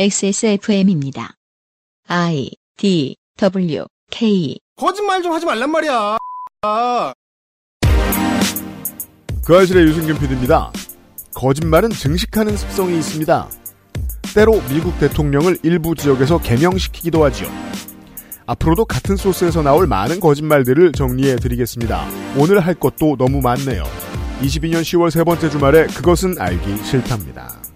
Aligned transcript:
XSFM입니다. 0.00 1.34
I 2.06 2.52
D 2.76 3.16
W 3.36 3.84
K 4.12 4.56
거짓말 4.76 5.20
좀 5.24 5.32
하지 5.32 5.44
말란 5.44 5.72
말이야. 5.72 6.16
아. 6.62 7.12
그 9.44 9.56
아실의 9.56 9.88
유승균 9.88 10.16
PD입니다. 10.20 10.70
거짓말은 11.34 11.90
증식하는 11.90 12.56
습성이 12.56 12.96
있습니다. 12.98 13.48
때로 14.36 14.62
미국 14.72 14.96
대통령을 15.00 15.58
일부 15.64 15.96
지역에서 15.96 16.38
개명시키기도 16.38 17.24
하지요. 17.24 17.48
앞으로도 18.46 18.84
같은 18.84 19.16
소스에서 19.16 19.62
나올 19.62 19.88
많은 19.88 20.20
거짓말들을 20.20 20.92
정리해 20.92 21.34
드리겠습니다. 21.34 22.06
오늘 22.36 22.60
할 22.60 22.74
것도 22.74 23.16
너무 23.16 23.40
많네요. 23.40 23.82
22년 24.42 24.82
10월 24.82 25.10
세 25.10 25.24
번째 25.24 25.50
주말에 25.50 25.88
그것은 25.88 26.36
알기 26.38 26.84
싫답니다. 26.84 27.67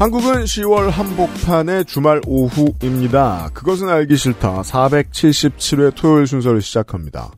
한국은 0.00 0.44
10월 0.44 0.88
한복판의 0.88 1.84
주말 1.84 2.22
오후입니다. 2.26 3.50
그것은 3.52 3.90
알기 3.90 4.16
싫다. 4.16 4.62
477회 4.62 5.94
토요일 5.94 6.26
순서를 6.26 6.62
시작합니다. 6.62 7.30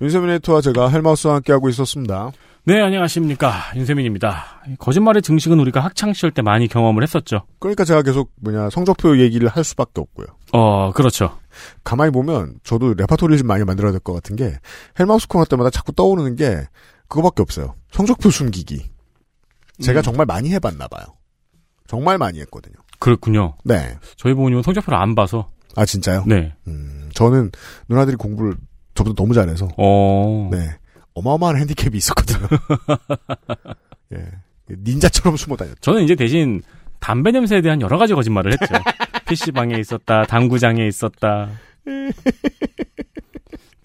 윤세민 0.00 0.30
에디터와 0.30 0.62
제가 0.62 0.88
헬마우스와 0.88 1.34
함께하고 1.34 1.68
있었습니다. 1.68 2.32
네, 2.64 2.80
안녕하십니까. 2.80 3.52
윤세민입니다. 3.76 4.62
거짓말의 4.78 5.20
증식은 5.20 5.60
우리가 5.60 5.80
학창시절 5.80 6.30
때 6.30 6.40
많이 6.40 6.68
경험을 6.68 7.02
했었죠. 7.02 7.42
그러니까 7.58 7.84
제가 7.84 8.00
계속 8.00 8.32
뭐냐 8.40 8.70
성적표 8.70 9.18
얘기를 9.18 9.46
할 9.50 9.62
수밖에 9.62 10.00
없고요. 10.00 10.26
어, 10.54 10.92
그렇죠. 10.92 11.38
가만히 11.84 12.12
보면 12.12 12.54
저도 12.64 12.94
레파토리를 12.94 13.36
좀 13.40 13.46
많이 13.46 13.62
만들어야 13.64 13.92
될 13.92 14.00
것 14.00 14.14
같은 14.14 14.36
게 14.36 14.54
헬마우스 14.98 15.28
코너 15.28 15.44
때마다 15.44 15.68
자꾸 15.68 15.92
떠오르는 15.92 16.34
게 16.36 16.62
그거밖에 17.08 17.42
없어요. 17.42 17.74
성적표 17.92 18.30
숨기기. 18.30 18.84
제가 19.82 20.00
음. 20.00 20.02
정말 20.02 20.24
많이 20.24 20.50
해봤나 20.54 20.88
봐요. 20.88 21.04
정말 21.86 22.18
많이 22.18 22.40
했거든요. 22.40 22.74
그렇군요. 22.98 23.54
네. 23.64 23.96
저희 24.16 24.34
부모님은 24.34 24.62
성적표를 24.62 24.98
안 24.98 25.14
봐서. 25.14 25.50
아 25.74 25.84
진짜요? 25.84 26.24
네. 26.26 26.54
음, 26.66 27.10
저는 27.14 27.50
누나들이 27.88 28.16
공부를 28.16 28.54
저보다 28.94 29.14
너무 29.14 29.34
잘해서 29.34 29.68
어. 29.76 30.48
네 30.50 30.70
어마어마한 31.14 31.58
핸디캡이 31.58 31.96
있었거든요. 31.96 32.46
예, 34.14 34.24
닌자처럼 34.70 35.36
숨어 35.36 35.56
다녔죠. 35.56 35.80
저는 35.80 36.04
이제 36.04 36.14
대신 36.14 36.62
담배 37.00 37.30
냄새에 37.30 37.60
대한 37.60 37.80
여러 37.80 37.98
가지 37.98 38.14
거짓말을 38.14 38.52
했죠. 38.52 38.74
PC방에 39.26 39.76
있었다, 39.78 40.24
당구장에 40.24 40.86
있었다. 40.86 41.50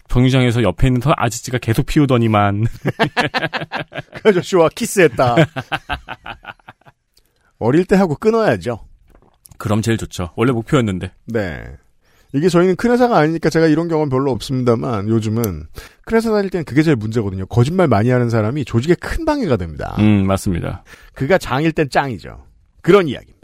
정류장에서 0.08 0.62
옆에 0.62 0.88
있는 0.88 1.00
서 1.00 1.10
아저씨가 1.16 1.56
계속 1.56 1.86
피우더니만. 1.86 2.66
그 4.22 4.28
아저씨와 4.28 4.68
키스했다. 4.74 5.36
어릴 7.62 7.84
때 7.84 7.96
하고 7.96 8.14
끊어야죠. 8.14 8.80
그럼 9.58 9.82
제일 9.82 9.96
좋죠. 9.96 10.30
원래 10.36 10.52
목표였는데. 10.52 11.12
네. 11.26 11.62
이게 12.34 12.48
저희는 12.48 12.76
큰 12.76 12.90
회사가 12.90 13.18
아니니까 13.18 13.50
제가 13.50 13.66
이런 13.66 13.88
경험 13.88 14.08
별로 14.08 14.30
없습니다만 14.32 15.08
요즘은 15.08 15.66
큰 16.04 16.16
회사 16.16 16.30
다닐 16.30 16.50
때는 16.50 16.64
그게 16.64 16.82
제일 16.82 16.96
문제거든요. 16.96 17.46
거짓말 17.46 17.88
많이 17.88 18.08
하는 18.10 18.30
사람이 18.30 18.64
조직에 18.64 18.94
큰 18.94 19.24
방해가 19.24 19.56
됩니다. 19.56 19.94
음, 19.98 20.26
맞습니다. 20.26 20.82
그가 21.14 21.38
장일 21.38 21.72
땐 21.72 21.90
짱이죠. 21.90 22.46
그런 22.80 23.06
이야기입니다. 23.06 23.42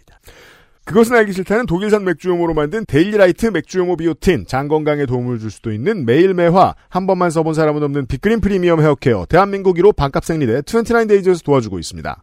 그것은 0.87 1.17
알기 1.17 1.35
싫다는 1.35 1.67
독일산 1.67 2.03
맥주효모로 2.05 2.55
만든 2.55 2.87
데일리라이트 2.87 3.49
맥주효모 3.49 3.99
비오틴, 3.99 4.47
장 4.47 4.69
건강에 4.69 5.05
도움을 5.05 5.39
줄 5.39 5.51
수도 5.51 5.71
있는 5.71 6.07
매일 6.07 6.33
매화, 6.33 6.75
한 6.89 7.07
번만 7.07 7.31
써본 7.31 7.53
사람은 7.53 7.83
없는 7.83 8.07
빅그린 8.07 8.41
프리미엄 8.41 8.81
헤어케어, 8.81 9.27
대한민국 9.27 9.77
1호 9.77 9.95
반값 9.95 10.25
생리대 10.25 10.63
29데이즈에서 10.63 11.45
도와주고 11.45 11.79
있습니다. 11.79 12.23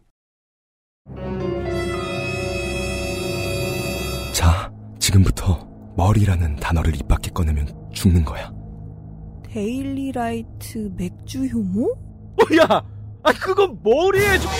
지금부터 5.06 5.68
머리라는 5.96 6.56
단어를 6.56 6.96
입 6.96 7.06
밖에 7.06 7.30
꺼내면 7.30 7.68
죽는 7.92 8.24
거야. 8.24 8.52
데일리라이트 9.44 10.90
맥주 10.96 11.46
효모? 11.46 11.94
야, 12.58 12.84
아 13.22 13.32
그건 13.32 13.78
머리에 13.84 14.36
좀. 14.38 14.50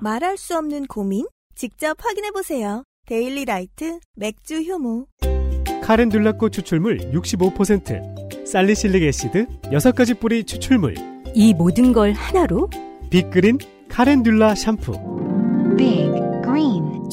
말할 0.00 0.36
수 0.36 0.56
없는 0.56 0.86
고민? 0.86 1.26
직접 1.56 1.96
확인해 2.00 2.30
보세요. 2.30 2.84
데일리라이트 3.06 3.98
맥주 4.14 4.62
효모. 4.62 5.08
calendula꽃 5.82 6.52
추출물 6.52 7.10
65%, 7.12 8.46
salicylic 8.46 9.02
acid 9.02 9.46
6가지 9.64 10.20
뿌리 10.20 10.44
추출물, 10.44 10.94
이 11.34 11.52
모든 11.54 11.92
걸 11.92 12.12
하나로 12.12 12.70
빅그린 13.10 13.58
카렌듈라 13.88 14.54
샴푸. 14.54 15.23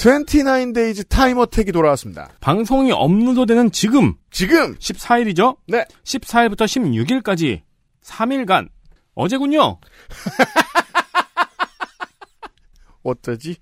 29 0.00 0.72
데이즈 0.72 1.04
time 1.04 1.36
attack이 1.36 1.72
돌아왔습니다. 1.72 2.30
방송이 2.40 2.90
업로드되는 2.90 3.70
지금, 3.70 4.14
지금! 4.30 4.74
14일이죠? 4.76 5.58
네. 5.68 5.84
14일부터 6.04 6.64
16일까지 6.64 7.60
3일간 8.02 8.70
어제군요. 9.14 9.78
어쩌지? 13.04 13.56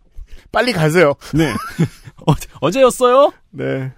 빨리 0.52 0.72
가세요. 0.72 1.14
네. 1.34 1.52
어제, 2.24 2.48
어제였어요? 2.60 3.32
네. 3.50 3.92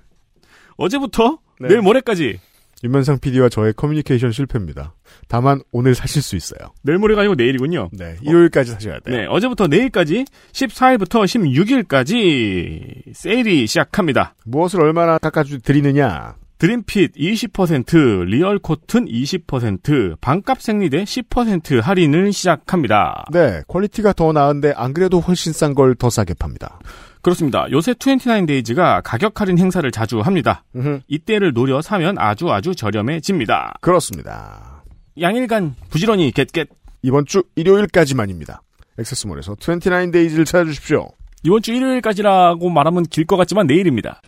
어제부터 0.78 1.40
네. 1.60 1.68
내일 1.68 1.82
모레까지. 1.82 2.40
윤면상 2.82 3.18
PD와 3.18 3.48
저의 3.48 3.72
커뮤니케이션 3.74 4.32
실패입니다. 4.32 4.94
다만 5.28 5.60
오늘 5.70 5.94
사실 5.94 6.22
수 6.22 6.36
있어요. 6.36 6.70
내일 6.82 6.98
모레가 6.98 7.20
아니고 7.20 7.34
내일이군요. 7.34 7.90
네. 7.92 8.16
일요일까지 8.22 8.72
사셔야 8.72 9.00
돼요. 9.00 9.16
네, 9.16 9.26
어제부터 9.26 9.66
내일까지 9.66 10.24
14일부터 10.52 11.24
16일까지 11.24 13.14
세일이 13.14 13.66
시작합니다. 13.66 14.34
무엇을 14.44 14.82
얼마나 14.82 15.18
깎아주 15.18 15.60
드리느냐? 15.60 16.36
드림핏 16.58 17.14
20%, 17.14 18.24
real 18.26 18.58
cotton 18.58 19.06
20%, 19.06 20.20
반값 20.20 20.60
생리대 20.60 21.04
10% 21.04 21.80
할인을 21.80 22.34
시작합니다. 22.34 23.24
네, 23.32 23.62
quality가 23.66 24.12
더 24.12 24.32
나은데 24.32 24.74
안 24.76 24.92
그래도 24.92 25.20
훨씬 25.20 25.54
싼 25.54 25.74
걸 25.74 25.94
더 25.94 26.10
싸게 26.10 26.34
팝니다. 26.34 26.78
그렇습니다. 27.22 27.66
요새 27.70 27.92
29데이즈가 27.92 29.02
가격 29.04 29.40
할인 29.40 29.58
행사를 29.58 29.88
자주 29.90 30.20
합니다. 30.20 30.64
음흠, 30.74 31.00
이때를 31.06 31.52
노려 31.52 31.82
사면 31.82 32.16
아주 32.18 32.50
아주 32.50 32.74
저렴해집니다. 32.74 33.74
그렇습니다. 33.80 34.82
양일간 35.20 35.74
부지런히 35.90 36.32
get 36.32 36.48
get. 36.48 36.68
이번 37.02 37.26
주 37.26 37.42
일요일까지만입니다. 37.56 38.62
XS몰에서 38.98 39.54
29데이즈를 39.54 40.44
찾아주십시오. 40.46 41.08
이번 41.42 41.62
주 41.62 41.72
일요일까지라고 41.72 42.68
말하면 42.70 43.04
길 43.04 43.24
것 43.26 43.36
같지만 43.36 43.66
내일입니다. 43.66 44.20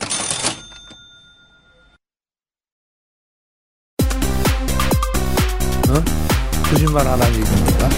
거짓말 6.70 7.06
안 7.06 7.20
하는 7.20 7.38
얘기입니까? 7.38 7.88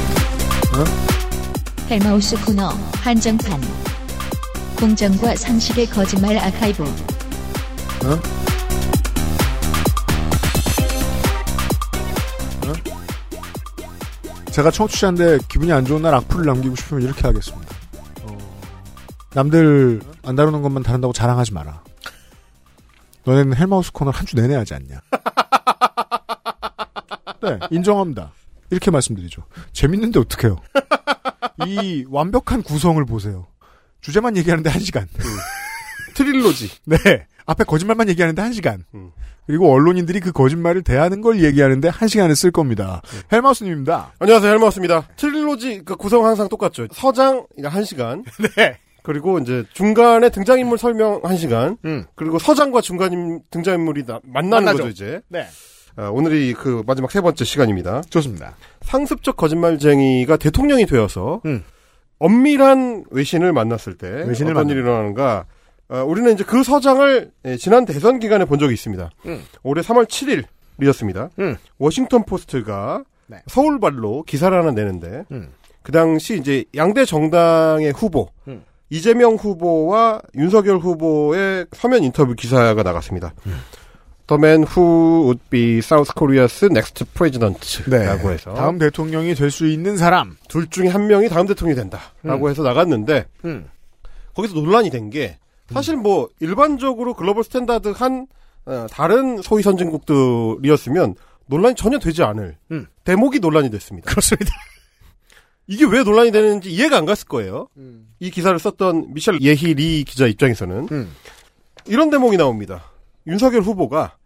헬마우스 1.91 2.37
코너 2.45 2.69
한정판 3.03 3.61
공정과 4.85 5.35
상식의 5.37 5.87
거짓말 5.87 6.37
아카이브 6.37 6.85
제가 14.51 14.71
청취자인데 14.71 15.39
기분이 15.49 15.73
안 15.73 15.85
좋은 15.85 16.03
날 16.03 16.15
악플을 16.15 16.47
남기고 16.47 16.77
싶으면 16.77 17.03
이렇게 17.03 17.23
하겠습니다. 17.23 17.75
어, 18.23 18.39
남들 19.35 20.01
안 20.25 20.37
다루는 20.37 20.63
것만 20.63 20.83
다룬다고 20.83 21.13
자랑하지 21.13 21.53
마라. 21.53 21.83
너네는 23.25 23.57
헬마우스 23.57 23.91
코너를 23.93 24.19
한 24.19 24.27
주 24.27 24.37
내내 24.37 24.55
하지 24.55 24.75
않냐. 24.75 25.01
네, 27.43 27.59
인정합니다. 27.71 28.31
이렇게 28.71 28.91
말씀드리죠. 28.91 29.43
재밌는데 29.73 30.21
어떡해요. 30.21 30.57
이 31.67 32.05
완벽한 32.09 32.63
구성을 32.63 33.05
보세요. 33.05 33.47
주제만 34.05 34.37
얘기하는데 34.37 34.69
한 34.69 34.81
시간. 34.81 35.09
트릴로지. 36.15 36.71
네. 36.85 36.97
앞에 37.47 37.65
거짓말만 37.65 38.09
얘기하는데 38.11 38.41
한 38.41 38.53
시간. 38.53 38.85
음. 38.95 39.11
그리고 39.47 39.73
언론인들이 39.73 40.21
그 40.21 40.31
거짓말을 40.33 40.83
대하는 40.83 41.21
걸 41.23 41.43
얘기하는데 41.43 41.89
한 41.89 42.09
시간을 42.09 42.37
쓸 42.37 42.51
겁니다. 42.51 43.01
헬마우스님입니다. 43.33 44.13
안녕하세요, 44.19 44.53
헬마우스입니다. 44.53 45.09
트릴로지 45.17 45.83
그 45.85 45.97
구성 45.97 46.25
항상 46.27 46.49
똑같죠. 46.49 46.87
서장 46.93 47.47
한 47.65 47.85
시간. 47.85 48.25
네. 48.57 48.79
그리고 49.03 49.39
이제 49.39 49.65
중간에 49.73 50.29
등장인물 50.31 50.79
설명 50.79 51.21
한 51.25 51.37
시간. 51.37 51.77
음. 51.85 52.05
그리고 52.15 52.39
서장과 52.39 52.81
중간 52.83 53.41
등장인물이 53.51 54.05
나- 54.07 54.21
만나는 54.25 54.65
만나죠. 54.67 54.85
거죠 54.85 54.89
이제. 54.89 55.21
네. 55.29 55.47
아, 55.97 56.09
오늘이 56.09 56.53
그 56.55 56.83
마지막 56.87 57.11
세 57.11 57.21
번째 57.21 57.45
시간입니다. 57.45 58.03
좋습니다. 58.11 58.57
상습적 58.83 59.37
거짓말쟁이가 59.37 60.37
대통령이 60.39 60.87
되어서 60.87 61.41
음. 61.47 61.63
엄밀한 62.25 63.05
외신을 63.11 63.53
만났을 63.53 63.99
때 63.99 64.09
외신을 64.09 64.53
어떤 64.53 64.55
만납니다. 64.55 64.73
일이 64.73 64.81
일어나는가? 64.81 65.45
어, 65.91 66.05
우리는 66.05 66.33
이제 66.33 66.43
그 66.43 66.63
서장을 66.63 67.31
예, 67.45 67.57
지난 67.59 67.85
대선 67.85 68.19
기간에 68.19 68.47
본 68.47 68.59
적이 68.59 68.73
있습니다. 68.73 69.11
음. 69.27 69.43
올해 69.63 69.83
3월 69.83 70.07
7일이었습니다. 70.07 71.29
음. 71.39 71.57
워싱턴 71.79 72.25
포스트가 72.25 73.05
네. 73.27 73.43
서울발로 73.47 74.23
기사를 74.23 74.57
하나 74.57 74.71
내는데 74.71 75.25
음. 75.33 75.51
그 75.83 75.93
당시 75.93 76.39
이제 76.39 76.65
양대 76.75 77.05
정당의 77.05 77.93
후보 77.93 78.31
음. 78.49 78.65
이재명 78.89 79.35
후보와 79.35 80.23
윤석열 80.35 80.79
후보의 80.79 81.67
서면 81.73 82.05
인터뷰 82.05 82.35
기사가 82.35 82.83
나갔습니다. 82.83 83.35
The 84.27 84.39
man 84.39 84.65
who 84.65 85.25
would 85.27 85.41
be 85.51 85.79
South 85.79 86.13
Korea's 86.17 86.65
next 86.71 87.05
president라고 87.13 88.31
해서 88.31 88.51
네. 88.53 88.57
다음 88.57 88.79
대통령이 88.79 89.35
될 89.35 89.51
수 89.51 89.67
있는 89.67 89.97
사람. 89.99 90.37
둘 90.49 90.67
중에 90.69 90.89
한 90.89 91.07
명이 91.07 91.29
다음 91.29 91.47
대통령이 91.47 91.77
된다라고 91.77 92.47
음. 92.47 92.51
해서 92.51 92.63
나갔는데 92.63 93.27
음. 93.45 93.69
거기서 94.35 94.55
논란이 94.55 94.91
된 94.91 95.11
게 95.11 95.39
사실 95.73 95.97
뭐 95.97 96.29
일반적으로 96.41 97.15
global 97.15 97.45
standard 97.45 97.89
한 97.89 98.27
어, 98.67 98.87
다른 98.91 99.41
소위 99.43 99.63
선진국들이었으면 99.63 101.15
논란이 101.47 101.75
전혀 101.75 101.99
되지 101.99 102.23
않을 102.23 102.57
음. 102.71 102.87
대목이 103.05 103.39
논란이 103.41 103.71
됐습니다. 103.71 104.11
그렇습니다. 104.11 104.51
이게 105.67 105.85
왜 105.85 106.03
논란이 106.03 106.33
되는지 106.33 106.71
이해가 106.71 106.97
안 106.97 107.05
갔을 107.07 107.27
거예요. 107.29 107.69
음. 107.77 108.09
이 108.21 108.31
기사를 108.31 108.59
썼던 108.59 109.13
미셸 109.15 109.41
예히 109.43 109.75
리 109.75 110.05
기자 110.05 110.27
입장에서는 110.27 110.89
음. 110.93 111.11
이런 111.87 112.11
대목이 112.11 112.37
나옵니다. 112.39 112.85
윤석열 113.27 113.63
후보가 113.63 114.17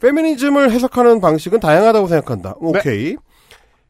페미니즘을 0.00 0.70
해석하는 0.70 1.20
방식은 1.20 1.60
다양하다고 1.60 2.06
생각한다. 2.08 2.54
오케이. 2.58 3.16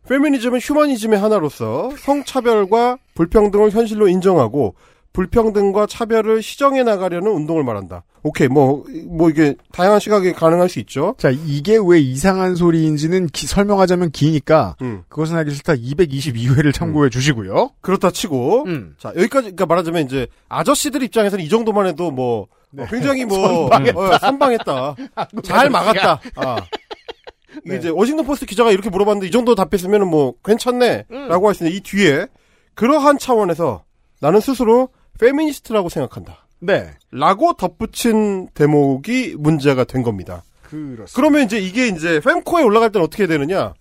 페미니즘은 0.08 0.58
휴머니즘의 0.60 1.18
하나로서 1.18 1.90
성차별과 1.98 2.96
불평등을 3.14 3.70
현실로 3.70 4.08
인정하고 4.08 4.74
불평등과 5.12 5.86
차별을 5.86 6.42
시정해 6.42 6.82
나가려는 6.82 7.32
운동을 7.32 7.64
말한다. 7.64 8.04
오케이, 8.22 8.48
뭐, 8.48 8.84
뭐 9.06 9.30
이게 9.30 9.54
다양한 9.72 10.00
시각이 10.00 10.32
가능할 10.32 10.68
수 10.68 10.78
있죠. 10.80 11.14
자, 11.18 11.30
이게 11.30 11.78
왜 11.82 11.98
이상한 11.98 12.54
소리인지는 12.56 13.26
기- 13.28 13.46
설명하자면 13.46 14.10
기니까 14.10 14.76
음. 14.82 15.02
그것은 15.08 15.36
하기 15.36 15.50
싫다 15.52 15.74
222회를 15.74 16.72
참고해 16.74 17.10
주시고요. 17.10 17.70
그렇다 17.80 18.10
치고, 18.10 18.64
음. 18.66 18.94
자, 18.98 19.08
여기까지, 19.10 19.46
그러니까 19.52 19.66
말하자면 19.66 20.04
이제 20.06 20.26
아저씨들 20.48 21.02
입장에서는 21.02 21.44
이 21.44 21.48
정도만 21.48 21.86
해도 21.86 22.10
뭐, 22.10 22.46
어, 22.76 22.84
굉장히 22.90 23.24
뭐, 23.24 23.70
선방했다. 24.18 24.88
어. 24.90 24.96
잘 25.42 25.70
막았다. 25.70 26.20
아. 26.36 26.56
이게 27.64 27.76
이제 27.76 27.88
워싱턴 27.88 28.26
포스트 28.26 28.46
기자가 28.46 28.70
이렇게 28.70 28.90
물어봤는데 28.90 29.26
이 29.26 29.30
정도 29.30 29.54
답했으면 29.54 30.08
뭐 30.08 30.34
괜찮네. 30.44 31.06
라고 31.28 31.48
할수 31.48 31.64
있는데 31.64 31.76
이 31.76 31.80
뒤에 31.80 32.26
그러한 32.74 33.18
차원에서 33.18 33.84
나는 34.20 34.40
스스로 34.40 34.90
페미니스트라고 35.18 35.88
생각한다. 35.88 36.46
네. 36.60 36.90
라고 37.10 37.54
덧붙인 37.54 38.48
대목이 38.54 39.36
문제가 39.38 39.84
된 39.84 40.02
겁니다. 40.02 40.44
그렇습니다. 40.62 41.12
그러면 41.14 41.42
이제 41.44 41.58
이게 41.58 41.88
이제 41.88 42.16
펨코에 42.16 42.62
올라갈 42.62 42.92
때는 42.92 43.04
어떻게 43.04 43.26
되느냐? 43.26 43.74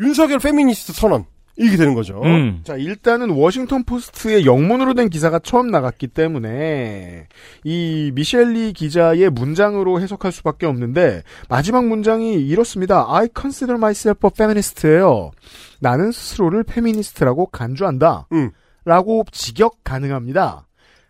윤석열 0.00 0.38
페미니스트 0.38 0.92
선언. 0.92 1.26
이게 1.56 1.76
되는 1.76 1.94
거죠. 1.94 2.20
음. 2.24 2.60
자, 2.64 2.76
일단은 2.76 3.30
워싱턴 3.30 3.84
포스트의 3.84 4.46
영문으로 4.46 4.94
된 4.94 5.10
기사가 5.10 5.38
처음 5.38 5.68
나갔기 5.70 6.08
때문에 6.08 7.26
이 7.64 8.10
미셸리 8.14 8.72
기자의 8.72 9.28
문장으로 9.30 10.00
해석할 10.00 10.32
수밖에 10.32 10.66
없는데 10.66 11.22
마지막 11.48 11.84
문장이 11.86 12.34
이렇습니다. 12.34 13.06
I 13.08 13.28
consider 13.38 13.76
myself 13.76 14.26
a 14.26 14.30
feminist예요. 14.34 15.30
나는 15.80 16.10
스스로를 16.10 16.64
페미니스트라고 16.64 17.46
간주한다. 17.46 18.28
음. 18.32 18.50
라고 18.84 19.24
직역 19.30 19.84
가능합니다. 19.84 20.66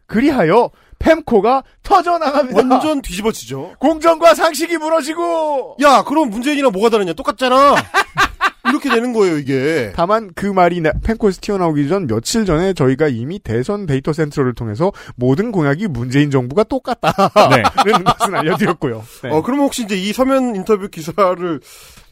그리하여 0.06 0.70
펨코가 1.00 1.62
터져나갑니다. 1.82 2.60
완전 2.60 3.00
뒤집어지죠. 3.02 3.74
공정과 3.78 4.34
상식이 4.34 4.76
무너지고 4.78 5.76
야, 5.82 6.02
그럼 6.04 6.30
문재인이랑 6.30 6.72
뭐가 6.72 6.90
다르냐? 6.90 7.12
똑같잖아. 7.14 7.74
이렇게 8.72 8.88
되는 8.88 9.12
거예요, 9.12 9.36
이게. 9.38 9.92
다만 9.94 10.30
그 10.34 10.46
말이 10.46 10.80
나- 10.80 10.92
펨코에서 11.04 11.40
튀어나오기 11.42 11.88
전 11.88 12.06
며칠 12.06 12.44
전에 12.46 12.72
저희가 12.72 13.08
이미 13.08 13.38
대선 13.38 13.84
데이터 13.86 14.12
센트럴을 14.12 14.54
통해서 14.54 14.92
모든 15.14 15.52
공약이 15.52 15.88
문재인 15.88 16.30
정부가 16.30 16.64
똑같다는 16.64 17.12
것은 18.18 18.34
알려드렸고요. 18.34 19.04
네. 19.24 19.30
어, 19.30 19.42
그럼 19.42 19.60
혹시 19.60 19.82
이제 19.84 19.96
이 19.96 20.12
서면 20.12 20.56
인터뷰 20.56 20.88
기사를 20.88 21.60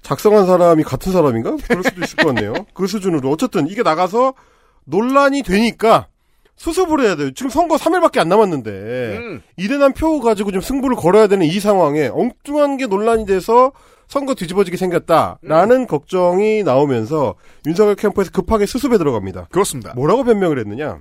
작성한 0.03 0.47
사람이 0.47 0.83
같은 0.85 1.12
사람인가? 1.12 1.57
그럴 1.69 1.83
수도 1.83 2.03
있을 2.05 2.17
것 2.17 2.27
같네요. 2.35 2.55
그 2.75 2.87
수준으로. 2.87 3.31
어쨌든 3.31 3.67
이게 3.67 3.83
나가서 3.83 4.35
논란이 4.85 5.43
되니까 5.43 6.06
수습을 6.56 7.01
해야 7.01 7.17
돼요. 7.17 7.31
지금 7.33 7.49
선거 7.51 7.77
3일밖에 7.77 8.19
안 8.19 8.29
남았는데 8.29 8.71
음. 9.19 9.43
이대남 9.56 9.93
표 9.95 10.21
가지고 10.21 10.53
좀 10.53 10.61
승부를 10.61 10.97
걸어야 10.97 11.27
되는 11.27 11.47
이 11.47 11.59
상황에 11.59 12.09
엉뚱한 12.13 12.77
게 12.77 12.87
논란이 12.87 13.25
돼서 13.25 13.73
선거 14.11 14.35
뒤집어지게 14.35 14.77
생겼다라는 14.77 15.87
걱정이 15.87 16.65
나오면서 16.65 17.37
윤석열 17.65 17.95
캠프에서 17.95 18.33
급하게 18.33 18.67
수습에 18.67 18.99
들어갑니다. 18.99 19.47
그렇습니다. 19.53 19.95
뭐라고 19.95 20.25
변명을 20.25 20.59
했느냐? 20.59 20.99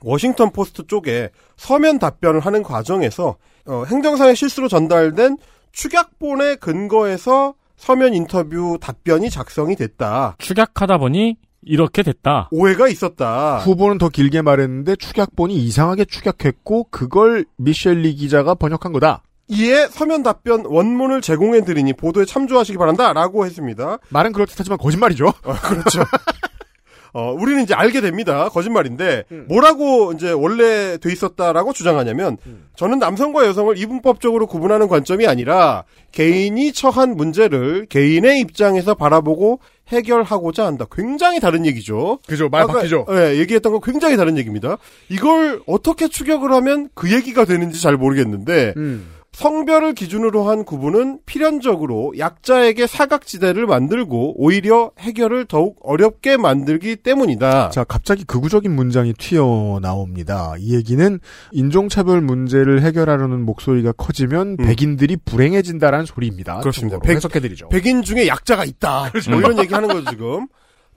워싱턴 0.00 0.50
포스트 0.50 0.84
쪽에 0.88 1.30
서면 1.56 2.00
답변을 2.00 2.40
하는 2.40 2.64
과정에서 2.64 3.36
어, 3.66 3.84
행정상의 3.86 4.34
실수로 4.34 4.66
전달된 4.66 5.38
축약본에 5.70 6.56
근거해서 6.56 7.54
서면 7.76 8.14
인터뷰 8.14 8.78
답변이 8.80 9.30
작성이 9.30 9.76
됐다. 9.76 10.34
축약하다 10.38 10.98
보니 10.98 11.36
이렇게 11.62 12.02
됐다. 12.02 12.48
오해가 12.50 12.88
있었다. 12.88 13.58
후보는 13.58 13.98
더 13.98 14.08
길게 14.08 14.42
말했는데 14.42 14.96
축약본이 14.96 15.54
이상하게 15.54 16.06
축약했고 16.06 16.88
그걸 16.90 17.44
미셸리 17.58 18.16
기자가 18.16 18.56
번역한 18.56 18.92
거다. 18.92 19.22
이에 19.52 19.86
서면 19.90 20.22
답변 20.22 20.64
원문을 20.64 21.20
제공해 21.20 21.62
드리니 21.62 21.92
보도에 21.92 22.24
참조하시기 22.24 22.78
바란다라고 22.78 23.44
했습니다. 23.44 23.98
말은 24.08 24.32
그렇듯하지만 24.32 24.78
거짓말이죠. 24.78 25.26
어, 25.44 25.52
그렇죠. 25.52 26.04
어, 27.14 27.30
우리는 27.38 27.62
이제 27.62 27.74
알게 27.74 28.00
됩니다. 28.00 28.48
거짓말인데, 28.48 29.24
음. 29.30 29.44
뭐라고 29.46 30.12
이제 30.12 30.30
원래 30.30 30.96
돼 30.96 31.12
있었다라고 31.12 31.74
주장하냐면, 31.74 32.38
저는 32.74 32.98
남성과 32.98 33.44
여성을 33.46 33.76
이분법적으로 33.76 34.46
구분하는 34.46 34.88
관점이 34.88 35.26
아니라, 35.26 35.84
개인이 36.12 36.72
처한 36.72 37.14
문제를 37.14 37.84
개인의 37.90 38.40
입장에서 38.40 38.94
바라보고 38.94 39.60
해결하고자 39.88 40.64
한다. 40.64 40.86
굉장히 40.90 41.38
다른 41.38 41.66
얘기죠. 41.66 42.18
그죠. 42.26 42.48
말 42.48 42.62
아까, 42.62 42.74
바뀌죠. 42.74 43.04
예, 43.10 43.36
얘기했던 43.36 43.72
건 43.72 43.82
굉장히 43.84 44.16
다른 44.16 44.38
얘기입니다. 44.38 44.78
이걸 45.10 45.60
어떻게 45.66 46.08
추격을 46.08 46.50
하면 46.50 46.88
그 46.94 47.12
얘기가 47.12 47.44
되는지 47.44 47.82
잘 47.82 47.98
모르겠는데, 47.98 48.72
음. 48.78 49.10
성별을 49.32 49.94
기준으로 49.94 50.48
한 50.48 50.64
구분은 50.64 51.20
필연적으로 51.24 52.12
약자에게 52.18 52.86
사각지대를 52.86 53.66
만들고 53.66 54.34
오히려 54.36 54.92
해결을 54.98 55.46
더욱 55.46 55.78
어렵게 55.80 56.36
만들기 56.36 56.96
때문이다. 56.96 57.70
자, 57.70 57.82
갑자기 57.84 58.24
극우적인 58.24 58.70
문장이 58.70 59.14
튀어나옵니다. 59.14 60.54
이 60.58 60.74
얘기는 60.74 61.18
인종차별 61.52 62.20
문제를 62.20 62.82
해결하려는 62.82 63.44
목소리가 63.46 63.92
커지면 63.92 64.58
백인들이 64.58 65.16
불행해진다라는 65.24 66.04
소리입니다. 66.04 66.56
음. 66.56 66.60
그렇습니다. 66.60 66.96
참고로 66.96 67.14
해석해드리죠. 67.14 67.68
백인 67.70 68.02
중에 68.02 68.26
약자가 68.26 68.66
있다. 68.66 69.12
뭐 69.30 69.40
이런 69.40 69.58
얘기 69.58 69.72
하는 69.72 69.88
거죠, 69.88 70.10
지금. 70.10 70.46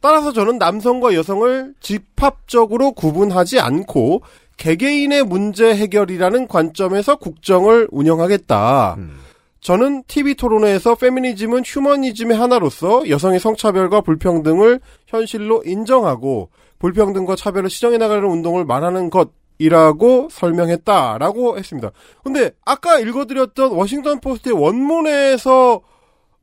따라서 0.01 0.33
저는 0.33 0.57
남성과 0.57 1.15
여성을 1.15 1.73
집합적으로 1.79 2.91
구분하지 2.91 3.59
않고 3.59 4.21
개개인의 4.57 5.23
문제 5.23 5.75
해결이라는 5.75 6.47
관점에서 6.47 7.17
국정을 7.17 7.87
운영하겠다. 7.91 8.97
저는 9.61 10.03
TV 10.07 10.35
토론회에서 10.35 10.93
페미니즘은 10.93 11.63
휴머니즘의 11.65 12.37
하나로서 12.37 13.09
여성의 13.09 13.39
성차별과 13.39 14.01
불평등을 14.01 14.79
현실로 15.07 15.63
인정하고 15.65 16.49
불평등과 16.77 17.35
차별을 17.35 17.71
시정해 17.71 17.97
나가는 17.97 18.23
운동을 18.23 18.63
말하는 18.65 19.09
것이라고 19.09 20.27
설명했다라고 20.29 21.57
했습니다. 21.57 21.91
근데 22.23 22.51
아까 22.63 22.99
읽어드렸던 22.99 23.71
워싱턴 23.71 24.19
포스트의 24.19 24.55
원문에서 24.55 25.81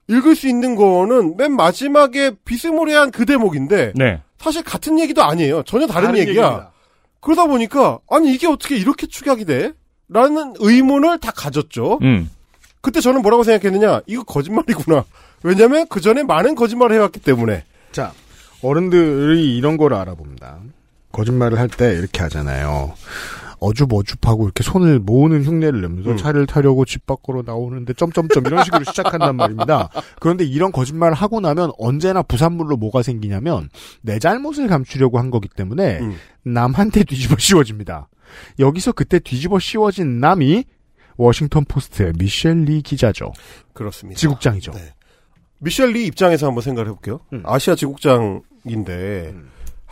읽을 0.09 0.35
수 0.35 0.49
있는 0.49 0.75
거는 0.75 1.37
맨 1.37 1.55
마지막에 1.55 2.33
비스무리한 2.45 3.13
그 3.13 3.25
대목인데 3.25 3.93
네. 3.95 4.21
사실 4.39 4.65
같은 4.65 4.99
얘기도 4.99 5.23
아니에요. 5.23 5.63
전혀 5.63 5.87
다른, 5.87 6.09
다른 6.09 6.19
얘기야. 6.19 6.31
얘기입니다. 6.31 6.72
그러다 7.23 7.47
보니까 7.47 7.99
아니 8.11 8.35
이게 8.35 8.47
어떻게 8.47 8.77
이렇게 8.77 9.07
축약이 9.07 9.47
돼? 9.47 9.73
라는 10.09 10.53
의문을 10.59 11.19
다 11.21 11.33
가졌죠. 11.35 11.99
음. 12.03 12.29
그때 12.83 13.01
저는 13.01 13.23
뭐라고 13.23 13.45
생각했느냐? 13.45 14.03
이거 14.07 14.25
거짓말이구나. 14.25 15.05
왜냐면 15.43 15.87
그 15.89 16.01
전에 16.01 16.23
많은 16.25 16.55
거짓말을 16.55 16.97
해왔기 16.97 17.21
때문에. 17.21 17.65
자, 17.93 18.13
어른들이 18.63 19.57
이런 19.57 19.77
걸 19.79 19.95
알아봅니다. 19.95 20.59
거짓말을 21.13 21.59
할 21.59 21.69
때 21.69 21.93
이렇게 21.95 22.21
하잖아요. 22.23 22.95
어줍어줍하고 23.63 24.45
이렇게 24.45 24.63
손을 24.63 24.99
모으는 24.99 25.45
흉내를 25.45 25.81
내면서 25.81 26.11
음. 26.11 26.17
차를 26.17 26.47
타려고 26.47 26.85
집 26.85 27.07
밖으로 27.07 27.43
나오는데 27.43 27.95
점점점 27.95 28.47
이런 28.47 28.65
식으로 28.65 28.85
시작한단 28.85 29.37
말입니다. 29.37 29.89
그런데 30.21 30.45
이런 30.45 30.73
거짓말을 30.73 31.15
하고 31.15 31.41
나면 31.41 31.71
언제나 31.79 32.23
부산물로 32.23 32.77
뭐가 32.77 33.03
생기냐면 33.03 33.71
내 34.01 34.19
잘못을 34.19 34.67
감추려고 34.67 35.19
한 35.19 35.31
거기 35.31 35.49
때문에 35.49 36.01
음. 36.01 36.17
남한테 36.43 37.05
뒤집어 37.05 37.37
씌워집니다. 37.39 38.09
여기서 38.59 38.93
그때 38.93 39.19
뒤집어 39.19 39.59
씌워진 39.59 40.19
남이 40.19 40.65
워싱턴 41.17 41.65
포스트의 41.65 42.13
미셸 42.19 42.65
리 42.65 42.83
기자죠. 42.83 43.33
그렇습니다. 43.75 44.19
지국장이죠. 44.19 44.73
네. 44.73 44.93
미셸 45.59 45.93
리 45.93 46.07
입장에서 46.07 46.49
한번 46.49 46.63
생각을 46.63 46.89
해볼게요. 46.89 47.21
음. 47.33 47.43
아시아 47.45 47.77
지국장인데 47.77 49.35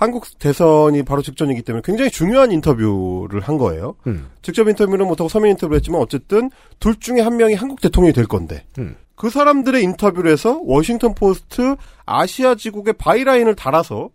한국 0.01 0.39
대선이 0.39 1.03
바로 1.03 1.21
직전이기 1.21 1.61
때문에 1.61 1.83
굉장히 1.85 2.11
중요한 2.11 2.51
인터뷰를 2.53 3.41
한 3.43 3.59
거예요. 3.59 3.97
음. 4.07 4.31
직접 4.41 4.67
인터뷰는 4.67 5.07
못하고 5.07 5.29
서면 5.29 5.51
인터뷰를 5.51 5.77
했지만 5.77 6.01
어쨌든 6.01 6.51
둘 6.79 6.99
중에 6.99 7.21
한 7.21 7.37
명이 7.37 7.53
한국 7.53 7.83
대통령이 7.83 8.15
될 8.15 8.27
건데 8.27 8.65
음. 8.79 8.97
그 9.15 9.29
사람들의 9.29 9.83
인터뷰를 9.83 10.33
해서 10.33 10.59
워싱턴 10.63 11.15
포스트 11.15 11.77
아시아 12.07 12.55
지국의 12.55 12.95
byline을 12.95 13.55
달아서 13.55 14.09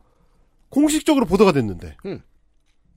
공식적으로 0.70 1.28
보도가 1.28 1.52
됐는데 1.52 1.96
음. 2.08 2.20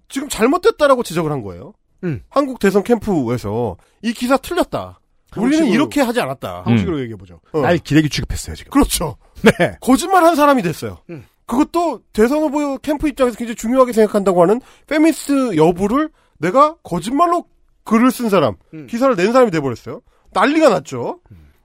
지금 0.09 0.31
잘못됐다라고 0.31 1.03
지적을 1.03 1.31
한 1.31 1.43
거예요. 1.43 1.75
음. 2.05 2.23
한국 2.31 2.59
대선 2.59 2.83
캠프에서 2.85 3.77
이 4.01 4.15
기사 4.15 4.39
틀렸다. 4.39 4.99
우리는 5.37 5.67
이렇게 5.67 6.01
하지 6.01 6.23
않았다. 6.23 6.63
한국식으로 6.65 7.01
얘기해보죠. 7.01 7.43
어. 7.53 7.61
날 7.61 7.77
기레기 7.77 8.09
취급했어요, 8.09 8.57
지금. 8.57 8.71
그렇죠. 8.71 9.19
네. 9.43 9.77
거짓말 9.83 10.25
한 10.25 10.37
사람이 10.37 10.63
됐어요. 10.63 11.01
음. 11.49 11.57
그것도 11.57 12.03
대선 12.13 12.41
후보 12.41 12.79
캠프 12.79 13.09
입장에서 13.09 13.37
굉장히 13.37 13.57
중요하게 13.57 13.93
생각한다고 13.93 14.43
하는 14.43 14.61
페미스 14.87 15.57
여부를 15.57 16.11
내가 16.39 16.77
거짓말로 16.83 17.47
글을 17.85 18.11
쓴 18.11 18.29
사람, 18.29 18.57
음. 18.75 18.87
기사를 18.87 19.15
낸 19.17 19.33
사람이 19.33 19.51
돼버렸어요. 19.51 20.03
난리가 20.33 20.69
났죠. 20.69 21.21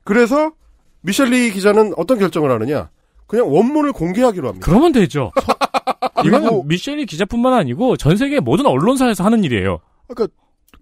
그래서 0.06 0.52
미셸리 1.02 1.52
기자는 1.52 1.94
어떤 1.98 2.18
결정을 2.18 2.50
하느냐? 2.52 2.90
그냥 3.28 3.52
원문을 3.54 3.92
공개하기로 3.92 4.48
합니다. 4.48 4.66
그러면 4.66 4.92
되죠. 4.94 5.32
이거는 6.26 6.68
미셸리 6.68 7.06
기자뿐만 7.06 7.54
아니고 7.54 7.98
전 7.98 8.16
세계 8.16 8.40
모든 8.40 8.66
언론사에서 8.66 9.24
하는 9.24 9.44
일이에요. 9.44 9.80
그러니까 10.08 10.34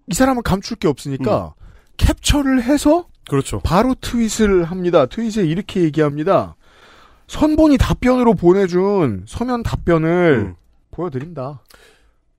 이 0.08 0.14
사람은 0.14 0.44
감출 0.44 0.78
게 0.78 0.88
없으니까 0.88 1.54
캡처를 1.98 2.64
해서 2.64 3.08
그렇죠. 3.30 3.60
바로 3.64 3.96
트윗을 3.96 4.66
합니다. 4.66 5.06
트윗에 5.06 5.46
이렇게 5.46 5.82
얘기합니다. 5.82 6.56
선본이 7.32 7.78
답변으로 7.78 8.34
보내준 8.34 9.24
서면 9.26 9.64
답변을 9.64 10.48
음. 10.50 10.56
보여드린다. 10.92 11.62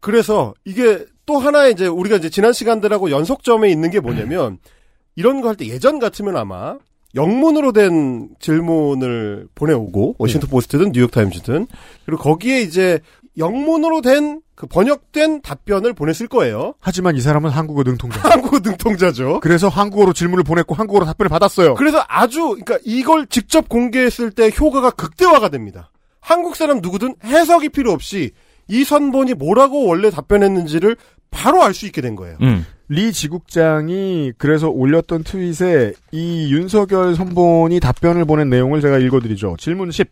그래서 0.00 0.52
이게 0.66 1.06
또 1.25 1.38
하나의 1.38 1.72
이제 1.72 1.87
우리가 1.87 2.16
이제 2.16 2.28
지난 2.28 2.52
시간들하고 2.52 3.11
연속점에 3.11 3.70
있는 3.70 3.90
게 3.90 4.00
뭐냐면 4.00 4.58
이런 5.16 5.40
거 5.40 5.49
할 5.49 5.56
때 5.56 5.66
예전 5.66 5.99
같으면 5.99 6.37
아마 6.37 6.76
영문으로 7.14 7.72
된 7.72 8.30
질문을 8.38 9.49
보내오고 9.54 10.16
워싱턴 10.18 10.50
포스트든 10.50 10.92
뉴욕 10.92 11.11
타임즈든 11.11 11.66
그리고 12.04 12.22
거기에 12.22 12.61
이제 12.61 13.00
영문으로 13.36 14.00
된 14.00 14.42
그 14.62 14.66
번역된 14.68 15.42
답변을 15.42 15.92
보냈을 15.92 16.28
거예요. 16.28 16.74
하지만 16.78 17.16
이 17.16 17.20
사람은 17.20 17.50
한국어 17.50 17.82
능통자. 17.82 18.20
한국어 18.30 18.60
능통자죠. 18.60 19.40
그래서 19.40 19.68
한국어로 19.68 20.12
질문을 20.12 20.44
보냈고 20.44 20.76
한국어로 20.76 21.04
답변을 21.04 21.28
받았어요. 21.28 21.74
그래서 21.74 22.04
아주 22.06 22.50
그러니까 22.50 22.78
이걸 22.84 23.26
직접 23.26 23.68
공개했을 23.68 24.30
때 24.30 24.52
효과가 24.56 24.90
극대화가 24.90 25.48
됩니다. 25.48 25.90
한국 26.20 26.54
사람 26.54 26.78
누구든 26.80 27.16
해석이 27.24 27.70
필요 27.70 27.90
없이 27.90 28.30
이 28.68 28.84
선본이 28.84 29.34
뭐라고 29.34 29.84
원래 29.84 30.10
답변했는지를 30.10 30.96
바로 31.32 31.64
알 31.64 31.74
수 31.74 31.86
있게 31.86 32.00
된 32.00 32.14
거예요. 32.14 32.36
음. 32.42 32.64
리 32.92 33.11
지국장이 33.11 34.32
그래서 34.37 34.68
올렸던 34.68 35.25
트윗에 35.25 35.94
이 36.11 36.52
윤석열 36.52 37.14
선본이 37.14 37.80
답변을 37.80 38.26
보낸 38.26 38.50
내용을 38.50 38.82
제가 38.82 38.99
읽어드리죠. 38.99 39.56
질문 39.58 39.90
10. 39.90 40.11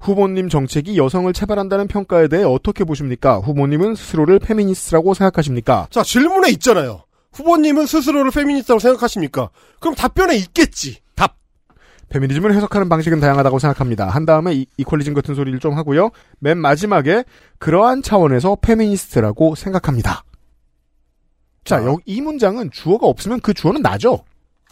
후보님 0.00 0.50
정책이 0.50 0.98
여성을 0.98 1.32
차별한다는 1.32 1.88
평가에 1.88 2.28
대해 2.28 2.44
어떻게 2.44 2.84
보십니까? 2.84 3.38
후보님은 3.38 3.94
스스로를 3.94 4.38
페미니스트라고 4.38 5.14
생각하십니까? 5.14 5.86
자, 5.90 6.02
질문에 6.02 6.50
있잖아요. 6.50 7.04
후보님은 7.32 7.86
스스로를 7.86 8.30
페미니스트라고 8.32 8.80
생각하십니까? 8.80 9.48
그럼 9.80 9.94
답변에 9.94 10.36
있겠지. 10.36 10.98
답. 11.14 11.36
페미니즘을 12.10 12.54
해석하는 12.54 12.90
방식은 12.90 13.20
다양하다고 13.20 13.58
생각합니다. 13.58 14.10
한 14.10 14.26
다음에 14.26 14.52
이, 14.52 14.66
equalism 14.76 15.14
같은 15.14 15.34
소리를 15.34 15.58
좀 15.58 15.74
하고요. 15.74 16.10
맨 16.38 16.58
마지막에 16.58 17.24
그러한 17.58 18.02
차원에서 18.02 18.58
페미니스트라고 18.60 19.54
생각합니다. 19.54 20.24
자, 21.70 21.80
자. 21.80 21.86
여, 21.86 21.96
이 22.04 22.20
문장은 22.20 22.72
주어가 22.72 23.06
없으면 23.06 23.40
그 23.40 23.54
주어는 23.54 23.80
나죠. 23.80 24.24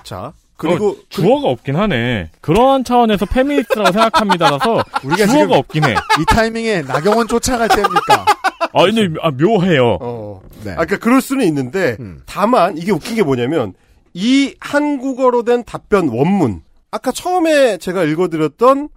자, 0.03 0.33
그리고 0.57 0.91
어, 0.91 0.97
주어가 1.09 1.49
없긴 1.49 1.77
하네. 1.77 2.31
그러한 2.41 2.83
차원에서 2.83 3.27
페미니스트라고 3.27 3.93
생각합니다라서 3.93 4.83
우리가 5.05 5.27
주어가 5.27 5.33
지금 5.33 5.53
없긴 5.53 5.85
해. 5.85 5.95
이 6.21 6.25
타이밍에 6.27 6.83
나경원 6.83 7.29
쫓아갈 7.29 7.69
때입니까? 7.69 8.25
아, 8.75 8.83
근데 8.85 9.09
아, 9.23 9.31
묘해요. 9.31 9.99
어. 10.01 10.43
네. 10.65 10.73
아, 10.73 10.85
그러니까 10.85 10.99
그럴 10.99 11.21
수는 11.21 11.47
있는데 11.47 11.97
음. 12.01 12.23
다만 12.27 12.77
이게 12.77 12.91
웃긴 12.91 13.15
게 13.15 13.23
뭐냐면 13.23 13.75
이 14.13 14.57
한국어로 14.59 15.45
된 15.45 15.63
답변 15.63 16.09
원문 16.09 16.63
아까 16.91 17.13
처음에 17.13 17.77
제가 17.79 18.03
읽어드렸던 18.03 18.89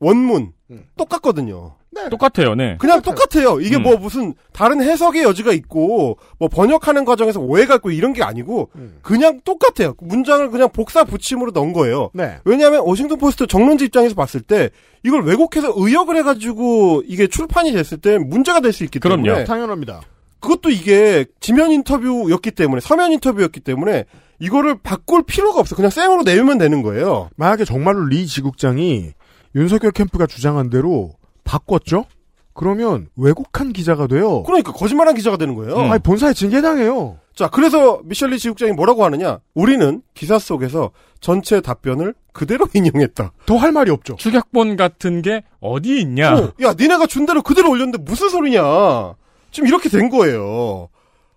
원문 0.00 0.52
음. 0.72 0.84
똑같거든요. 0.96 1.76
똑같아요, 2.10 2.54
네. 2.54 2.76
그냥 2.78 3.00
똑같아요. 3.02 3.60
이게 3.60 3.76
음. 3.76 3.82
뭐 3.82 3.96
무슨 3.96 4.34
다른 4.52 4.82
해석의 4.82 5.22
여지가 5.22 5.52
있고 5.52 6.18
뭐 6.38 6.48
번역하는 6.48 7.04
과정에서 7.04 7.40
오해가 7.40 7.76
있고 7.76 7.90
이런 7.90 8.12
게 8.12 8.22
아니고 8.22 8.70
음. 8.76 8.98
그냥 9.02 9.40
똑같아요. 9.44 9.94
문장을 10.00 10.50
그냥 10.50 10.68
복사 10.70 11.04
붙임으로 11.04 11.50
넣은 11.52 11.72
거예요. 11.72 12.10
네. 12.14 12.38
왜냐하면 12.44 12.80
워싱턴 12.84 13.18
포스트 13.18 13.46
정론지 13.46 13.86
입장에서 13.86 14.14
봤을 14.14 14.40
때 14.40 14.70
이걸 15.02 15.24
왜곡해서 15.24 15.72
의역을 15.76 16.16
해가지고 16.16 17.02
이게 17.06 17.26
출판이 17.26 17.72
됐을 17.72 17.98
때 17.98 18.18
문제가 18.18 18.60
될 18.60 18.72
수 18.72 18.84
있기 18.84 18.98
그럼요. 18.98 19.22
때문에 19.24 19.44
당연합니다. 19.44 20.00
그것도 20.40 20.68
이게 20.70 21.24
지면 21.40 21.70
인터뷰였기 21.70 22.50
때문에 22.50 22.80
서면 22.80 23.12
인터뷰였기 23.12 23.60
때문에 23.60 24.04
이거를 24.40 24.76
바꿀 24.82 25.22
필요가 25.22 25.60
없어. 25.60 25.74
그냥 25.76 25.90
생으로 25.90 26.22
내면 26.24 26.58
되는 26.58 26.82
거예요. 26.82 27.30
만약에 27.36 27.64
정말로 27.64 28.04
리 28.04 28.26
지국장이 28.26 29.12
윤석열 29.54 29.92
캠프가 29.92 30.26
주장한 30.26 30.68
대로 30.70 31.12
바꿨죠? 31.44 32.04
그러면 32.52 33.08
왜곡한 33.16 33.72
기자가 33.72 34.06
돼요. 34.06 34.42
그러니까 34.44 34.72
거짓말한 34.72 35.14
기자가 35.16 35.36
되는 35.36 35.54
거예요. 35.54 35.74
음. 35.76 35.90
아니 35.90 36.00
본사에 36.02 36.32
징계당해요. 36.32 37.18
자, 37.34 37.48
그래서 37.48 38.00
미셸리 38.04 38.38
지국장이 38.38 38.70
뭐라고 38.72 39.04
하느냐? 39.04 39.40
우리는 39.54 40.02
기사 40.14 40.38
속에서 40.38 40.92
전체 41.20 41.60
답변을 41.60 42.14
그대로 42.32 42.66
인용했다. 42.72 43.32
더 43.46 43.56
할 43.56 43.72
말이 43.72 43.90
없죠. 43.90 44.14
축약본 44.16 44.76
같은 44.76 45.20
게 45.20 45.42
어디 45.60 46.00
있냐? 46.00 46.32
어, 46.36 46.52
야, 46.62 46.74
니네가 46.78 47.06
준 47.06 47.26
대로 47.26 47.42
그대로 47.42 47.70
올렸는데 47.70 47.98
무슨 48.04 48.28
소리냐? 48.28 49.14
지금 49.50 49.68
이렇게 49.68 49.88
된 49.88 50.08
거예요. 50.10 50.88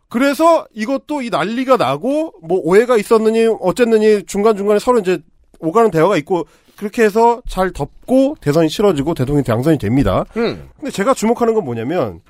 그래서 0.10 0.66
이것도 0.74 1.24
이 1.24 1.30
난리가 1.32 1.78
나고 1.78 2.34
뭐 2.44 2.60
오해가 2.64 2.96
있었느니 2.96 3.48
어쨌느니 3.60 4.24
중간중간에 4.24 4.80
서로 4.80 5.00
이제 5.00 5.20
오가는 5.60 5.90
대화가 5.92 6.16
있고 6.18 6.46
그렇게 6.78 7.04
해서 7.04 7.42
잘 7.48 7.72
덮고 7.72 8.36
대선이 8.40 8.70
치러지고 8.70 9.14
대통령이 9.14 9.44
당선이 9.44 9.78
됩니다. 9.80 10.26
음. 10.38 10.70
근데 10.78 10.92
제가 10.92 11.14
주목하는 11.14 11.54
건 11.54 11.66
뭐냐면 11.66 12.22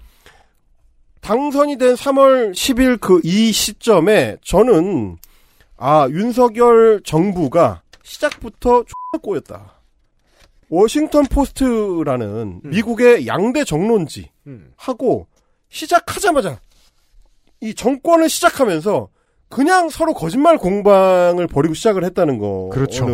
당선이 1.22 1.78
된 1.78 1.96
3월 1.96 2.52
10일 2.54 3.00
그 3.02 3.20
이 3.24 3.52
시점에 3.52 4.38
저는 4.44 5.18
아 5.76 6.08
윤석열 6.10 7.02
정부가 7.04 7.82
시작부터 8.04 8.78
X나 8.78 9.22
꼬였다. 9.22 9.74
워싱턴 10.70 11.26
포스트라는 11.26 12.62
미국의 12.64 13.28
양대 13.28 13.64
정론지 13.64 14.32
음. 14.48 14.72
하고 14.78 15.28
시작하자마자 15.70 16.60
이 17.62 17.74
정권을 17.74 18.30
시작하면서 18.30 19.10
그냥 19.50 19.90
서로 19.90 20.14
거짓말 20.14 20.58
공방을 20.58 21.48
벌이고 21.48 21.74
시작을 21.74 22.04
했다는 22.06 22.38
거는 22.38 22.70
그렇죠. 22.70 23.06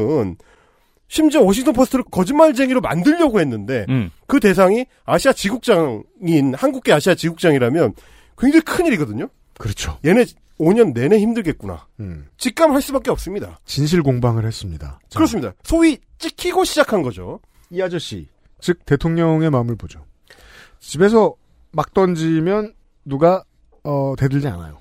심지어 1.13 1.41
워싱턴 1.43 1.75
포스트를 1.75 2.03
거짓말쟁이로 2.09 2.81
만들려고 2.81 3.39
했는데 3.39 3.85
음. 3.89 4.09
그 4.25 4.39
대상이 4.39 4.87
아시아 5.05 5.31
지국장인 5.31 6.55
한국계 6.55 6.91
아시아 6.91 7.13
지국장이라면 7.13 7.93
굉장히 8.35 8.61
큰 8.63 8.87
일이거든요. 8.87 9.29
그렇죠. 9.59 9.99
얘네 10.03 10.25
5년 10.59 10.91
내내 10.95 11.19
힘들겠구나. 11.19 11.85
음. 11.99 12.25
직감할 12.39 12.81
수밖에 12.81 13.11
없습니다. 13.11 13.59
진실 13.63 14.01
공방을 14.01 14.43
했습니다. 14.43 14.99
자, 15.07 15.19
그렇습니다. 15.19 15.53
소위 15.61 15.99
찍히고 16.17 16.63
시작한 16.63 17.03
거죠. 17.03 17.39
이 17.69 17.79
아저씨, 17.79 18.27
즉 18.59 18.83
대통령의 18.83 19.51
마음을 19.51 19.75
보죠. 19.75 20.03
집에서 20.79 21.35
막 21.73 21.93
던지면 21.93 22.73
누가 23.05 23.43
어, 23.83 24.15
대들지 24.17 24.47
않아요. 24.47 24.79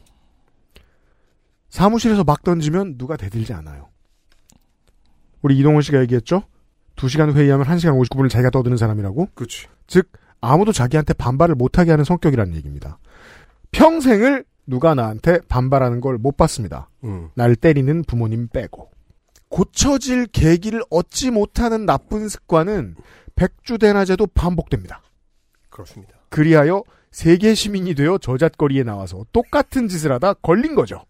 사무실에서 1.68 2.24
막 2.24 2.42
던지면 2.42 2.96
누가 2.96 3.18
대들지 3.18 3.52
않아요. 3.52 3.91
우리 5.42 5.58
이동훈 5.58 5.82
씨가 5.82 6.00
얘기했죠? 6.02 6.42
2시간 6.96 7.32
회의하면 7.34 7.66
1시간 7.66 7.98
59분을 8.00 8.30
자기가 8.30 8.50
떠드는 8.50 8.76
사람이라고? 8.76 9.28
그치. 9.34 9.66
즉 9.86 10.10
아무도 10.40 10.72
자기한테 10.72 11.14
반발을 11.14 11.54
못하게 11.54 11.90
하는 11.90 12.04
성격이라는 12.04 12.54
얘기입니다. 12.56 12.98
평생을 13.70 14.44
누가 14.66 14.94
나한테 14.94 15.40
반발하는 15.48 16.00
걸 16.00 16.18
못 16.18 16.36
봤습니다. 16.36 16.88
음. 17.04 17.28
날 17.34 17.56
때리는 17.56 18.04
부모님 18.04 18.48
빼고. 18.48 18.90
고쳐질 19.48 20.26
계기를 20.26 20.82
얻지 20.90 21.30
못하는 21.30 21.84
나쁜 21.84 22.28
습관은 22.28 22.94
백주대낮에도 23.34 24.26
반복됩니다. 24.28 25.02
그렇습니다. 25.70 26.14
그리하여 26.28 26.82
세계 27.10 27.54
시민이 27.54 27.94
되어 27.94 28.18
저잣거리에 28.18 28.82
나와서 28.84 29.24
똑같은 29.32 29.88
짓을 29.88 30.12
하다 30.12 30.34
걸린 30.34 30.74
거죠. 30.74 31.04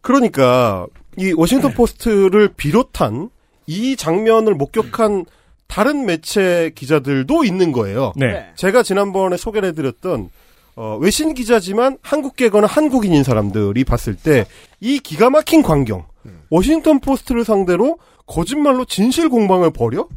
그러니까 0.00 0.86
이 1.18 1.32
워싱턴 1.32 1.72
포스트를 1.74 2.48
비롯한 2.56 3.30
이 3.66 3.96
장면을 3.96 4.54
목격한 4.54 5.26
다른 5.66 6.04
매체 6.06 6.72
기자들도 6.74 7.44
있는 7.44 7.72
거예요. 7.72 8.12
네. 8.16 8.46
제가 8.56 8.82
지난번에 8.82 9.36
소개를 9.36 9.68
해드렸던 9.70 10.30
어, 10.76 10.96
외신 11.00 11.34
기자지만 11.34 11.98
한국계거나 12.02 12.66
한국인인 12.66 13.22
사람들이 13.22 13.84
봤을 13.84 14.14
때 14.16 14.44
이 14.80 14.98
기가 14.98 15.28
막힌 15.30 15.62
광경, 15.62 16.06
워싱턴 16.48 17.00
포스트를 17.00 17.44
상대로 17.44 17.98
거짓말로 18.26 18.84
진실 18.86 19.28
공방을 19.28 19.72
벌여? 19.72 20.08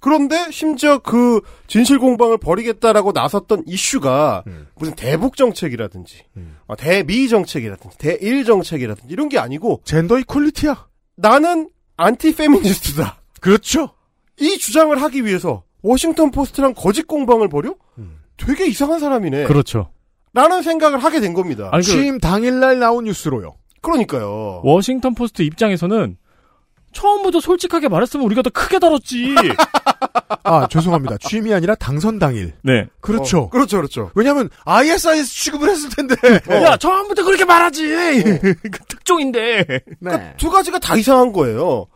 그런데 0.00 0.50
심지어 0.50 0.98
그 0.98 1.40
진실 1.66 1.98
공방을 1.98 2.38
벌이겠다라고 2.38 3.12
나섰던 3.12 3.64
이슈가 3.66 4.44
무슨 4.76 4.94
대북 4.94 5.36
정책이라든지 5.36 6.22
어, 6.66 6.76
대미 6.76 7.28
정책이라든지 7.28 7.98
대일 7.98 8.44
정책이라든지 8.44 9.12
이런 9.12 9.28
게 9.28 9.38
아니고 9.38 9.80
젠더 9.84 10.18
이퀄리티야. 10.20 10.86
나는 11.16 11.70
안티 11.96 12.34
페미니스트다. 12.34 13.16
그렇죠. 13.40 13.90
이 14.38 14.58
주장을 14.58 15.00
하기 15.00 15.24
위해서 15.24 15.62
워싱턴 15.82 16.30
포스트랑 16.30 16.74
거짓 16.74 17.06
공방을 17.06 17.48
벌여? 17.48 17.74
되게 18.36 18.66
이상한 18.66 19.00
사람이네. 19.00 19.44
그렇죠. 19.44 19.90
라는 20.34 20.60
생각을 20.62 20.98
하게 21.02 21.20
된 21.20 21.32
겁니다. 21.32 21.70
아니, 21.72 21.82
그- 21.84 21.90
취임 21.90 22.18
당일날 22.18 22.78
나온 22.78 23.04
뉴스로요. 23.04 23.54
그러니까요. 23.80 24.60
워싱턴 24.64 25.14
포스트 25.14 25.40
입장에서는 25.42 26.18
처음부터 26.92 27.40
솔직하게 27.40 27.88
말했으면 27.88 28.24
우리가 28.26 28.42
더 28.42 28.50
크게 28.50 28.78
다뤘지. 28.78 29.34
아 30.44 30.66
죄송합니다. 30.68 31.18
취임이 31.18 31.52
아니라 31.52 31.74
당선 31.74 32.18
당일. 32.18 32.54
네. 32.62 32.86
그렇죠. 33.00 33.40
어, 33.42 33.50
그렇죠, 33.50 33.76
그렇죠. 33.76 34.10
왜냐하면 34.14 34.48
ISIS 34.64 35.26
취급을 35.26 35.68
했을 35.68 35.90
텐데. 35.90 36.14
야, 36.62 36.76
처음부터 36.76 37.24
그렇게 37.24 37.44
말하지. 37.44 37.86
그 38.42 38.70
특종인데. 38.88 39.66
네. 40.00 40.34
두 40.36 40.50
가지가 40.50 40.78
다 40.78 40.96
이상한 40.96 41.32
거예요. 41.32 41.86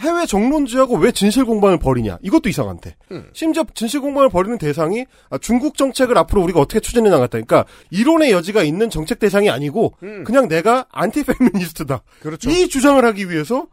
해외 0.00 0.26
정론지하고 0.26 0.96
왜 0.96 1.10
진실 1.10 1.44
공방을 1.44 1.78
벌이냐? 1.80 2.18
이것도 2.22 2.48
이상한데. 2.48 2.94
심지어 3.32 3.64
진실 3.74 4.00
공방을 4.00 4.28
벌이는 4.28 4.56
대상이 4.56 5.06
아, 5.28 5.38
중국 5.38 5.76
정책을 5.76 6.16
앞으로 6.18 6.40
우리가 6.42 6.60
어떻게 6.60 6.78
추진해 6.78 7.10
나갔다. 7.10 7.30
그러니까 7.32 7.64
이론의 7.90 8.30
여지가 8.30 8.62
있는 8.62 8.90
정책 8.90 9.18
대상이 9.18 9.50
아니고 9.50 9.94
그냥 10.24 10.46
내가 10.46 10.86
안티 10.92 11.24
페미니스트다. 11.24 12.02
그렇죠. 12.20 12.48
이 12.48 12.68
주장을 12.68 13.04
하기 13.04 13.28
위해서 13.28 13.66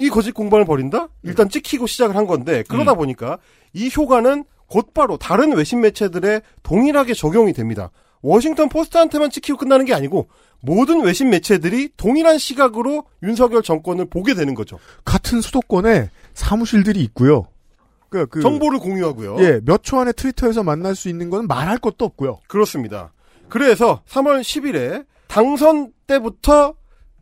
이 0.00 0.08
거짓 0.08 0.32
공방을 0.32 0.64
벌인다? 0.64 1.08
일단 1.22 1.48
찍히고 1.48 1.86
시작을 1.86 2.16
한 2.16 2.26
건데 2.26 2.64
그러다 2.68 2.94
보니까 2.94 3.38
이 3.74 3.90
효과는 3.94 4.44
곧바로 4.66 5.16
다른 5.18 5.52
외신 5.52 5.80
매체들에 5.80 6.40
동일하게 6.62 7.14
적용이 7.14 7.52
됩니다. 7.52 7.90
워싱턴 8.22 8.68
포스트한테만 8.68 9.30
찍히고 9.30 9.58
끝나는 9.58 9.84
게 9.84 9.94
아니고 9.94 10.28
모든 10.60 11.02
외신 11.02 11.30
매체들이 11.30 11.90
동일한 11.96 12.38
시각으로 12.38 13.04
윤석열 13.22 13.62
정권을 13.62 14.06
보게 14.06 14.34
되는 14.34 14.54
거죠. 14.54 14.78
같은 15.04 15.40
수도권에 15.40 16.10
사무실들이 16.34 17.00
있고요. 17.04 17.46
그, 18.08 18.26
그 18.26 18.40
정보를 18.40 18.78
공유하고요. 18.80 19.36
예, 19.40 19.60
몇 19.64 19.82
초 19.82 20.00
안에 20.00 20.12
트위터에서 20.12 20.62
만날 20.62 20.94
수 20.96 21.08
있는 21.08 21.30
건 21.30 21.46
말할 21.46 21.78
것도 21.78 22.04
없고요. 22.04 22.40
그렇습니다. 22.48 23.12
그래서 23.48 24.02
3월 24.08 24.40
10일에 24.40 25.04
당선 25.28 25.92
때부터 26.06 26.74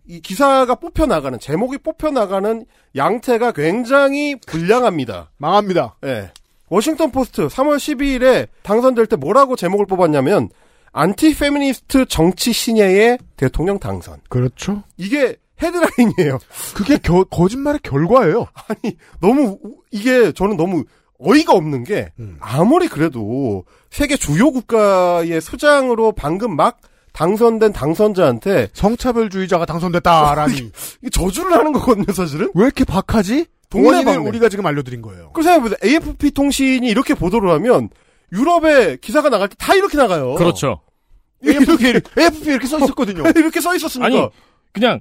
이 0.08 0.20
기사가 0.20 0.74
뽑혀 0.76 1.06
나가는 1.06 1.38
제목이 1.38 1.78
뽑혀 1.78 2.10
나가는 2.10 2.64
양태가 2.96 3.52
굉장히 3.52 4.36
불량합니다. 4.46 5.30
망합니다. 5.36 5.96
예. 6.04 6.30
워싱턴 6.70 7.10
포스트 7.12 7.46
3월 7.46 7.76
12일에 7.76 8.48
당선될 8.62 9.06
때 9.06 9.16
뭐라고 9.16 9.54
제목을 9.56 9.86
뽑았냐면 9.86 10.48
안티 10.92 11.36
페미니스트 11.36 12.06
정치 12.06 12.52
신예의 12.52 13.18
대통령 13.36 13.78
당선. 13.78 14.20
그렇죠. 14.30 14.82
이게 14.96 15.36
헤드라인이에요. 15.62 16.38
그게 16.74 16.98
겨- 16.98 17.24
거짓말의 17.24 17.80
결과예요. 17.82 18.46
아니 18.68 18.96
너무 19.20 19.58
우- 19.62 19.76
이게 19.90 20.32
저는 20.32 20.56
너무 20.56 20.84
어이가 21.20 21.52
없는 21.52 21.84
게 21.84 22.12
아무리 22.38 22.86
그래도 22.88 23.64
세계 23.90 24.16
주요 24.16 24.52
국가의 24.52 25.40
수장으로 25.40 26.12
방금 26.12 26.54
막 26.56 26.78
당선된 27.18 27.72
당선자한테 27.72 28.68
성차별주의자가 28.74 29.66
당선됐다라니. 29.66 30.54
이게 31.02 31.10
저주를 31.10 31.52
하는 31.52 31.72
거거든요, 31.72 32.12
사실은. 32.12 32.48
왜 32.54 32.62
이렇게 32.62 32.84
박하지? 32.84 33.46
방네. 33.70 34.16
우리가 34.16 34.48
지금 34.48 34.64
알려드린 34.66 35.02
거예요. 35.02 35.32
그 35.32 35.42
생각해보세요. 35.42 35.78
AFP 35.84 36.30
통신이 36.30 36.86
이렇게 36.86 37.14
보도를 37.14 37.50
하면 37.50 37.90
유럽에 38.32 38.98
기사가 39.00 39.30
나갈 39.30 39.48
때 39.48 39.56
다 39.58 39.74
이렇게 39.74 39.96
나가요. 39.98 40.36
그렇죠. 40.36 40.80
이렇게 41.42 42.00
AFP 42.16 42.50
이렇게 42.50 42.66
써 42.68 42.78
있었거든요. 42.78 43.24
이렇게 43.34 43.60
써 43.60 43.74
있었으니까. 43.74 44.06
아니, 44.06 44.28
그냥 44.72 45.00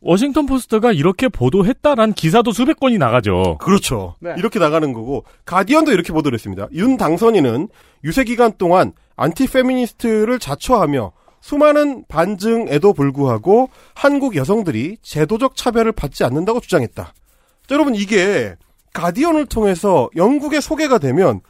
워싱턴 0.00 0.46
포스트가 0.46 0.92
이렇게 0.92 1.28
보도했다란 1.28 2.12
기사도 2.12 2.52
수백 2.52 2.78
건이 2.78 2.98
나가죠. 2.98 3.58
그렇죠. 3.60 4.14
네. 4.20 4.32
이렇게 4.38 4.60
나가는 4.60 4.92
거고 4.92 5.24
가디언도 5.44 5.90
이렇게 5.90 6.12
보도를 6.12 6.36
했습니다. 6.36 6.68
윤 6.72 6.96
당선인은 6.96 7.68
유세 8.04 8.22
기간 8.22 8.52
동안 8.56 8.92
안티 9.16 9.48
페미니스트를 9.48 10.38
자처하며 10.38 11.12
수많은 11.42 12.04
반증에도 12.08 12.94
불구하고 12.94 13.68
한국 13.94 14.36
여성들이 14.36 14.98
제도적 15.02 15.56
차별을 15.56 15.92
받지 15.92 16.24
않는다고 16.24 16.60
주장했다. 16.60 17.04
자, 17.04 17.74
여러분 17.74 17.94
이게 17.94 18.54
가디언을 18.94 19.46
통해서 19.46 20.08
영국에 20.16 20.60
소개가 20.60 20.98
되면 20.98 21.40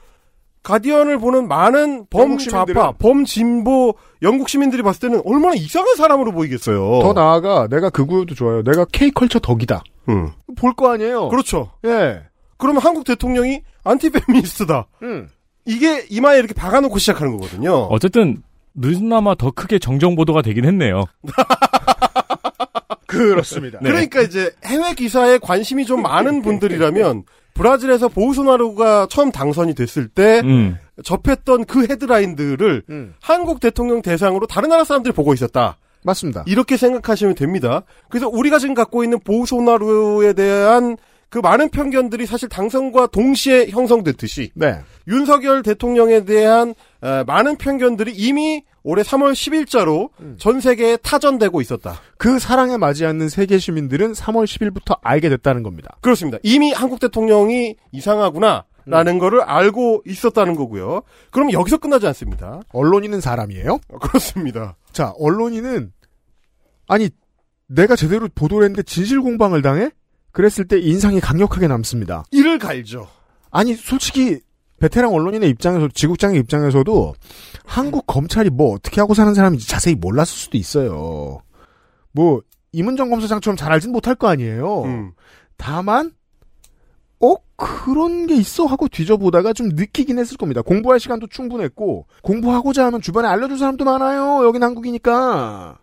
가디언을 0.62 1.18
보는 1.18 1.46
많은 1.48 2.06
범좌파, 2.08 2.92
범진보 2.92 3.94
영국 4.22 4.48
시민들이 4.48 4.82
봤을 4.82 5.00
때는 5.00 5.22
얼마나 5.24 5.54
이상한 5.54 5.96
사람으로 5.96 6.32
보이겠어요. 6.32 7.00
더 7.02 7.12
나아가 7.12 7.66
내가 7.68 7.90
그 7.90 8.06
구호도 8.06 8.34
좋아요. 8.34 8.62
내가 8.62 8.84
K컬처 8.84 9.40
덕이다. 9.40 9.82
음. 10.08 10.30
볼거 10.56 10.90
아니에요. 10.92 11.28
그렇죠. 11.28 11.72
예. 11.84 12.22
그러면 12.56 12.80
한국 12.80 13.04
대통령이 13.04 13.62
안티페미니스트다. 13.84 14.86
음. 15.02 15.28
이게 15.66 16.06
이마에 16.08 16.38
이렇게 16.38 16.54
박아놓고 16.54 16.98
시작하는 16.98 17.36
거거든요. 17.36 17.72
어쨌든 17.90 18.42
늦나마 18.74 19.34
더 19.34 19.50
크게 19.50 19.78
정정 19.78 20.14
보도가 20.16 20.42
되긴 20.42 20.64
했네요. 20.64 21.04
그렇습니다. 23.06 23.78
네. 23.82 23.90
그러니까 23.90 24.22
이제 24.22 24.50
해외 24.64 24.94
기사에 24.94 25.38
관심이 25.38 25.84
좀 25.84 26.02
많은 26.02 26.42
분들이라면 26.42 27.24
브라질에서 27.54 28.08
보우소나루가 28.08 29.06
처음 29.10 29.30
당선이 29.30 29.74
됐을 29.74 30.08
때 30.08 30.40
음. 30.44 30.78
접했던 31.04 31.66
그 31.66 31.86
헤드라인들을 31.86 32.84
음. 32.88 33.14
한국 33.20 33.60
대통령 33.60 34.00
대상으로 34.00 34.46
다른 34.46 34.70
나라 34.70 34.84
사람들이 34.84 35.12
보고 35.12 35.34
있었다. 35.34 35.76
맞습니다. 36.04 36.44
이렇게 36.46 36.76
생각하시면 36.76 37.34
됩니다. 37.34 37.82
그래서 38.08 38.28
우리가 38.28 38.58
지금 38.58 38.74
갖고 38.74 39.04
있는 39.04 39.20
보우소나루에 39.20 40.32
대한 40.32 40.96
그 41.32 41.38
많은 41.38 41.70
편견들이 41.70 42.26
사실 42.26 42.46
당선과 42.50 43.06
동시에 43.06 43.70
형성됐듯이 43.70 44.50
네. 44.54 44.80
윤석열 45.08 45.62
대통령에 45.62 46.26
대한 46.26 46.74
어, 47.00 47.24
많은 47.26 47.56
편견들이 47.56 48.12
이미 48.14 48.62
올해 48.82 49.02
3월 49.02 49.32
10일자로 49.32 50.10
전 50.38 50.60
세계에 50.60 50.98
타전되고 50.98 51.62
있었다. 51.62 51.94
그 52.18 52.38
사랑에 52.38 52.76
맞지 52.76 53.06
않는 53.06 53.30
세계 53.30 53.56
시민들은 53.58 54.12
3월 54.12 54.44
10일부터 54.44 54.98
알게 55.00 55.30
됐다는 55.30 55.62
겁니다. 55.62 55.96
그렇습니다. 56.02 56.36
이미 56.42 56.70
한국 56.72 57.00
대통령이 57.00 57.76
이상하구나. 57.92 58.66
라는 58.84 59.18
거를 59.18 59.42
알고 59.42 60.02
있었다는 60.04 60.56
거고요. 60.56 61.02
그럼 61.30 61.52
여기서 61.52 61.78
끝나지 61.78 62.06
않습니다. 62.08 62.60
언론인은 62.72 63.20
사람이에요? 63.20 63.78
어, 63.88 63.98
그렇습니다. 63.98 64.76
자, 64.92 65.14
언론인은 65.18 65.92
아니 66.88 67.08
내가 67.68 67.96
제대로 67.96 68.28
보도를 68.34 68.64
했는데 68.64 68.82
진실 68.82 69.22
공방을 69.22 69.62
당해? 69.62 69.92
그랬을 70.32 70.66
때 70.66 70.78
인상이 70.78 71.20
강력하게 71.20 71.68
남습니다. 71.68 72.24
이를 72.30 72.58
갈죠. 72.58 73.06
아니 73.50 73.74
솔직히 73.74 74.40
베테랑 74.80 75.14
언론인의 75.14 75.48
입장에서 75.50 75.88
지국장의 75.94 76.40
입장에서도 76.40 77.14
한국 77.64 78.06
검찰이 78.06 78.50
뭐 78.50 78.74
어떻게 78.74 79.00
하고 79.00 79.14
사는 79.14 79.32
사람인지 79.32 79.68
자세히 79.68 79.94
몰랐을 79.94 80.26
수도 80.26 80.58
있어요. 80.58 81.40
뭐 82.10 82.40
이문정 82.72 83.10
검사장처럼 83.10 83.56
잘 83.56 83.70
알진 83.72 83.92
못할 83.92 84.14
거 84.14 84.28
아니에요. 84.28 84.82
음. 84.84 85.12
다만 85.56 86.10
어 87.20 87.36
그런 87.54 88.26
게 88.26 88.34
있어 88.34 88.66
하고 88.66 88.88
뒤져보다가 88.88 89.52
좀 89.52 89.68
느끼긴 89.68 90.18
했을 90.18 90.36
겁니다. 90.36 90.62
공부할 90.62 90.98
시간도 90.98 91.28
충분했고 91.28 92.06
공부하고자 92.22 92.86
하면 92.86 93.00
주변에 93.00 93.28
알려줄 93.28 93.58
사람도 93.58 93.84
많아요. 93.84 94.44
여긴 94.44 94.64
한국이니까 94.64 95.78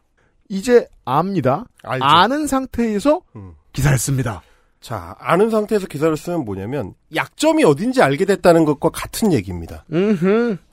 이제 0.50 0.88
압니다. 1.06 1.66
알죠. 1.84 2.04
아는 2.04 2.48
상태에서 2.48 3.22
음. 3.38 3.54
기사를 3.80 3.98
씁니다. 3.98 4.42
자, 4.82 5.16
아는 5.20 5.50
상태에서 5.50 5.88
기사를 5.88 6.16
쓰면 6.16 6.44
뭐냐면 6.44 6.94
약점이 7.16 7.64
어딘지 7.64 8.02
알게 8.02 8.26
됐다는 8.26 8.66
것과 8.66 8.90
같은 8.90 9.32
얘기입니다. 9.32 9.86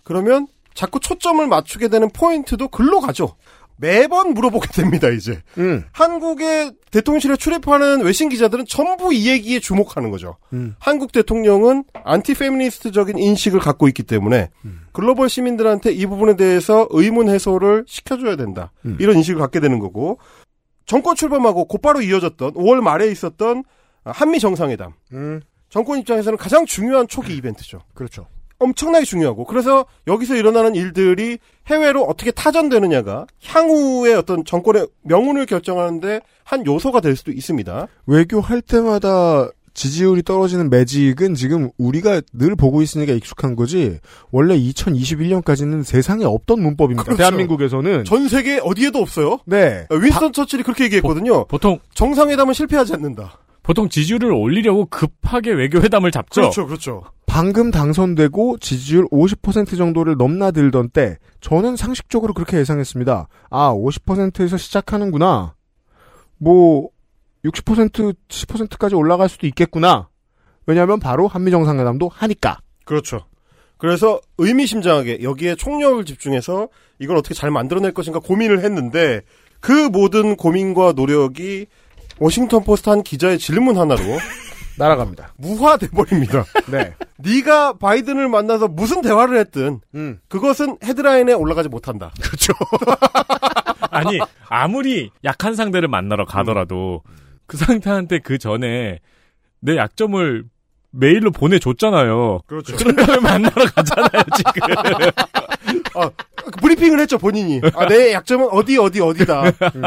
그러면 0.02 0.48
자꾸 0.74 0.98
초점을 0.98 1.46
맞추게 1.46 1.86
되는 1.86 2.10
포인트도 2.10 2.68
글로 2.68 3.00
가죠. 3.00 3.36
매번 3.78 4.32
물어보게 4.32 4.68
됩니다, 4.72 5.08
이제. 5.08 5.42
음. 5.58 5.84
한국의 5.92 6.72
대통령실에 6.90 7.36
출입하는 7.36 8.02
외신 8.02 8.30
기자들은 8.30 8.64
전부 8.66 9.12
이 9.12 9.28
얘기에 9.28 9.60
주목하는 9.60 10.10
거죠. 10.10 10.36
음. 10.54 10.74
한국 10.78 11.12
대통령은 11.12 11.84
안티 12.02 12.34
페미니스트적인 12.34 13.18
인식을 13.18 13.60
갖고 13.60 13.86
있기 13.88 14.02
때문에 14.02 14.50
글로벌 14.92 15.28
시민들한테 15.28 15.92
이 15.92 16.06
부분에 16.06 16.36
대해서 16.36 16.88
의문 16.90 17.28
해소를 17.28 17.84
시켜줘야 17.86 18.36
된다. 18.36 18.72
음. 18.86 18.96
이런 18.98 19.16
인식을 19.16 19.38
갖게 19.38 19.60
되는 19.60 19.78
거고 19.78 20.18
정권 20.86 21.16
출범하고 21.16 21.66
곧바로 21.66 22.00
이어졌던 22.00 22.54
5월 22.54 22.80
말에 22.80 23.10
있었던 23.10 23.64
한미 24.04 24.38
정상회담. 24.38 24.92
음. 25.12 25.40
정권 25.68 25.98
입장에서는 25.98 26.38
가장 26.38 26.64
중요한 26.64 27.08
초기 27.08 27.36
이벤트죠. 27.36 27.80
그렇죠. 27.92 28.26
엄청나게 28.58 29.04
중요하고 29.04 29.44
그래서 29.44 29.84
여기서 30.06 30.36
일어나는 30.36 30.74
일들이 30.74 31.38
해외로 31.66 32.04
어떻게 32.04 32.30
타전되느냐가 32.30 33.26
향후의 33.44 34.14
어떤 34.14 34.44
정권의 34.44 34.86
명운을 35.02 35.44
결정하는데 35.44 36.20
한 36.44 36.64
요소가 36.64 37.00
될 37.00 37.16
수도 37.16 37.32
있습니다. 37.32 37.86
외교할 38.06 38.62
때마다 38.62 39.50
지지율이 39.76 40.22
떨어지는 40.22 40.70
매직은 40.70 41.34
지금 41.34 41.70
우리가 41.78 42.22
늘 42.32 42.56
보고 42.56 42.80
있으니까 42.80 43.12
익숙한 43.12 43.54
거지 43.56 44.00
원래 44.32 44.58
2021년까지는 44.58 45.84
세상에 45.84 46.24
없던 46.24 46.60
문법입니다. 46.60 47.04
그렇죠. 47.04 47.18
대한민국에서는 47.18 48.04
전 48.04 48.26
세계 48.28 48.58
어디에도 48.62 48.98
없어요. 49.00 49.38
네. 49.44 49.86
윈스턴 49.90 50.32
처칠이 50.32 50.62
그렇게 50.62 50.84
얘기했거든요. 50.84 51.44
보 51.46 51.58
통 51.58 51.78
정상회담은 51.94 52.54
실패하지 52.54 52.94
않는다. 52.94 53.38
보통 53.62 53.88
지지율을 53.88 54.32
올리려고 54.32 54.86
급하게 54.86 55.50
외교회담을 55.52 56.10
잡죠. 56.10 56.40
그렇죠, 56.42 56.66
그렇죠. 56.66 57.02
방금 57.26 57.70
당선되고 57.70 58.58
지지율 58.58 59.06
50% 59.08 59.76
정도를 59.76 60.16
넘나들던 60.16 60.90
때 60.90 61.18
저는 61.40 61.76
상식적으로 61.76 62.32
그렇게 62.32 62.56
예상했습니다. 62.58 63.28
아, 63.50 63.74
50%에서 63.74 64.56
시작하는구나. 64.56 65.54
뭐 66.38 66.88
60% 67.46 68.14
10%까지 68.28 68.94
올라갈 68.94 69.28
수도 69.28 69.46
있겠구나. 69.46 70.08
왜냐하면 70.66 70.98
바로 71.00 71.28
한미 71.28 71.50
정상회담도 71.50 72.10
하니까. 72.12 72.58
그렇죠. 72.84 73.26
그래서 73.78 74.20
의미심장하게 74.38 75.22
여기에 75.22 75.56
총력을 75.56 76.04
집중해서 76.04 76.68
이걸 76.98 77.16
어떻게 77.16 77.34
잘 77.34 77.50
만들어낼 77.50 77.92
것인가 77.92 78.18
고민을 78.18 78.64
했는데 78.64 79.20
그 79.60 79.70
모든 79.88 80.36
고민과 80.36 80.92
노력이 80.96 81.66
워싱턴 82.18 82.64
포스트 82.64 82.88
한 82.88 83.02
기자의 83.02 83.38
질문 83.38 83.76
하나로 83.76 84.02
날아갑니다. 84.78 85.34
무화돼 85.36 85.88
버립니다. 85.88 86.44
네. 86.70 86.94
네가 87.18 87.74
바이든을 87.74 88.28
만나서 88.28 88.68
무슨 88.68 89.00
대화를 89.00 89.38
했든 89.38 89.80
음. 89.94 90.18
그것은 90.28 90.78
헤드라인에 90.82 91.32
올라가지 91.32 91.68
못한다. 91.68 92.12
그렇죠. 92.20 92.52
아니 93.90 94.18
아무리 94.48 95.10
약한 95.24 95.54
상대를 95.54 95.88
만나러 95.88 96.26
가더라도 96.26 97.02
그 97.46 97.56
상대한테 97.56 98.18
그 98.18 98.38
전에 98.38 99.00
내 99.60 99.76
약점을 99.76 100.44
메일로 100.98 101.30
보내줬잖아요. 101.32 102.40
그렇죠. 102.46 102.76
그런 102.76 102.96
다음에 102.96 103.20
만나러 103.20 103.64
가잖아요 103.74 104.22
지금. 104.36 104.74
아, 105.94 106.10
브리핑을 106.60 107.00
했죠 107.00 107.18
본인이. 107.18 107.60
아, 107.74 107.86
내 107.86 108.12
약점은 108.12 108.48
어디 108.50 108.78
어디 108.78 109.00
어디다. 109.00 109.42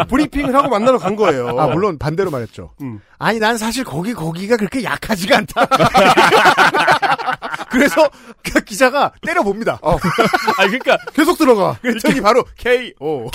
브리핑을 0.10 0.54
하고 0.56 0.70
만나러 0.70 0.98
간 0.98 1.16
거예요. 1.16 1.60
아, 1.60 1.68
물론 1.68 1.98
반대로 1.98 2.32
말했죠. 2.32 2.72
음. 2.82 3.00
아니, 3.18 3.40
난 3.40 3.58
사실 3.58 3.84
거기, 3.84 4.14
거기가 4.14 4.58
그렇게 4.58 4.84
약하지가 4.84 5.38
않다. 5.38 5.66
그래서 7.70 8.10
그 8.44 8.60
기자가 8.62 9.12
때려봅니다. 9.22 9.80
어. 9.82 9.96
아 9.96 10.66
그러니까 10.66 10.98
계속 11.14 11.38
들어가. 11.38 11.78
그랬더니 11.82 12.22
바로 12.22 12.44
K.O. 12.58 13.30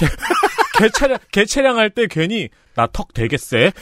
개차량 0.78 1.18
개 1.30 1.44
차량 1.44 1.78
할 1.78 1.90
때 1.90 2.06
괜히 2.08 2.48
나 2.74 2.88
턱 2.92 3.14
되게 3.14 3.36
세. 3.36 3.72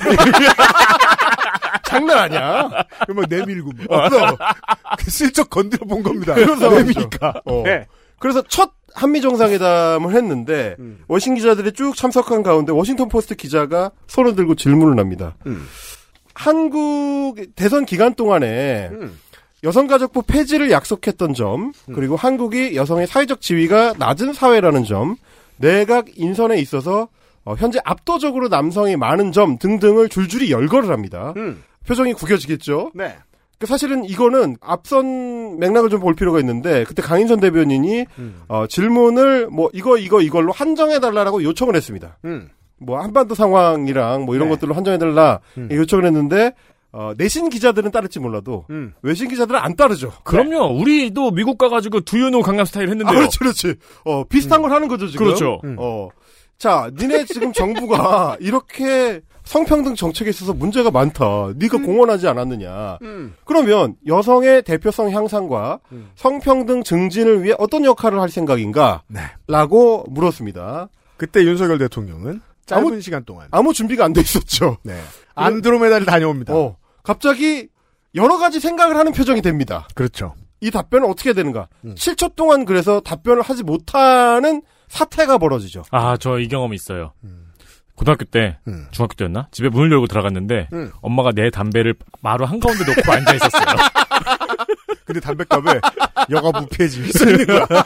장난 1.93 2.19
아니야. 2.19 2.71
그러면 3.07 3.27
내밀고 3.29 3.71
뭐. 3.73 3.97
없어. 3.97 4.37
그 4.99 5.11
슬쩍 5.11 5.51
건드려 5.51 5.87
본 5.87 6.03
겁니다. 6.03 6.35
상황이죠. 6.35 6.71
내미니까. 6.71 7.43
어. 7.45 7.63
네. 7.65 7.87
그래서 8.19 8.43
첫 8.49 8.73
한미 8.95 9.21
정상회담을 9.21 10.15
했는데 10.15 10.77
워싱 11.09 11.35
기자들이 11.35 11.73
쭉 11.73 11.97
참석한 11.97 12.43
가운데 12.43 12.73
워싱턴 12.73 13.09
포스트 13.09 13.35
기자가 13.35 13.91
손을 14.07 14.35
들고 14.37 14.55
질문을 14.55 14.99
합니다. 14.99 15.35
음. 15.47 15.67
한국 16.35 17.37
대선 17.57 17.85
기간 17.85 18.15
동안에 18.15 18.91
여성가족부 19.65 20.23
폐지를 20.23 20.71
약속했던 20.71 21.35
점, 21.35 21.73
그리고 21.95 22.17
한국이 22.17 22.75
여성의 22.77 23.07
사회적 23.07 23.41
지위가 23.41 23.95
낮은 23.97 24.33
사회라는 24.33 24.85
점, 24.85 25.17
내각 25.57 26.07
인선에 26.17 26.59
있어서 26.59 27.09
어, 27.45 27.55
현재 27.55 27.81
압도적으로 27.85 28.49
남성이 28.49 28.97
많은 28.97 29.33
점 29.33 29.59
등등을 29.59 30.09
줄줄이 30.09 30.51
열거를 30.51 30.91
합니다. 30.91 31.33
표정이 31.87 32.15
구겨지겠죠? 32.15 32.93
네. 32.95 33.17
그 33.59 33.67
사실은 33.67 34.05
이거는 34.05 34.57
앞선 34.61 35.59
맥락을 35.61 35.89
좀 35.89 36.01
볼 36.01 36.15
필요가 36.17 36.41
있는데 36.41 36.83
그때 36.85 37.01
강인선 37.01 37.39
대변인이 37.41 38.07
어, 38.49 38.67
질문을 38.67 39.49
뭐 39.49 39.71
이거 39.73 39.97
이거 39.97 40.21
이걸로 40.21 40.51
한정해 40.53 40.99
달라라고 40.99 41.43
요청을 41.45 41.77
했습니다. 41.77 42.19
음. 42.25 42.49
뭐 42.79 42.99
한반도 43.01 43.37
상황이랑 43.37 44.25
뭐 44.25 44.35
이런 44.35 44.49
네. 44.49 44.55
것들로 44.57 44.75
한정해 44.75 44.99
달라 44.99 45.39
음. 45.57 45.69
요청을 45.71 46.05
했는데 46.07 46.55
어, 46.91 47.13
내신 47.17 47.49
기자들은 47.51 47.93
따를지 47.93 48.19
몰라도 48.19 48.67
음. 48.71 48.95
외신 49.03 49.29
기자들은 49.29 49.59
안 49.61 49.77
따르죠. 49.77 50.13
그럼요. 50.25 50.79
우리도 50.81 51.31
미국 51.31 51.57
가가지고 51.57 52.01
두유노 52.01 52.43
강남 52.43 52.67
스타일 52.67 52.89
했는데요. 52.91 53.17
아, 53.17 53.19
그렇지, 53.19 53.39
그렇지. 53.39 53.75
어, 54.05 54.25
비슷한 54.25 54.61
걸 54.61 54.73
하는 54.73 54.89
거죠, 54.89 55.07
지금. 55.07 55.27
그렇죠. 55.27 55.61
음. 55.63 55.77
어. 55.79 56.09
자, 56.59 56.91
니네 56.99 57.25
지금 57.27 57.53
정부가 57.53 58.37
이렇게 58.41 59.21
성평등 59.45 59.95
정책에 59.97 60.31
있어서 60.31 60.53
문제가 60.55 60.91
많다. 60.91 61.53
네가 61.57 61.79
공언하지 61.79 62.29
않았느냐. 62.29 62.99
음. 63.03 63.35
그러면 63.45 63.97
여성의 64.07 64.63
대표성 64.63 65.11
향상과 65.11 65.81
성평등 66.15 66.83
증진을 66.85 67.43
위해 67.43 67.55
어떤 67.59 67.85
역할을 67.85 68.21
할 68.21 68.29
생각인가? 68.29 69.03
네. 69.09 69.21
라고 69.49 70.05
물었습니다. 70.09 70.89
그때 71.17 71.43
윤석열 71.45 71.79
대통령은 71.79 72.41
짧은 72.67 72.87
아무- 72.87 73.01
시간 73.01 73.25
동안 73.25 73.49
아무 73.51 73.73
준비가 73.73 74.05
안 74.05 74.13
돼 74.13 74.21
있었죠. 74.21 74.79
네. 74.85 74.97
안드로메다를 75.35 76.07
다녀옵니다. 76.07 76.55
어. 76.55 76.77
갑자기 77.03 77.69
여러 78.15 78.39
가지 78.39 78.61
생각을 78.61 78.97
하는 78.97 79.13
표정이 79.13 79.43
됩니다. 79.43 79.89
그렇죠. 79.95 80.35
이 80.61 80.71
답변은 80.71 81.09
어떻게 81.09 81.33
되는가? 81.33 81.69
음. 81.85 81.95
7초 81.97 82.37
동안 82.37 82.65
그래서 82.65 83.01
답변을 83.01 83.43
하지 83.43 83.65
못하는 83.65 84.63
사태가 84.89 85.39
벌어지죠. 85.39 85.83
아, 85.91 86.17
저 86.17 86.39
이 86.39 86.47
경험 86.49 86.73
있어요. 86.75 87.13
고등학교 87.95 88.25
때, 88.25 88.59
음. 88.67 88.87
중학교 88.91 89.15
때였나? 89.15 89.49
집에 89.51 89.69
문을 89.69 89.93
열고 89.93 90.07
들어갔는데, 90.07 90.69
음. 90.73 90.91
엄마가 91.01 91.33
내 91.33 91.51
담배를 91.51 91.95
마루 92.21 92.45
한가운데 92.45 92.85
놓고 92.85 93.13
앉아 93.13 93.35
있었어요. 93.35 93.65
근데 95.05 95.21
담배값에 95.21 95.81
여가부 96.31 96.67
폐지 96.71 97.03
쓰는 97.13 97.47
거야. 97.47 97.67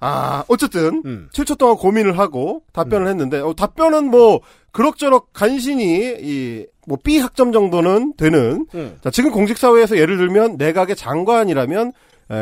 아, 0.00 0.44
어쨌든 0.48 1.02
음. 1.04 1.28
7초 1.32 1.56
동안 1.58 1.76
고민을 1.76 2.18
하고 2.18 2.62
답변을 2.72 3.06
했는데 3.06 3.38
어, 3.38 3.54
답변은 3.54 4.10
뭐 4.10 4.40
그럭저럭 4.72 5.32
간신히 5.32 6.16
이 6.20 6.66
뭐 6.86 6.98
B 7.02 7.18
학점 7.18 7.52
정도는 7.52 8.14
되는 8.16 8.66
음. 8.74 8.96
자, 9.02 9.10
지금 9.10 9.30
공직 9.30 9.58
사회에서 9.58 9.96
예를 9.96 10.16
들면 10.16 10.56
내각의 10.56 10.96
장관이라면 10.96 11.88
에, 11.88 11.92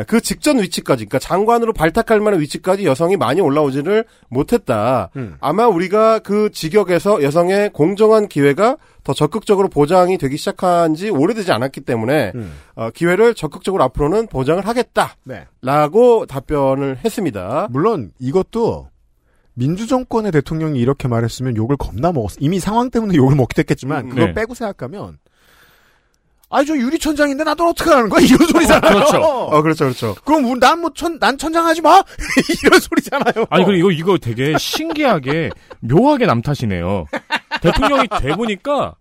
그 0.07 0.21
직전 0.21 0.59
위치까지 0.59 1.05
그러니까 1.05 1.19
장관으로 1.19 1.73
발탁할 1.73 2.21
만한 2.21 2.39
위치까지 2.39 2.85
여성이 2.85 3.17
많이 3.17 3.41
올라오지를 3.41 4.05
못했다. 4.29 5.09
음. 5.15 5.35
아마 5.41 5.67
우리가 5.67 6.19
그 6.19 6.49
직역에서 6.51 7.23
여성의 7.23 7.71
공정한 7.73 8.27
기회가 8.27 8.77
더 9.03 9.13
적극적으로 9.13 9.67
보장이 9.67 10.17
되기 10.17 10.37
시작한 10.37 10.93
지 10.95 11.09
오래되지 11.09 11.51
않았기 11.51 11.81
때문에 11.81 12.31
음. 12.35 12.53
어, 12.75 12.89
기회를 12.91 13.33
적극적으로 13.33 13.83
앞으로는 13.83 14.27
보장을 14.27 14.65
하겠다. 14.65 15.15
네. 15.23 15.45
라고 15.61 16.25
답변을 16.25 16.99
했습니다. 17.03 17.67
물론 17.71 18.11
이것도 18.19 18.87
민주정권의 19.55 20.31
대통령이 20.31 20.79
이렇게 20.79 21.07
말했으면 21.07 21.57
욕을 21.57 21.77
겁나 21.77 22.11
먹었어. 22.11 22.37
이미 22.39 22.59
상황 22.59 22.89
때문에 22.89 23.15
욕을 23.15 23.35
먹게 23.35 23.55
됐겠지만 23.55 24.05
음, 24.05 24.09
그걸 24.09 24.27
네. 24.27 24.33
빼고 24.33 24.53
생각하면 24.53 25.17
아니 26.51 26.65
저 26.65 26.75
유리천장인데 26.75 27.43
나도 27.45 27.69
어떡하라는 27.69 28.09
거야 28.09 28.21
이런 28.25 28.37
소리잖아요. 28.47 28.93
그렇죠. 28.93 29.17
어, 29.21 29.61
그렇죠, 29.61 29.85
그렇죠. 29.85 30.15
그럼 30.25 30.59
난뭐천난 30.59 31.37
천장하지 31.37 31.81
마 31.81 32.01
이런 32.63 32.79
소리잖아요. 32.79 33.45
아니, 33.49 33.65
그리고 33.65 33.89
이거, 33.89 34.11
이거 34.11 34.17
되게 34.17 34.57
신기하게, 34.57 35.49
묘하게 35.79 36.25
남 36.25 36.41
탓이네요. 36.41 37.05
대통령이 37.61 38.07
돼 38.19 38.35
보니까, 38.35 38.95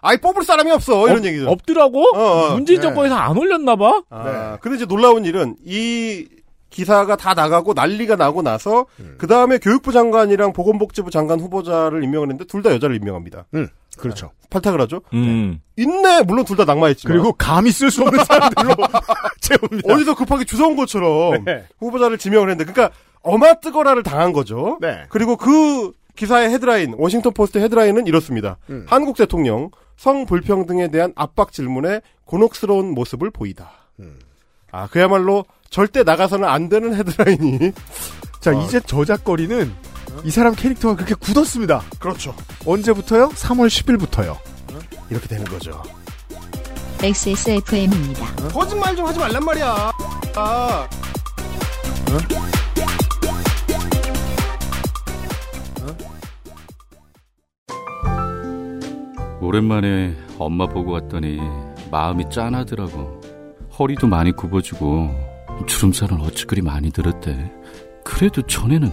아이, 0.00 0.16
뽑을 0.20 0.44
사람이 0.44 0.70
없어. 0.72 1.06
이런 1.06 1.18
없- 1.18 1.24
얘기죠. 1.26 1.48
없더라고? 1.50 2.02
어, 2.14 2.18
어. 2.20 2.54
문재인 2.54 2.80
네. 2.80 2.86
정권에서 2.86 3.14
안 3.14 3.36
올렸나 3.36 3.76
봐? 3.76 4.02
아, 4.10 4.58
근데 4.60 4.76
이제 4.76 4.86
놀라운 4.86 5.24
일은 5.24 5.56
이 5.64 6.26
기사가 6.70 7.16
다 7.16 7.32
나가고 7.34 7.72
난리가 7.72 8.16
나고 8.16 8.42
나서 8.42 8.86
그 9.16 9.26
다음에 9.26 9.58
교육부 9.58 9.90
장관이랑 9.92 10.52
보건복지부 10.52 11.10
장관 11.10 11.40
후보자를 11.40 12.04
임명을 12.04 12.26
했는데 12.28 12.44
둘 12.44 12.62
다 12.62 12.70
여자를 12.72 12.96
임명합니다. 12.96 13.46
음, 13.54 13.68
그렇죠. 13.96 14.30
발탁을 14.50 14.80
하죠. 14.82 15.00
음. 15.14 15.60
있네. 15.76 16.22
물론 16.22 16.44
둘 16.44 16.56
다 16.56 16.64
낙마했지만. 16.64 17.12
그리고 17.16 17.32
감히 17.32 17.70
쓸 17.70 17.90
수 17.90 18.02
없는 18.02 18.24
사람들로 18.24 18.74
채웁니다. 19.40 19.92
어디서 19.94 20.14
급하게 20.14 20.44
주워온 20.44 20.76
것처럼 20.76 21.44
네. 21.44 21.64
후보자를 21.78 22.18
지명을 22.18 22.50
했는데, 22.50 22.70
그러니까 22.72 22.96
어마 23.22 23.54
뜨거라를 23.54 24.02
당한 24.02 24.32
거죠. 24.32 24.78
네. 24.80 25.04
그리고 25.08 25.36
그 25.36 25.92
기사의 26.16 26.50
헤드라인, 26.50 26.94
워싱턴 26.98 27.32
포스트 27.32 27.58
헤드라인은 27.58 28.06
이렇습니다. 28.06 28.56
음. 28.70 28.84
한국 28.88 29.16
대통령 29.16 29.70
성 29.96 30.26
불평등에 30.26 30.88
대한 30.88 31.12
압박 31.16 31.52
질문에 31.52 32.00
곤혹스러운 32.24 32.92
모습을 32.94 33.30
보이다. 33.30 33.70
음. 34.00 34.18
아, 34.72 34.86
그야말로 34.88 35.44
절대 35.70 36.02
나가서는 36.02 36.48
안 36.48 36.68
되는 36.68 36.94
헤드라인이. 36.94 37.72
자, 38.40 38.56
어. 38.56 38.62
이제 38.62 38.80
저작거리는 38.80 39.72
이 40.24 40.30
사람 40.30 40.54
캐릭터가 40.54 40.96
그렇게 40.96 41.14
굳었습니다. 41.14 41.82
그렇죠. 41.98 42.34
언제부터요? 42.66 43.28
3월 43.30 43.68
10일부터요. 43.68 44.36
이렇게 45.10 45.26
되는 45.28 45.44
거죠. 45.44 45.82
XSFM입니다. 47.02 48.26
거짓말 48.48 48.96
좀 48.96 49.06
하지 49.06 49.18
말란 49.18 49.44
말이야. 49.44 49.92
아. 50.36 50.88
오랜만에 59.40 60.14
엄마 60.38 60.66
보고 60.66 60.92
왔더니 60.92 61.38
마음이 61.90 62.28
짠하더라고. 62.30 63.20
허리도 63.78 64.06
많이 64.08 64.32
굽어지고 64.32 65.08
주름살은 65.66 66.20
어찌 66.20 66.44
그리 66.44 66.60
많이 66.60 66.90
들었대. 66.90 67.50
그래도 68.04 68.42
전에는 68.42 68.92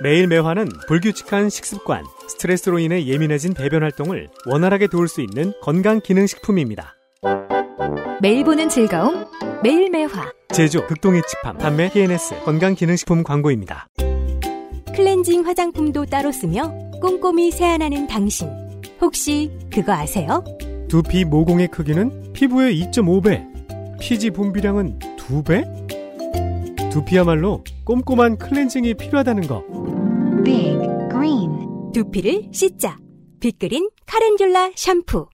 매일 0.00 0.26
매화는 0.26 0.68
불규칙한 0.88 1.50
식습관, 1.50 2.04
스트레스로 2.28 2.78
인해 2.78 3.04
예민해진 3.04 3.54
배변 3.54 3.82
활동을 3.82 4.28
원활하게 4.46 4.86
도울 4.86 5.08
수 5.08 5.20
있는 5.20 5.52
건강 5.60 6.00
기능 6.00 6.26
식품입니다. 6.26 6.94
매일 8.20 8.44
보는 8.44 8.68
즐거움, 8.68 9.26
매일 9.62 9.90
매화. 9.90 10.32
제조 10.52 10.86
극동의 10.86 11.22
칩함 11.26 11.58
판매 11.58 11.90
TNS 11.90 12.44
건강 12.44 12.74
기능 12.74 12.96
식품 12.96 13.22
광고입니다. 13.22 13.88
클렌징 14.94 15.46
화장품도 15.46 16.06
따로 16.06 16.30
쓰며 16.32 16.72
꼼꼼히 17.00 17.50
세안하는 17.50 18.06
당신. 18.06 18.48
혹시 19.00 19.50
그거 19.72 19.92
아세요? 19.92 20.44
두피 20.88 21.24
모공의 21.24 21.68
크기는 21.68 22.32
피부의 22.32 22.80
2.5배, 22.82 23.98
피지 24.00 24.30
분비량은 24.30 24.98
2배? 25.16 25.82
두피야말로 26.90 27.64
꼼꼼한 27.84 28.36
클렌징이 28.36 28.94
필요하다는 28.94 29.46
거. 29.46 29.64
Big 30.44 30.78
Green 31.10 31.92
두피를 31.92 32.48
씻자. 32.52 32.96
빅그린 33.40 33.88
카렌듈라 34.06 34.72
샴푸. 34.76 35.26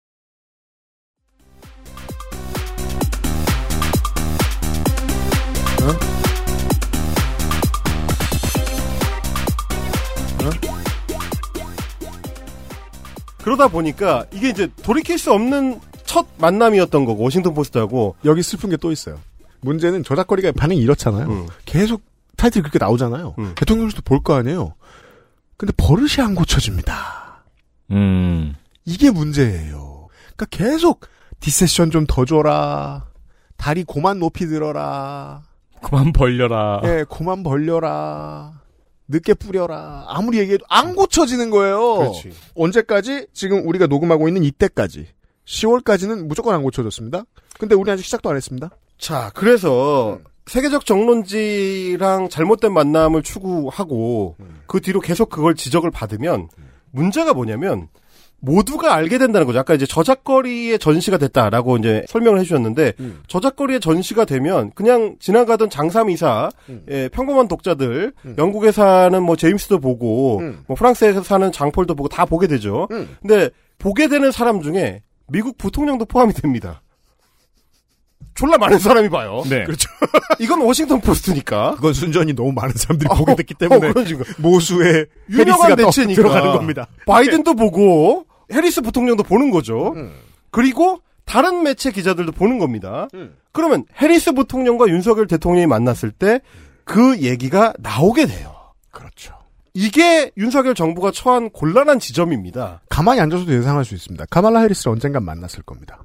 그러다 13.43 13.69
보니까 13.69 14.27
이게 14.33 14.51
이제 14.51 14.69
돌이킬 14.83 15.19
수 15.19 15.33
없는 15.33 15.81
첫 16.05 16.27
만남이었던 16.39 17.05
거고 17.05 17.23
워싱턴 17.23 17.55
포스트하고 17.55 18.17
여기 18.25 18.43
슬픈 18.43 18.71
게 18.71 18.77
또 18.77 18.93
있어요. 18.93 19.19
문제는 19.61 20.05
저잣거리가 20.05 20.53
반응이 20.53 20.81
이렇잖아요. 20.81 21.27
음. 21.29 21.47
계속 21.65 22.03
타이틀이 22.37 22.63
그렇게 22.63 22.79
나오잖아요. 22.79 23.35
음. 23.39 23.53
대통령실도 23.57 24.03
볼 24.03 24.21
거 24.23 24.35
아니에요. 24.35 24.75
근데 25.59 25.73
버릇이 25.77 26.25
안 26.25 26.35
고쳐집니다. 26.35 27.45
음. 27.91 28.55
이게 28.85 29.11
문제예요. 29.11 30.09
그러니까 30.37 30.47
계속 30.51 31.01
디세션 31.41 31.91
좀 31.91 32.07
더 32.07 32.25
줘라. 32.25 33.07
다리 33.57 33.85
고만 33.85 34.19
높이 34.21 34.47
들어라. 34.47 35.43
그만 35.83 36.13
벌려라. 36.13 36.81
예, 36.85 37.05
고만 37.09 37.43
벌려라. 37.43 38.61
늦게 39.09 39.35
뿌려라. 39.35 40.05
아무리 40.09 40.39
얘기해도 40.39 40.65
안 40.69 40.95
고쳐지는 40.95 41.51
거예요. 41.51 41.99
그렇지. 41.99 42.31
언제까지? 42.55 43.27
지금 43.33 43.67
우리가 43.67 43.87
녹음하고 43.87 44.29
있는 44.29 44.45
이때까지. 44.45 45.09
10월까지는 45.47 46.27
무조건 46.27 46.55
안 46.55 46.63
고쳐졌습니다. 46.63 47.25
근데 47.59 47.75
우리 47.75 47.91
아직 47.91 48.05
시작도 48.05 48.29
안 48.31 48.37
했습니다. 48.37 48.71
자, 48.99 49.31
그래서 49.35 50.19
세계적 50.49 50.87
정론지랑 50.87 52.29
잘못된 52.29 52.73
만남을 52.73 53.23
추구하고 53.23 54.37
그 54.67 54.81
뒤로 54.81 55.01
계속 55.01 55.29
그걸 55.29 55.55
지적을 55.55 55.91
받으면 55.91 56.49
문제가 56.91 57.35
뭐냐면 57.35 57.89
모두가 58.41 58.95
알게 58.95 59.19
된다는 59.19 59.47
거죠. 59.47 59.59
아까 59.59 59.75
이제 59.75 59.85
저작거리의 59.85 60.79
전시가 60.79 61.19
됐다라고 61.19 61.77
이제 61.79 62.05
설명을 62.09 62.39
해주셨는데 62.41 62.93
음. 63.01 63.21
저작거리의 63.27 63.81
전시가 63.81 64.25
되면 64.25 64.71
그냥 64.75 65.17
지나가던 65.19 65.71
장삼이사 65.71 66.51
음. 66.69 66.85
예, 66.89 67.09
평범한 67.09 67.49
독자들 67.49 68.13
영국에 68.39 68.71
사는 68.71 69.21
뭐 69.23 69.35
제임스도 69.35 69.81
보고 69.81 70.39
음. 70.39 70.63
뭐 70.69 70.77
프랑스에 70.77 71.21
사는 71.21 71.51
장폴도 71.51 71.97
보고 71.97 72.09
다 72.09 72.25
보게 72.25 72.47
되죠. 72.47 72.87
음. 72.93 73.09
근데 73.21 73.51
보게 73.79 74.09
되는 74.09 74.31
사람 74.31 74.63
중에 74.63 75.03
미국 75.27 75.59
부통령도 75.59 76.05
포함이 76.05 76.33
됩니다. 76.33 76.83
졸라 78.39 78.57
많은 78.59 78.79
사람이 78.79 79.09
봐요. 79.09 79.43
네. 79.49 79.65
그렇죠. 79.65 79.89
이건 80.39 80.61
워싱턴 80.63 81.01
포스트니까. 81.01 81.75
그건 81.77 81.93
순전히 81.93 82.33
너무 82.35 82.53
많은 82.53 82.75
사람들이 82.75 83.09
어, 83.11 83.15
보게 83.17 83.35
됐기 83.37 83.55
때문에 83.55 83.89
어, 83.89 83.93
그런 83.93 84.07
식으로. 84.07 84.25
모수의 84.39 85.07
유명한 85.31 85.75
매체니까 85.77 86.23
들어가는 86.23 86.53
겁니다. 86.53 86.87
바이든도 87.07 87.55
보고 87.55 88.27
해리스 88.53 88.81
부통령도 88.81 89.23
보는 89.25 89.51
거죠. 89.51 89.93
음. 89.97 90.13
그리고 90.51 91.01
다른 91.25 91.63
매체 91.63 91.91
기자들도 91.91 92.33
보는 92.33 92.59
겁니다. 92.59 93.09
음. 93.15 93.35
그러면 93.53 93.85
해리스 94.01 94.33
부통령과 94.33 94.89
윤석열 94.89 95.27
대통령이 95.27 95.67
만났을 95.67 96.11
때 96.11 96.41
그 96.89 97.21
얘기가 97.21 97.75
나오게 97.79 98.27
돼요. 98.27 98.55
그렇죠. 98.91 99.35
이게 99.75 100.33
윤석열 100.39 100.75
정부가 100.75 101.13
처한 101.13 101.51
곤란한 101.51 102.01
지점입니다. 102.01 102.81
가만히 102.89 103.21
앉아서도 103.21 103.53
예상할 103.53 103.85
수 103.85 103.95
있습니다. 103.95 104.25
카말라 104.31 104.61
해리스를 104.61 104.93
언젠간 104.93 105.23
만났을 105.23 105.63
겁니다. 105.63 105.99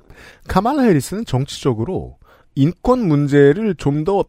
카말라 0.50 0.84
해리스는 0.84 1.26
정치적으로 1.26 2.17
인권 2.56 3.08
문제를 3.08 3.76
좀 3.76 4.04
더 4.04 4.26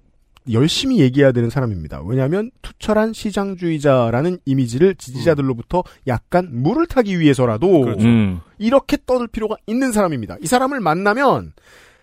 열심히 0.53 1.01
얘기해야 1.01 1.33
되는 1.33 1.49
사람입니다. 1.49 2.03
왜냐하면 2.05 2.51
투철한 2.63 3.13
시장주의자라는 3.13 4.39
이미지를 4.45 4.95
지지자들로부터 4.95 5.85
약간 6.07 6.49
물을 6.51 6.87
타기 6.87 7.19
위해서라도 7.19 7.85
음. 7.99 8.41
이렇게 8.59 8.99
떠들 9.07 9.27
필요가 9.29 9.57
있는 9.67 9.93
사람입니다. 9.93 10.37
이 10.43 10.47
사람을 10.47 10.81
만나면 10.81 11.53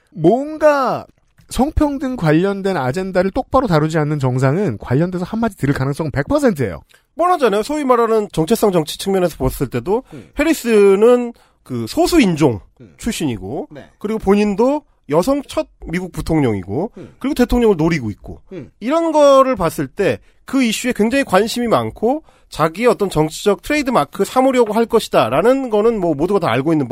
뭔가 0.10 1.06
성평등 1.50 2.16
관련된 2.16 2.78
아젠다를 2.78 3.30
똑바로 3.32 3.68
다루지 3.68 3.98
않는 3.98 4.20
정상은 4.20 4.78
관련돼서 4.78 5.26
한마디 5.26 5.58
들을 5.58 5.74
가능성은 5.74 6.12
100%예요. 6.12 6.82
뻔하잖아요. 7.18 7.62
소위 7.62 7.84
말하는 7.84 8.28
정체성 8.32 8.72
정치 8.72 8.98
측면에서 8.98 9.38
봤을 9.38 9.68
때도 9.68 10.04
음. 10.14 10.30
해리스는 10.40 11.34
그 11.64 11.86
소수 11.88 12.20
인종 12.20 12.62
음. 12.80 12.96
출신이고 12.98 13.68
네. 13.72 13.90
그리고 14.00 14.18
본인도 14.18 14.84
여성 15.12 15.42
첫 15.44 15.68
미국 15.86 16.12
부통령이고 16.12 16.92
음. 16.98 17.14
그리고 17.20 17.34
대통령을 17.36 17.76
노리고 17.78 18.10
있고 18.10 18.42
음. 18.52 18.72
이런 18.80 19.12
거를 19.12 19.56
봤을 19.56 19.88
때 19.88 20.20
그 20.44 20.62
이슈에 20.64 20.92
굉장히 20.94 21.24
관심이 21.24 21.68
많고 21.68 22.24
자기의 22.50 22.90
어떤 22.90 23.10
정치적 23.10 23.62
트레이드 23.62 23.90
마크 23.90 24.26
삼으려고 24.26 24.74
할 24.74 24.86
것이다라는 24.86 25.70
거는 25.70 25.98
뭐 26.02 26.14
모두가 26.14 26.40
다 26.40 26.52
알고 26.52 26.74
있는 26.74 26.90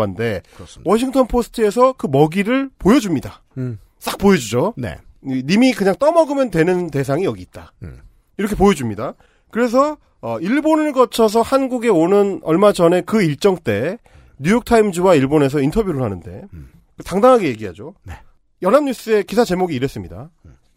그렇습니다. 0.55 0.89
워싱턴 0.89 1.27
포스트에서 1.27 1.91
그 1.93 2.07
먹이를 2.07 2.69
보여줍니다. 2.79 3.43
음. 3.57 3.77
싹 3.97 4.17
보여주죠. 4.17 4.75
네. 4.77 4.95
이- 5.25 5.43
님이 5.45 5.73
그냥 5.73 5.93
떠먹으면 5.99 6.51
되는 6.51 6.87
대상이 6.89 7.25
여기 7.25 7.41
있다. 7.41 7.73
음. 7.83 7.97
이렇게 8.37 8.55
보여줍니다. 8.55 9.15
그래서 9.51 9.97
어, 10.21 10.39
일본을 10.39 10.93
거쳐서 10.93 11.41
한국에 11.41 11.89
오는 11.89 12.39
얼마 12.43 12.71
전에 12.71 13.01
그 13.01 13.21
일정 13.23 13.57
때 13.57 13.97
뉴욕타임즈와 14.39 15.15
일본에서 15.15 15.59
인터뷰를 15.59 16.01
하는데 16.01 16.43
음. 16.53 16.69
당당하게 17.05 17.47
얘기하죠. 17.49 17.95
네. 18.03 18.13
연합뉴스의 18.61 19.23
기사 19.23 19.45
제목이 19.45 19.75
이랬습니다. 19.75 20.29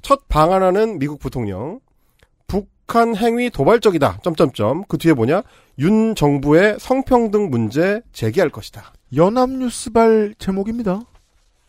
첫 0.02 0.28
방한하는 0.28 0.98
미국 0.98 1.18
부통령 1.18 1.80
흉악한 2.92 3.16
행위 3.16 3.50
도발적이다. 3.50 4.18
점점점. 4.22 4.84
그 4.88 4.98
뒤에 4.98 5.14
뭐냐? 5.14 5.42
윤 5.78 6.14
정부의 6.14 6.76
성평등 6.78 7.50
문제 7.50 8.02
제기할 8.12 8.50
것이다. 8.50 8.92
연합뉴스발 9.16 10.34
제목입니다. 10.38 11.00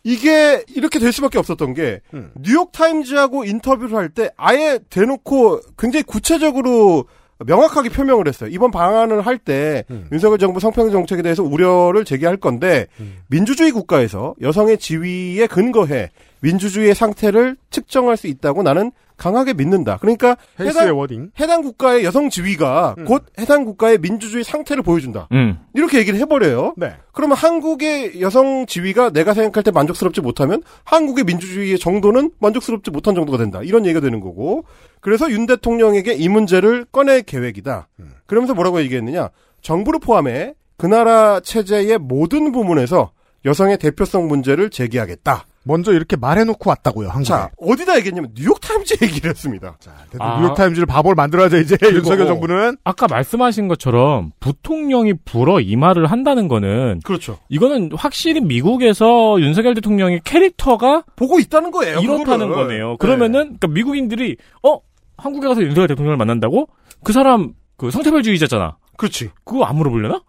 이게 0.02 0.62
이렇게 0.68 0.98
될 0.98 1.12
수밖에 1.12 1.38
없었던 1.38 1.72
게 1.72 2.00
음. 2.12 2.30
뉴욕 2.38 2.70
타임즈하고 2.72 3.44
인터뷰를 3.44 3.96
할 3.96 4.10
때 4.10 4.30
아예 4.36 4.78
대놓고 4.90 5.60
굉장히 5.78 6.02
구체적으로 6.02 7.06
명확하게 7.46 7.90
표명을 7.90 8.28
했어요. 8.28 8.50
이번 8.52 8.70
방안을 8.70 9.22
할때 9.22 9.84
음. 9.90 10.08
윤석열 10.12 10.38
정부 10.38 10.60
성평등 10.60 10.92
정책에 10.92 11.22
대해서 11.22 11.42
우려를 11.42 12.04
제기할 12.04 12.36
건데 12.36 12.86
민주주의 13.28 13.70
국가에서 13.70 14.34
여성의 14.40 14.78
지위에 14.78 15.46
근거해 15.46 16.10
민주주의의 16.40 16.94
상태를 16.94 17.56
측정할 17.70 18.16
수 18.16 18.26
있다고 18.26 18.62
나는 18.62 18.92
강하게 19.16 19.54
믿는다. 19.54 19.98
그러니까 19.98 20.36
헬스의 20.58 20.90
wording. 20.90 21.30
해당 21.38 21.62
국가의 21.62 22.04
여성 22.04 22.30
지위가 22.30 22.96
음. 22.98 23.04
곧 23.04 23.24
해당 23.38 23.64
국가의 23.64 23.98
민주주의 23.98 24.42
상태를 24.42 24.82
보여준다. 24.82 25.28
음. 25.32 25.58
이렇게 25.74 25.98
얘기를 25.98 26.18
해버려요. 26.20 26.74
네. 26.76 26.94
그러면 27.12 27.36
한국의 27.36 28.20
여성 28.20 28.66
지위가 28.66 29.10
내가 29.10 29.34
생각할 29.34 29.62
때 29.62 29.70
만족스럽지 29.70 30.20
못하면 30.20 30.62
한국의 30.84 31.24
민주주의의 31.24 31.78
정도는 31.78 32.32
만족스럽지 32.40 32.90
못한 32.90 33.14
정도가 33.14 33.38
된다. 33.38 33.60
이런 33.62 33.86
얘기가 33.86 34.00
되는 34.00 34.20
거고. 34.20 34.64
그래서 35.00 35.30
윤 35.30 35.46
대통령에게 35.46 36.14
이 36.14 36.28
문제를 36.28 36.86
꺼낼 36.90 37.22
계획이다. 37.22 37.88
그러면서 38.26 38.54
뭐라고 38.54 38.80
얘기했느냐. 38.80 39.30
정부를 39.60 40.00
포함해 40.00 40.54
그 40.76 40.86
나라 40.86 41.40
체제의 41.40 41.98
모든 41.98 42.52
부문에서 42.52 43.12
여성의 43.44 43.78
대표성 43.78 44.28
문제를 44.28 44.70
제기하겠다. 44.70 45.46
먼저 45.64 45.92
이렇게 45.92 46.16
말해놓고 46.16 46.68
왔다고요, 46.70 47.08
한국에. 47.08 47.24
자, 47.24 47.50
어디다 47.58 47.96
얘기했냐면 47.96 48.30
뉴욕타임즈 48.36 48.96
얘기를 49.02 49.30
했습니다. 49.30 49.76
아. 50.18 50.40
뉴욕타임즈를 50.40 50.86
바보를 50.86 51.14
만들어야죠, 51.14 51.56
이제 51.58 51.76
윤석열 51.82 52.26
정부는. 52.26 52.76
아까 52.84 53.06
말씀하신 53.08 53.68
것처럼 53.68 54.32
부통령이 54.40 55.14
불어 55.24 55.60
이 55.60 55.74
말을 55.76 56.06
한다는 56.06 56.48
거는 56.48 57.00
그렇죠. 57.02 57.38
이거는 57.48 57.90
확실히 57.94 58.40
미국에서 58.40 59.40
윤석열 59.40 59.74
대통령의 59.74 60.20
캐릭터가 60.24 61.04
보고 61.16 61.38
있다는 61.38 61.70
거예요. 61.70 61.98
이렇다는 62.00 62.48
그거를. 62.48 62.54
거네요. 62.68 62.90
네. 62.90 62.96
그러면은 62.98 63.40
그러니까 63.58 63.68
미국인들이 63.68 64.36
어 64.62 64.78
한국에 65.16 65.48
가서 65.48 65.62
윤석열 65.62 65.88
대통령을 65.88 66.16
만난다고 66.16 66.68
그 67.02 67.12
사람 67.12 67.54
그 67.76 67.90
성차별주의자잖아. 67.90 68.76
그렇지. 68.96 69.30
그거 69.44 69.64
안 69.64 69.76
물어보려나? 69.76 70.20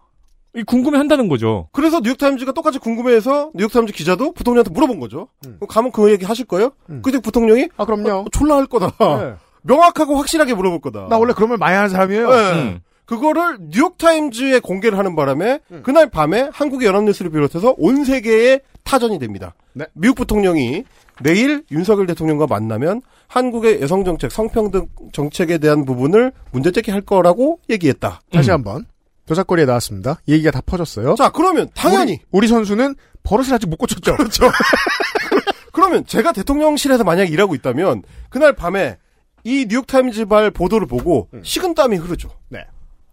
이 0.56 0.62
궁금해 0.64 0.96
한다는 0.96 1.28
거죠. 1.28 1.68
그래서 1.72 2.00
뉴욕타임즈가 2.00 2.52
똑같이 2.52 2.78
궁금해해서 2.78 3.50
뉴욕타임즈 3.54 3.92
기자도 3.92 4.32
부통령한테 4.32 4.70
물어본 4.70 5.00
거죠. 5.00 5.28
그럼 5.42 5.58
가면 5.68 5.92
그 5.92 6.10
얘기 6.10 6.24
하실 6.24 6.46
거예요? 6.46 6.70
그때 7.02 7.20
부통령이 7.20 7.68
아, 7.76 7.84
그럼요. 7.84 8.10
어, 8.10 8.24
졸라 8.32 8.56
할 8.56 8.66
거다. 8.66 8.90
네. 8.98 9.34
명확하고 9.62 10.16
확실하게 10.16 10.54
물어볼 10.54 10.80
거다. 10.80 11.08
나 11.10 11.18
원래 11.18 11.34
그런 11.34 11.50
말 11.50 11.58
많이 11.58 11.74
하는 11.76 11.90
사람이에요. 11.90 12.30
네. 12.30 12.52
음. 12.52 12.80
그거를 13.04 13.58
뉴욕타임즈에 13.68 14.60
공개를 14.60 14.98
하는 14.98 15.14
바람에 15.14 15.60
그날 15.82 16.10
밤에 16.10 16.48
한국의 16.52 16.88
연합뉴스를 16.88 17.30
비롯해서 17.30 17.74
온 17.78 18.04
세계에 18.04 18.60
타전이 18.82 19.18
됩니다. 19.18 19.54
네. 19.74 19.84
미국 19.92 20.16
부통령이 20.16 20.84
내일 21.22 21.64
윤석열 21.70 22.06
대통령과 22.06 22.46
만나면 22.46 23.02
한국의 23.28 23.80
여성 23.80 24.04
정책, 24.04 24.32
성평등 24.32 24.88
정책에 25.12 25.58
대한 25.58 25.84
부분을 25.84 26.32
문제 26.50 26.70
제기할 26.70 27.02
거라고 27.02 27.60
얘기했다. 27.70 28.20
다시 28.32 28.50
한번. 28.50 28.86
저작거리에 29.26 29.64
나왔습니다. 29.64 30.20
얘기가 30.28 30.50
다 30.50 30.60
퍼졌어요. 30.64 31.14
자, 31.16 31.30
그러면 31.30 31.68
당연히 31.74 32.12
우리, 32.12 32.20
우리 32.30 32.48
선수는 32.48 32.94
버릇을 33.22 33.54
아직 33.54 33.68
못 33.68 33.76
고쳤죠. 33.76 34.16
그렇죠. 34.16 34.50
그러면 35.72 36.06
제가 36.06 36.32
대통령실에서 36.32 37.04
만약에 37.04 37.30
일하고 37.30 37.54
있다면 37.54 38.02
그날 38.30 38.52
밤에 38.54 38.98
이 39.44 39.66
뉴욕타임즈발 39.68 40.50
보도를 40.52 40.86
보고 40.86 41.28
식은땀이 41.42 41.96
흐르죠. 41.96 42.30
네. 42.48 42.64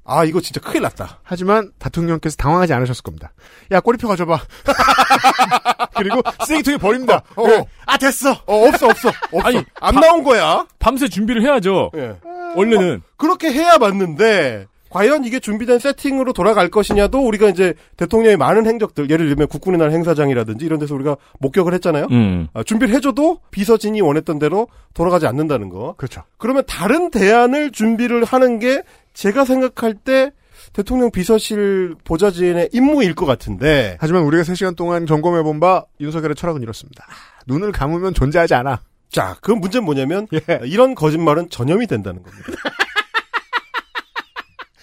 아 0.06 0.23
이거 0.26 0.41
진짜 0.41 0.60
큰일 0.60 0.82
났다. 0.84 1.19
하지만 1.23 1.71
대통령께서 1.80 2.36
당황하지 2.38 2.73
않으셨을 2.73 3.04
겁니다. 3.04 3.34
야 3.71 3.80
꼬리표 3.80 4.08
가져봐. 4.08 4.39
그리고 5.95 6.21
쓰레기통에 6.45 6.78
버립니다. 6.78 7.21
어, 7.36 7.47
네. 7.47 7.65
아 7.86 7.97
됐어. 7.97 8.32
어, 8.45 8.67
없어 8.67 8.88
없어 8.88 9.10
없어. 9.10 9.12
아니, 9.43 9.63
안 9.80 9.95
바- 9.95 10.02
나온 10.02 10.23
거야. 10.23 10.65
밤새 10.80 11.08
준비를 11.08 11.41
해야죠. 11.43 11.91
예. 11.95 12.15
원래는 12.56 13.02
그렇게 13.17 13.52
해야 13.52 13.78
맞는데 13.78 14.67
과연 14.94 15.26
이게 15.26 15.40
준비된 15.40 15.80
세팅으로 15.80 16.34
돌아갈 16.34 16.70
것이냐도 16.70 17.26
우리가 17.26 17.50
이제 17.50 17.74
대통령의 17.98 18.38
많은 18.38 18.68
행적들 18.68 19.10
예를 19.10 19.28
들면 19.28 19.48
국군의 19.48 19.80
날 19.80 19.92
행사장이라든지 19.92 20.64
이런 20.64 20.78
데서 20.78 20.94
우리가 20.94 21.18
목격을 21.40 21.74
했잖아요. 21.74 22.08
음. 22.12 22.48
아, 22.54 22.62
준비를 22.62 22.94
해줘도 22.94 23.40
비서진이 23.50 24.02
원했던 24.02 24.38
대로 24.38 24.68
돌아가지 24.94 25.26
않는다는 25.26 25.70
거. 25.70 25.96
그렇죠. 25.98 26.22
그러면 26.38 26.64
다른 26.68 27.10
대안을 27.10 27.72
준비를 27.72 28.24
하는 28.24 28.60
게 28.60 28.84
제가 29.16 29.46
생각할 29.46 29.96
때 29.96 30.32
대통령 30.74 31.10
비서실 31.10 31.96
보좌진의 32.04 32.70
임무일 32.72 33.16
것 33.16 33.26
같은데. 33.26 33.98
하지만 34.00 34.22
우리가 34.22 34.44
3시간 34.44 34.76
동안 34.76 35.08
점검해본 35.08 35.60
바 35.60 35.86
윤석열의 36.02 36.36
철학은 36.36 36.62
이렇습니다. 36.62 37.08
눈을 37.48 37.72
감으면 37.72 38.14
존재하지 38.14 38.54
않아. 38.54 38.82
자, 39.10 39.38
그 39.42 39.52
문제는 39.52 39.86
뭐냐면 39.86 40.28
예. 40.34 40.60
이런 40.66 40.94
거짓말은 40.94 41.50
전염이 41.50 41.88
된다는 41.88 42.22
겁니다. 42.22 42.44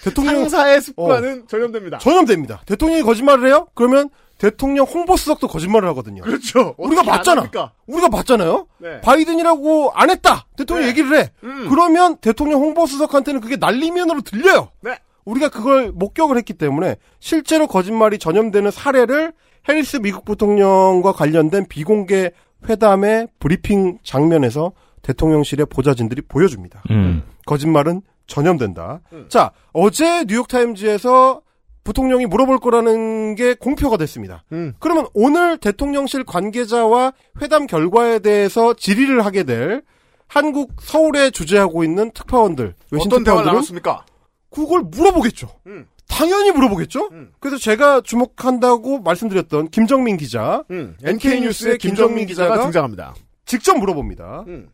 대통령 0.02 0.48
상사의 0.48 0.80
습관은 0.80 1.46
전염됩니다. 1.48 1.98
전염됩니다. 1.98 2.62
대통령이 2.66 3.02
거짓말을 3.02 3.46
해요? 3.46 3.68
그러면 3.74 4.10
대통령 4.38 4.86
홍보수석도 4.86 5.48
거짓말을 5.48 5.88
하거든요. 5.90 6.22
그렇죠. 6.22 6.74
우리가 6.78 7.02
봤잖아. 7.02 7.50
우리가 7.86 8.08
봤잖아요. 8.08 8.66
네. 8.78 9.00
바이든이라고 9.02 9.92
안 9.94 10.08
했다. 10.08 10.46
대통령 10.56 10.84
네. 10.84 10.90
얘기를 10.90 11.18
해. 11.18 11.30
음. 11.44 11.68
그러면 11.68 12.16
대통령 12.16 12.60
홍보수석한테는 12.60 13.42
그게 13.42 13.56
날리면으로 13.56 14.22
들려요. 14.22 14.70
네. 14.80 14.98
우리가 15.26 15.50
그걸 15.50 15.92
목격을 15.92 16.38
했기 16.38 16.54
때문에 16.54 16.96
실제로 17.18 17.66
거짓말이 17.66 18.18
전염되는 18.18 18.70
사례를 18.70 19.34
해리스 19.68 19.98
미국 19.98 20.24
부통령과 20.24 21.12
관련된 21.12 21.66
비공개 21.68 22.30
회담의 22.66 23.28
브리핑 23.38 23.98
장면에서 24.02 24.72
대통령실의 25.02 25.66
보좌진들이 25.66 26.22
보여줍니다. 26.22 26.82
음. 26.90 27.22
거짓말은 27.44 28.00
전염된다. 28.30 29.00
음. 29.12 29.26
자, 29.28 29.50
어제 29.72 30.24
뉴욕타임즈에서 30.24 31.42
부통령이 31.84 32.26
물어볼 32.26 32.58
거라는 32.58 33.34
게 33.34 33.54
공표가 33.54 33.96
됐습니다. 33.96 34.44
음. 34.52 34.74
그러면 34.78 35.06
오늘 35.12 35.58
대통령실 35.58 36.24
관계자와 36.24 37.12
회담 37.42 37.66
결과에 37.66 38.20
대해서 38.20 38.74
질의를 38.74 39.24
하게 39.24 39.42
될 39.42 39.82
한국 40.28 40.76
서울에 40.80 41.30
주재하고 41.30 41.82
있는 41.82 42.12
특파원들, 42.12 42.74
외신 42.92 43.08
어떤 43.08 43.24
대화를 43.24 43.24
특파원들은 43.24 43.52
나눴습니까? 43.52 44.04
그걸 44.50 44.82
물어보겠죠. 44.82 45.48
음. 45.66 45.86
당연히 46.08 46.50
물어보겠죠. 46.52 47.08
음. 47.12 47.32
그래서 47.40 47.56
제가 47.56 48.00
주목한다고 48.02 49.00
말씀드렸던 49.00 49.70
김정민 49.70 50.16
기자, 50.16 50.64
음. 50.70 50.96
NK뉴스의 51.02 51.78
김정민 51.78 52.26
기자가 52.26 52.62
등장합니다. 52.62 53.14
직접 53.44 53.76
물어봅니다. 53.78 54.44
음. 54.46 54.68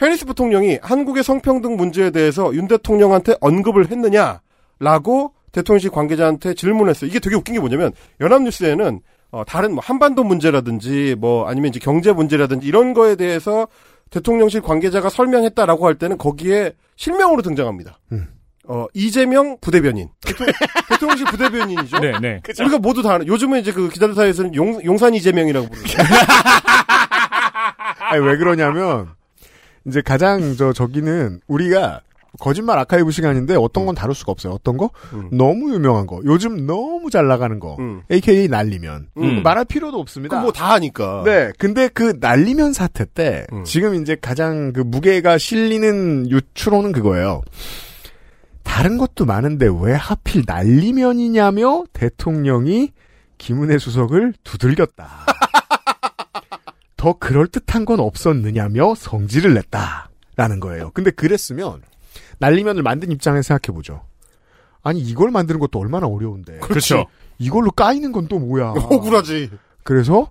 해리스 0.00 0.26
부통령이 0.26 0.78
한국의 0.82 1.22
성평등 1.24 1.76
문제에 1.76 2.10
대해서 2.10 2.54
윤 2.54 2.68
대통령한테 2.68 3.34
언급을 3.40 3.90
했느냐라고 3.90 5.34
대통령실 5.52 5.90
관계자한테 5.90 6.54
질문했어요. 6.54 7.08
이게 7.08 7.18
되게 7.20 7.36
웃긴 7.36 7.54
게 7.54 7.60
뭐냐면 7.60 7.92
연합뉴스에는 8.20 9.00
어, 9.30 9.44
다른 9.44 9.74
뭐 9.74 9.82
한반도 9.84 10.24
문제라든지 10.24 11.16
뭐 11.18 11.46
아니면 11.48 11.70
이제 11.70 11.80
경제 11.80 12.12
문제라든지 12.12 12.66
이런 12.66 12.94
거에 12.94 13.16
대해서 13.16 13.68
대통령실 14.10 14.62
관계자가 14.62 15.10
설명했다라고 15.10 15.86
할 15.86 15.96
때는 15.96 16.16
거기에 16.16 16.72
실명으로 16.96 17.42
등장합니다. 17.42 17.98
음. 18.12 18.28
어, 18.68 18.86
이재명 18.92 19.58
부대변인. 19.60 20.08
대통, 20.20 20.46
대통령실 20.90 21.26
부대변인이죠. 21.26 21.98
네, 22.00 22.12
네. 22.20 22.40
우리가 22.60 22.78
모두 22.78 23.02
다 23.02 23.14
아는, 23.14 23.26
요즘은 23.26 23.60
이제 23.60 23.72
그 23.72 23.88
기자들 23.88 24.14
사이에서는 24.14 24.54
용, 24.54 24.82
용산 24.84 25.14
이재명이라고 25.14 25.68
부르죠. 25.68 25.98
아니, 28.10 28.22
왜 28.22 28.36
그러냐면, 28.36 29.08
이제 29.88 30.00
가장 30.00 30.54
저, 30.56 30.72
저기는 30.72 31.40
우리가 31.48 32.02
거짓말 32.38 32.78
아카이브 32.78 33.10
시간인데 33.10 33.56
어떤 33.56 33.86
건 33.86 33.94
다룰 33.94 34.14
수가 34.14 34.32
없어요. 34.32 34.52
어떤 34.52 34.76
거? 34.76 34.90
음. 35.12 35.28
너무 35.32 35.72
유명한 35.72 36.06
거. 36.06 36.20
요즘 36.24 36.66
너무 36.66 37.10
잘 37.10 37.26
나가는 37.26 37.58
거. 37.58 37.76
음. 37.80 38.02
AKA 38.10 38.48
날리면. 38.48 39.08
음. 39.16 39.42
말할 39.42 39.64
필요도 39.64 39.98
없습니다. 39.98 40.38
그뭐 40.38 40.52
다 40.52 40.74
하니까. 40.74 41.22
네. 41.24 41.50
근데 41.58 41.88
그 41.88 42.16
날리면 42.20 42.74
사태 42.74 43.04
때 43.06 43.46
음. 43.52 43.64
지금 43.64 44.00
이제 44.00 44.16
가장 44.20 44.72
그 44.72 44.80
무게가 44.80 45.38
실리는 45.38 46.30
유추로는 46.30 46.92
그거예요. 46.92 47.42
다른 48.62 48.98
것도 48.98 49.24
많은데 49.24 49.66
왜 49.80 49.94
하필 49.94 50.42
날리면이냐며 50.46 51.84
대통령이 51.92 52.92
김은혜 53.38 53.78
수석을 53.78 54.34
두들겼다. 54.44 55.08
더 56.98 57.14
그럴듯한 57.14 57.86
건 57.86 58.00
없었느냐며 58.00 58.94
성질을 58.94 59.54
냈다라는 59.54 60.60
거예요. 60.60 60.90
근데 60.92 61.10
그랬으면 61.10 61.80
날리면을 62.40 62.82
만든 62.82 63.10
입장에서 63.12 63.42
생각해보죠. 63.54 64.02
아니 64.82 65.00
이걸 65.00 65.30
만드는 65.30 65.58
것도 65.60 65.78
얼마나 65.78 66.06
어려운데. 66.06 66.58
그렇죠. 66.58 67.06
이걸로 67.38 67.70
까이는 67.70 68.12
건 68.12 68.26
또 68.28 68.38
뭐야. 68.38 68.74
억울하지. 68.90 69.50
그래서 69.84 70.30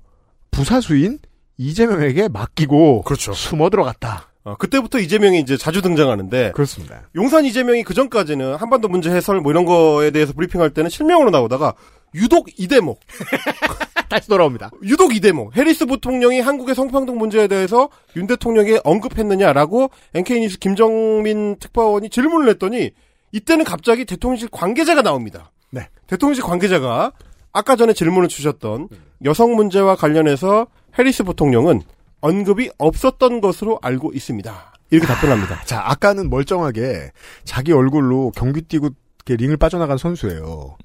부사수인 0.52 1.20
이재명에게 1.58 2.28
맡기고 2.28 3.04
그렇죠. 3.04 3.34
숨어 3.34 3.70
들어갔다. 3.70 4.28
어, 4.44 4.56
그때부터 4.58 5.00
이재명이 5.00 5.40
이제 5.40 5.58
자주 5.58 5.82
등장하는데 5.82 6.52
그렇습니다. 6.54 7.02
용산 7.16 7.46
이재명이 7.46 7.84
그 7.84 7.94
전까지는 7.94 8.56
한반도 8.56 8.88
문제 8.90 9.10
해설 9.10 9.40
뭐 9.42 9.52
이런 9.52 9.66
거에 9.66 10.12
대해서 10.12 10.34
브리핑할 10.34 10.70
때는 10.72 10.90
실명으로 10.90 11.32
나오다가 11.32 11.74
유독 12.16 12.48
이 12.58 12.68
대목 12.68 13.00
다시 14.10 14.28
돌아옵니다. 14.30 14.72
유독 14.84 15.16
이 15.16 15.20
대목 15.20 15.56
해리스 15.56 15.86
부통령이 15.86 16.40
한국의 16.40 16.76
성평등 16.76 17.18
문제에 17.18 17.48
대해서 17.48 17.90
윤 18.16 18.28
대통령이 18.28 18.80
언급했느냐라고 18.84 19.90
NK뉴스 20.14 20.60
김정민 20.60 21.58
특파원이 21.60 22.10
질문을 22.10 22.50
했더니 22.50 22.92
이때는 23.32 23.66
갑자기 23.66 24.06
대통령실 24.06 24.50
관계자가 24.50 25.02
나옵니다. 25.02 25.52
네. 25.72 25.90
대통령실 26.08 26.44
관계자가 26.44 27.12
아까 27.52 27.76
전에 27.76 27.94
질문을 27.94 28.30
주셨던 28.30 28.88
여성 29.26 29.56
문제와 29.56 29.96
관련해서 29.96 30.68
해리스 30.98 31.24
부통령은 31.24 31.82
언급이 32.22 32.72
없었던 32.78 33.42
것으로 33.42 33.80
알고 33.82 34.12
있습니다. 34.14 34.74
이렇게 34.90 35.08
답변합니다. 35.08 35.64
자, 35.66 35.82
아까는 35.86 36.30
멀쩡하게 36.30 37.12
자기 37.44 37.74
얼굴로 37.74 38.32
경기 38.36 38.62
뛰고 38.62 38.90
이렇게 39.26 39.44
링을 39.44 39.58
빠져나간 39.58 39.98
선수예요. 39.98 40.78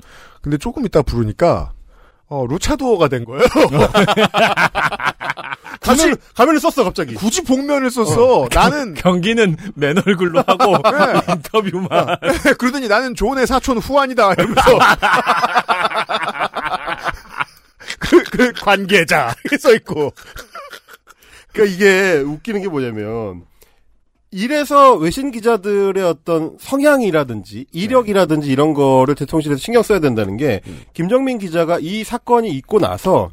근데 0.43 0.59
조금 0.59 0.85
있다 0.85 1.03
부르니까 1.03 1.73
어, 2.29 2.47
루차도어가 2.47 3.09
된 3.09 3.25
거예요. 3.25 3.43
가면, 5.83 6.17
가면을 6.35 6.61
썼어, 6.61 6.85
갑자기. 6.85 7.15
굳이 7.15 7.43
복면을 7.43 7.91
썼어. 7.91 8.49
나는. 8.55 8.95
경기는 9.03 9.57
맨 9.75 9.99
얼굴로 9.99 10.43
하고, 10.47 10.77
인터뷰만. 11.29 12.17
네, 12.23 12.55
그러더니 12.55 12.89
나는 12.89 13.15
존의 13.15 13.47
사촌 13.47 13.79
후안이다. 13.79 14.33
이러면서. 14.35 14.79
그, 17.99 18.23
그, 18.25 18.53
관계자. 18.53 19.35
이렇게 19.45 19.59
써있고. 19.59 20.15
그러니까 21.53 21.75
이게 21.75 22.23
웃기는 22.25 22.63
게 22.63 22.69
뭐냐면, 22.69 23.43
이래서 24.33 24.95
외신 24.95 25.31
기자들의 25.31 26.03
어떤 26.03 26.57
성향이라든지 26.59 27.67
이력이라든지 27.71 28.51
이런 28.51 28.73
거를 28.73 29.15
대통령실에서 29.15 29.61
신경 29.61 29.83
써야 29.83 30.01
된다는 30.01 30.39
게 30.39 30.63
김정민 30.95 31.39
기자가 31.39 31.79
이 31.79 32.03
사건이 32.03 32.49
있고 32.51 32.79
나서 32.79 33.31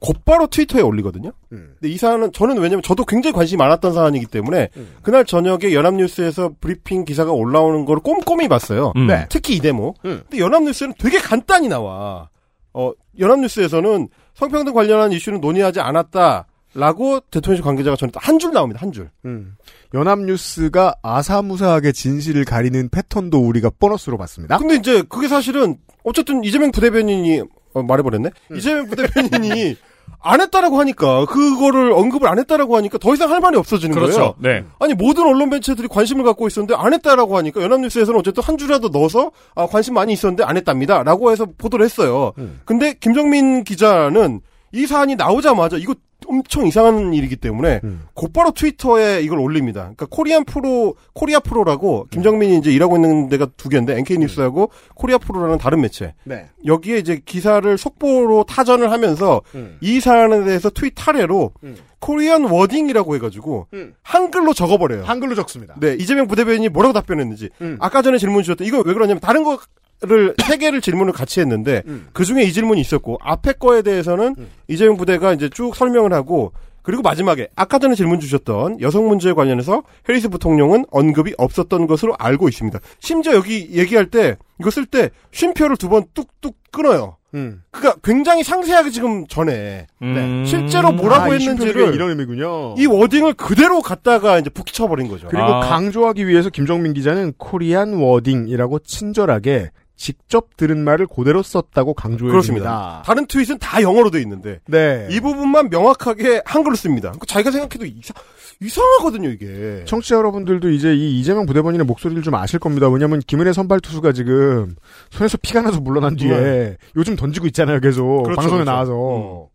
곧바로 0.00 0.48
트위터에 0.48 0.82
올리거든요. 0.82 1.30
근데 1.48 1.88
이 1.88 1.96
사안은 1.96 2.32
저는 2.32 2.58
왜냐면 2.58 2.82
저도 2.82 3.04
굉장히 3.04 3.32
관심이 3.32 3.58
많았던 3.58 3.92
사안이기 3.92 4.26
때문에 4.26 4.70
그날 5.02 5.24
저녁에 5.24 5.72
연합뉴스에서 5.72 6.54
브리핑 6.60 7.04
기사가 7.04 7.30
올라오는 7.30 7.84
걸 7.84 8.00
꼼꼼히 8.00 8.48
봤어요. 8.48 8.92
음. 8.96 9.06
네. 9.06 9.26
특히 9.28 9.54
이 9.54 9.60
대목. 9.60 10.02
근데 10.02 10.38
연합뉴스는 10.38 10.94
되게 10.98 11.18
간단히 11.18 11.68
나와. 11.68 12.28
어, 12.72 12.92
연합뉴스에서는 13.18 14.08
성평등 14.34 14.72
관련한 14.74 15.12
이슈는 15.12 15.40
논의하지 15.40 15.80
않았다 15.80 16.46
라고 16.74 17.20
대통령실 17.30 17.64
관계자가 17.64 17.96
전에 17.96 18.12
한줄 18.14 18.52
나옵니다. 18.52 18.80
한 18.80 18.92
줄. 18.92 19.10
음. 19.24 19.56
연합뉴스가 19.92 20.94
아사무사하게 21.02 21.92
진실을 21.92 22.44
가리는 22.44 22.88
패턴도 22.90 23.38
우리가 23.40 23.70
보너스로 23.78 24.16
봤습니다. 24.18 24.58
근데 24.58 24.76
이제 24.76 25.02
그게 25.08 25.26
사실은 25.26 25.78
어쨌든 26.04 26.44
이재명 26.44 26.70
부대변인이 26.70 27.42
어, 27.74 27.82
말해버렸네. 27.82 28.30
이재명 28.56 28.86
부대변인이 28.86 29.76
안 30.22 30.40
했다라고 30.40 30.78
하니까 30.80 31.24
그거를 31.26 31.92
언급을 31.92 32.28
안 32.28 32.38
했다라고 32.38 32.76
하니까 32.76 32.98
더 32.98 33.14
이상 33.14 33.30
할 33.30 33.40
말이 33.40 33.56
없어지는 33.56 33.94
그렇죠. 33.94 34.18
거예요. 34.18 34.34
네. 34.38 34.64
아니 34.78 34.94
모든 34.94 35.24
언론 35.24 35.48
매체들이 35.50 35.88
관심을 35.88 36.24
갖고 36.24 36.46
있었는데 36.46 36.74
안 36.76 36.92
했다라고 36.92 37.36
하니까 37.38 37.62
연합뉴스에서는 37.62 38.18
어쨌든 38.18 38.42
한 38.42 38.58
줄이라도 38.58 38.88
넣어서 38.88 39.30
아, 39.54 39.66
관심 39.66 39.94
많이 39.94 40.12
있었는데 40.12 40.44
안 40.44 40.56
했답니다라고 40.56 41.32
해서 41.32 41.46
보도를 41.56 41.84
했어요. 41.84 42.32
근데 42.64 42.94
김정민 42.94 43.64
기자는 43.64 44.40
이 44.72 44.86
사안이 44.86 45.16
나오자마자 45.16 45.76
이거 45.76 45.94
엄청 46.26 46.66
이상한 46.66 47.12
일이기 47.14 47.36
때문에 47.36 47.80
곧바로 48.14 48.50
트위터에 48.50 49.20
이걸 49.22 49.38
올립니다. 49.40 49.80
그러니까 49.82 50.06
Korean 50.10 50.44
Pro 50.44 50.94
Korea 51.12 51.40
Pro라고 51.40 52.06
김정민이 52.10 52.58
이제 52.58 52.70
일하고 52.70 52.96
있는 52.96 53.28
데가 53.28 53.46
두 53.56 53.68
개인데 53.68 53.96
NK 53.98 54.18
뉴스하고 54.18 54.70
코리아 54.94 55.18
프로라는 55.18 55.58
다른 55.58 55.80
매체. 55.80 56.14
네. 56.24 56.46
여기에 56.64 56.98
이제 56.98 57.20
기사를 57.24 57.76
속보로 57.78 58.44
타전을 58.44 58.90
하면서 58.90 59.42
이 59.80 60.00
사안에 60.00 60.44
대해서 60.44 60.70
트윗 60.70 60.92
타래로 60.94 61.52
Korean 61.98 62.44
wording이라고 62.44 63.14
해가지고 63.16 63.66
한글로 64.02 64.54
적어버려요. 64.54 65.04
한글로 65.04 65.34
적습니다. 65.34 65.74
네, 65.80 65.96
이재명 65.98 66.26
부대변인이 66.26 66.68
뭐라고 66.70 66.92
답변했는지. 66.92 67.50
아까 67.78 68.02
전에 68.02 68.18
질문 68.18 68.42
주셨던 68.42 68.66
이거 68.66 68.82
왜 68.84 68.94
그러냐면 68.94 69.20
다른 69.20 69.42
거 69.42 69.58
를 70.02 70.34
세 70.46 70.56
개를 70.56 70.80
질문을 70.80 71.12
같이 71.12 71.40
했는데 71.40 71.82
그 72.12 72.24
중에 72.24 72.42
이 72.42 72.52
질문이 72.52 72.80
있었고 72.80 73.18
앞에 73.22 73.52
거에 73.52 73.82
대해서는 73.82 74.34
이재명 74.66 74.96
부대가 74.96 75.32
이제 75.34 75.48
쭉 75.50 75.76
설명을 75.76 76.12
하고 76.14 76.52
그리고 76.82 77.02
마지막에 77.02 77.48
아까 77.54 77.78
전에 77.78 77.94
질문 77.94 78.18
주셨던 78.20 78.80
여성 78.80 79.06
문제에 79.06 79.34
관련해서 79.34 79.82
해리스 80.08 80.30
부통령은 80.30 80.86
언급이 80.90 81.34
없었던 81.36 81.86
것으로 81.86 82.14
알고 82.18 82.48
있습니다. 82.48 82.78
심지어 83.00 83.34
여기 83.34 83.68
얘기할 83.72 84.06
때 84.06 84.36
이거 84.58 84.70
쓸 84.70 84.86
때 84.86 85.10
쉼표를 85.30 85.76
두 85.76 85.90
번 85.90 86.04
뚝뚝 86.14 86.56
끊어요. 86.70 87.16
음. 87.34 87.62
그러니까 87.70 88.00
굉장히 88.02 88.42
상세하게 88.42 88.90
지금 88.90 89.26
전에 89.26 89.86
음. 90.02 90.14
네. 90.14 90.44
실제로 90.46 90.90
뭐라고 90.92 91.30
아, 91.30 91.34
했는지를 91.34 91.94
이런 91.94 92.10
의미군요. 92.10 92.76
이 92.78 92.86
워딩을 92.86 93.34
그대로 93.34 93.82
갖다가 93.82 94.38
이제 94.38 94.48
북쳐버린 94.50 95.06
거죠. 95.08 95.28
그리고 95.28 95.44
아. 95.44 95.60
강조하기 95.60 96.26
위해서 96.26 96.48
김정민 96.48 96.94
기자는 96.94 97.34
코리안 97.36 97.92
워딩이라고 97.92 98.78
친절하게 98.80 99.70
직접 100.00 100.56
들은 100.56 100.82
말을 100.82 101.06
그대로 101.06 101.42
썼다고 101.42 101.92
강조해 101.92 102.30
그렇습니다. 102.30 102.64
줍니다. 102.64 103.02
다른 103.04 103.26
트윗은 103.26 103.58
다 103.58 103.82
영어로 103.82 104.10
돼 104.10 104.22
있는데 104.22 104.60
네. 104.66 105.06
이 105.10 105.20
부분만 105.20 105.68
명확하게 105.68 106.40
한글로 106.46 106.74
씁니다. 106.74 107.12
그 107.20 107.26
자기가 107.26 107.50
생각해도 107.50 107.84
이상, 107.84 108.16
이상하거든요 108.62 109.28
이게. 109.28 109.84
청취자 109.84 110.16
여러분들도 110.16 110.70
이제 110.70 110.94
이 110.94 111.20
이재명 111.20 111.44
부대변인의 111.44 111.84
목소리를 111.84 112.22
좀 112.22 112.34
아실 112.34 112.58
겁니다. 112.58 112.88
왜냐하면 112.88 113.20
김은혜 113.20 113.52
선발 113.52 113.80
투수가 113.80 114.12
지금 114.12 114.74
손에서 115.10 115.36
피가 115.36 115.60
나서 115.60 115.80
물러난 115.80 116.16
뒤에 116.16 116.30
네. 116.30 116.76
요즘 116.96 117.14
던지고 117.14 117.46
있잖아요. 117.48 117.78
계속 117.80 118.22
그렇죠, 118.22 118.40
방송에 118.40 118.64
그렇죠. 118.64 118.70
나와서. 118.70 119.48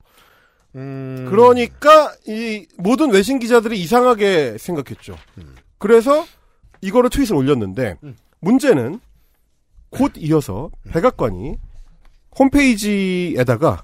음. 0.75 1.25
그러니까 1.27 2.13
이 2.27 2.67
모든 2.77 3.11
외신 3.11 3.39
기자들이 3.39 3.79
이상하게 3.81 4.57
생각했죠. 4.59 5.15
그래서 5.79 6.23
이거를 6.81 7.09
트윗을 7.09 7.35
올렸는데 7.35 7.95
문제는 8.41 8.99
곧 9.95 10.13
이어서 10.17 10.69
백악관이 10.91 11.55
홈페이지에다가 12.37 13.83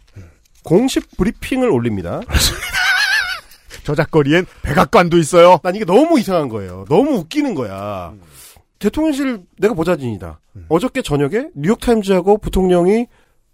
공식 0.64 1.16
브리핑을 1.18 1.70
올립니다. 1.70 2.22
저작거리엔 3.84 4.46
백악관도 4.62 5.18
있어요. 5.18 5.60
난 5.64 5.76
이게 5.76 5.86
너무 5.86 6.20
이상한 6.20 6.50
거예요. 6.50 6.86
너무 6.90 7.16
웃기는 7.18 7.56
거야. 7.56 8.14
대통령실 8.80 9.42
내가 9.58 9.74
보좌진이다. 9.74 10.40
어저께 10.70 11.02
저녁에 11.02 11.48
뉴욕타임즈하고 11.56 12.38
부통령이 12.40 13.08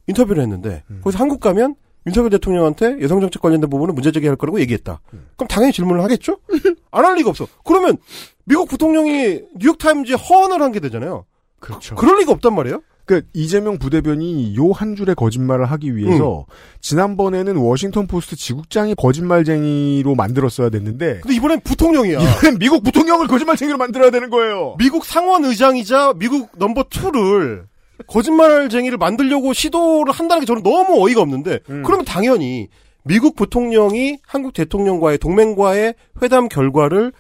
인터뷰를 0.08 0.42
했는데 0.44 0.84
거기서 1.02 1.20
한국 1.22 1.40
가면 1.40 1.76
윤석열 2.06 2.30
대통령한테 2.32 3.02
여성정책 3.02 3.42
관련된 3.42 3.70
부분은 3.70 3.94
문제 3.94 4.12
제기할 4.12 4.38
거라고 4.38 4.60
얘기했다. 4.62 5.02
그럼 5.36 5.48
당연히 5.50 5.74
질문을 5.74 6.02
하겠죠? 6.04 6.40
안 6.92 7.04
할 7.06 7.16
리가 7.16 7.30
없어. 7.30 7.48
그러면 7.66 7.98
미국 8.46 8.70
부통령이 8.70 9.42
뉴욕타임즈에 9.58 10.16
허언을 10.16 10.62
한 10.62 10.72
게 10.72 10.80
되잖아요. 10.80 11.26
그렇죠. 11.68 11.96
그럴 11.96 12.20
리가 12.20 12.32
없단 12.32 12.56
말이에요. 12.56 12.82
그 13.06 13.22
이재명 13.34 13.78
부대변이 13.78 14.56
요 14.58 14.74
한 14.74 14.96
줄의 14.98 15.16
거짓말을 15.16 15.66
하기 15.72 15.96
위해서 15.96 16.46
지난번에는 16.82 17.56
워싱턴 17.56 18.06
포스트 18.06 18.36
지국장이 18.36 18.96
거짓말쟁이로 18.96 20.14
만들었어야 20.16 20.70
됐는데 20.70 21.20
근데 21.22 21.36
이번엔 21.36 21.62
부통령이야. 21.62 22.20
이번엔 22.20 22.60
미국 22.60 22.84
부통령을 22.84 23.28
거짓말쟁이로 23.28 23.78
만들어야 23.78 24.12
되는 24.12 24.30
거예요. 24.30 24.76
미국 24.78 25.06
상원 25.06 25.46
의장이자 25.46 26.14
미국 26.18 26.50
number 26.58 26.86
two를 26.90 27.66
거짓말쟁이를 28.08 28.98
만들려고 28.98 29.54
시도를 29.54 30.14
한다는 30.14 30.42
게 30.42 30.46
저는 30.46 30.62
너무 30.64 31.04
어이가 31.06 31.22
없는데 31.22 31.60
그러면 31.66 32.04
당연히 32.06 32.68
미국 33.04 33.36
부통령이 33.36 34.20
한국 34.28 34.54
대통령과의 34.54 35.18
동맹과의 35.18 35.96
회담 36.22 36.50
결과를 36.50 37.14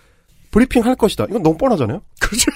브리핑 0.51 0.83
할 0.85 0.95
것이다. 0.95 1.25
이건 1.29 1.43
너무 1.43 1.57
뻔하잖아요. 1.57 2.01
그렇죠. 2.19 2.51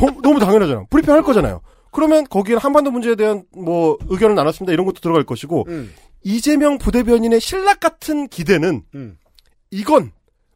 너무, 0.00 0.22
너무 0.22 0.40
당연하잖아. 0.40 0.84
브리핑 0.90 1.12
할 1.12 1.22
거잖아요. 1.22 1.60
그러면 1.92 2.24
거기에 2.24 2.56
한반도 2.56 2.90
문제에 2.90 3.14
대한 3.16 3.44
뭐 3.56 3.98
의견을 4.08 4.34
나눴습니다. 4.34 4.72
이런 4.72 4.86
것도 4.86 5.00
들어갈 5.00 5.24
것이고 5.24 5.66
이재명 6.22 6.78
부대변인의 6.78 7.40
신락 7.40 7.80
같은 7.80 8.28
기대는 8.28 8.82
이건 9.70 10.12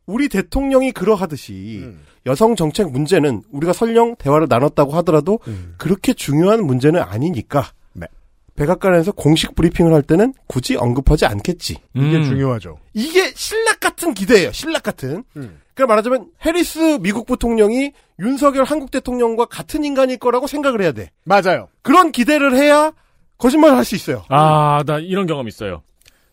우리 0.06 0.28
대통령이 0.28 0.92
그러하듯이 0.92 1.92
여성 2.26 2.56
정책 2.56 2.90
문제는 2.90 3.42
우리가 3.50 3.72
설령 3.72 4.16
대화를 4.16 4.46
나눴다고 4.48 4.92
하더라도 4.92 5.40
그렇게 5.76 6.12
중요한 6.12 6.64
문제는 6.64 7.02
아니니까 7.02 7.66
네. 7.94 8.06
백악관에서 8.54 9.12
공식 9.12 9.54
브리핑을 9.54 9.92
할 9.92 10.02
때는 10.02 10.34
굳이 10.46 10.76
언급하지 10.76 11.26
않겠지. 11.26 11.78
이게 11.94 12.16
음. 12.16 12.24
중요하죠. 12.24 12.78
이게 12.92 13.32
신락 13.34 13.80
같은 13.80 14.14
기대예요. 14.14 14.52
신락 14.52 14.84
같은. 14.84 15.24
그러니까 15.74 15.92
말하자면 15.92 16.26
해리스 16.44 16.98
미국 17.00 17.26
부통령이 17.26 17.92
윤석열 18.20 18.64
한국 18.64 18.90
대통령과 18.90 19.46
같은 19.46 19.84
인간일 19.84 20.18
거라고 20.18 20.46
생각을 20.46 20.80
해야 20.82 20.92
돼. 20.92 21.10
맞아요. 21.24 21.68
그런 21.82 22.12
기대를 22.12 22.54
해야 22.56 22.92
거짓말을 23.38 23.76
할 23.76 23.84
수 23.84 23.94
있어요. 23.96 24.24
아, 24.28 24.82
나 24.86 24.98
이런 24.98 25.26
경험 25.26 25.48
있어요. 25.48 25.82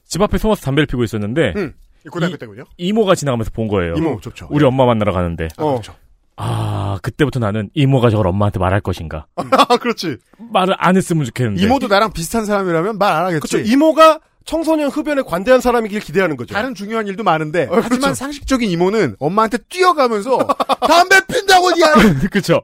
집 0.05 0.21
앞에 0.21 0.37
숨어서 0.37 0.61
담배를 0.61 0.85
피고 0.85 1.03
있었는데, 1.03 1.53
음. 1.55 1.73
고등학교 2.11 2.35
이- 2.35 2.37
때군요. 2.37 2.63
이모가 2.77 3.15
지나가면서 3.15 3.49
본 3.51 3.67
거예요. 3.67 3.93
이모, 3.95 4.19
좋죠. 4.21 4.47
우리 4.51 4.63
엄마 4.65 4.85
만나러 4.85 5.11
가는데. 5.11 5.47
아, 5.57 5.63
그렇죠. 5.63 5.95
아, 6.37 6.97
그때부터 7.01 7.39
나는 7.39 7.69
이모가 7.73 8.09
저걸 8.09 8.27
엄마한테 8.27 8.59
말할 8.59 8.81
것인가. 8.81 9.25
아, 9.35 9.77
그렇지. 9.77 10.17
말을 10.37 10.75
안 10.77 10.95
했으면 10.97 11.25
좋겠는데. 11.25 11.61
이모도 11.63 11.87
나랑 11.87 12.11
비슷한 12.13 12.45
사람이라면 12.45 12.97
말 12.97 13.13
안 13.15 13.25
하겠지. 13.27 13.39
그렇죠. 13.47 13.59
이모가 13.71 14.19
청소년 14.51 14.89
흡연에 14.89 15.21
관대한 15.21 15.61
사람이길 15.61 16.01
기대하는 16.01 16.35
거죠. 16.35 16.53
다른 16.53 16.75
중요한 16.75 17.07
일도 17.07 17.23
많은데 17.23 17.67
어, 17.69 17.75
하지만 17.75 17.89
그렇죠. 17.89 18.15
상식적인 18.15 18.69
이모는 18.69 19.15
엄마한테 19.17 19.59
뛰어가면서 19.69 20.45
담배 20.85 21.21
핀다고 21.25 21.71
니야. 21.71 21.93
그쵸. 22.29 22.61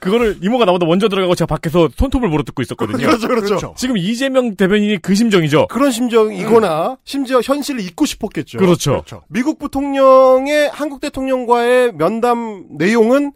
그거를 0.00 0.38
이모가 0.42 0.64
나보다 0.64 0.86
먼저 0.86 1.08
들어가고 1.08 1.36
제가 1.36 1.46
밖에서 1.46 1.88
손톱을 1.96 2.28
물어뜯고 2.28 2.62
있었거든요. 2.62 3.06
그렇죠, 3.06 3.28
그렇죠. 3.28 3.74
지금 3.76 3.96
이재명 3.96 4.56
대변인이 4.56 4.98
그 5.02 5.14
심정이죠. 5.14 5.68
그런 5.68 5.92
심정이거나 5.92 6.96
심지어 7.04 7.40
현실을 7.40 7.80
잊고 7.80 8.06
싶었겠죠. 8.06 8.58
그렇죠. 8.58 9.04
미국 9.28 9.60
부통령의 9.60 10.70
한국 10.72 11.00
대통령과의 11.00 11.92
면담 11.92 12.64
내용은 12.76 13.32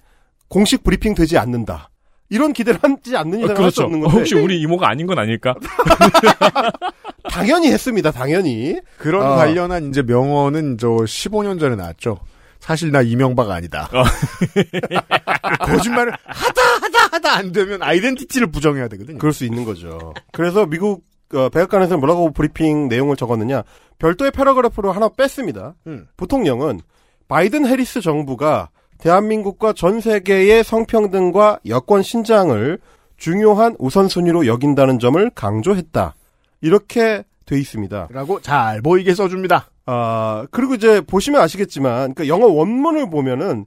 공식 0.49 0.83
브리핑 0.83 1.14
되지 1.14 1.39
않는다. 1.39 1.91
이런 2.29 2.53
기대를 2.53 2.81
하지 2.83 3.16
않는 3.16 3.39
이상 3.39 3.57
어, 3.57 3.62
할수 3.62 3.83
그렇죠. 3.83 3.83
없는 3.85 4.01
건데 4.01 4.16
혹시 4.16 4.35
우리 4.35 4.61
이모가 4.61 4.89
아닌 4.89 5.07
건 5.07 5.18
아닐까? 5.18 5.55
당연히 7.31 7.70
했습니다. 7.72 8.11
당연히 8.11 8.79
그런 8.99 9.24
아. 9.24 9.37
관련한 9.37 9.89
이제 9.89 10.03
명언은 10.03 10.79
저 10.79 10.89
15년 10.89 11.61
전에 11.61 11.76
나왔죠. 11.76 12.18
사실 12.61 12.91
나 12.91 13.03
이명박 13.03 13.51
아니다. 13.51 13.89
거짓말을 15.61 16.12
하다 16.24 16.62
하다 16.83 17.07
하다 17.12 17.37
안 17.37 17.53
되면 17.53 17.83
identity를 17.83 18.51
부정해야 18.51 18.89
되거든요. 18.89 19.18
그럴 19.18 19.33
수 19.33 19.45
있는 19.45 19.64
거죠. 19.64 20.12
그래서 20.33 20.66
미국 20.66 21.05
어, 21.35 21.49
백악관에서 21.51 21.99
뭐라고 21.99 22.33
브리핑 22.33 22.89
내용을 22.89 23.16
적었느냐 23.16 23.62
별도의 23.99 24.31
paragraph로 24.31 24.93
하나 24.93 25.09
뺐습니다. 25.09 25.74
음. 25.87 26.07
부통령은 26.16 26.81
바이든 27.29 27.66
해리스 27.66 28.01
정부가 28.01 28.70
대한민국과 28.99 29.74
전 29.74 30.01
세계의 30.01 30.64
성평등과 30.64 31.61
여권 31.66 32.03
신장을 32.03 32.79
중요한 33.16 33.76
우선순위로 33.79 34.47
여긴다는 34.47 34.99
점을 34.99 35.31
강조했다. 35.31 36.14
이렇게 36.61 37.25
돼 37.47 37.59
있습니다. 37.59 38.09
라고 38.11 38.41
잘 38.41 38.83
보이게 38.83 39.15
써줍니다. 39.15 39.71
아, 39.87 40.47
그리고 40.51 40.75
이제 40.75 41.01
보시면 41.01 41.41
아시겠지만, 41.41 42.15
그 42.15 42.29
영어 42.29 42.47
원문을 42.47 43.09
보면은, 43.09 43.65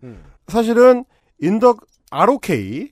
사실은, 0.47 1.03
in 1.41 1.59
the 1.59 1.73
ROK, 2.11 2.91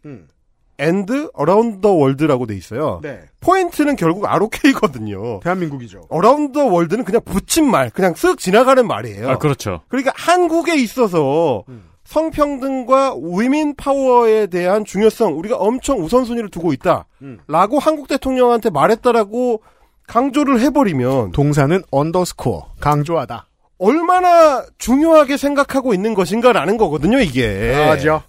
and 0.82 1.14
around 1.39 1.82
the 1.82 1.95
world라고 1.95 2.47
돼 2.47 2.56
있어요. 2.56 3.02
네. 3.04 3.20
포인트는 3.41 3.97
결국 3.97 4.26
ROK거든요. 4.26 5.41
대한민국이죠. 5.41 6.08
around 6.12 6.54
the 6.54 6.68
world는 6.68 7.04
그냥 7.04 7.22
붙인 7.24 7.70
말, 7.70 7.89
그냥 7.91 8.14
쓱 8.14 8.39
지나가는 8.39 8.88
말이에요. 8.88 9.30
아, 9.30 9.38
그렇죠. 9.38 9.82
그러니까 9.89 10.12
한국에 10.16 10.76
있어서 10.78 11.66
성평등과 12.06 13.18
위민 13.22 13.76
파워에 13.76 14.47
대한 14.47 14.86
중요성 14.86 15.38
우리가 15.38 15.58
엄청 15.58 16.00
우선순위를 16.00 16.50
두고 16.50 16.74
있다. 16.74 17.06
라고 17.47 17.78
한국 17.78 18.08
대통령한테 18.08 18.72
말했다라고 18.72 19.62
강조를 20.10 20.60
해버리면 20.60 21.34
동사는 21.34 21.84
언더스코어 21.91 22.74
강조하다. 22.80 23.45
얼마나 23.78 24.66
중요하게 24.80 25.38
생각하고 25.38 25.93
있는 25.93 26.16
것인가라는 26.16 26.78
거거든요, 26.78 27.20
이게. 27.20 27.86
맞아. 27.88 28.24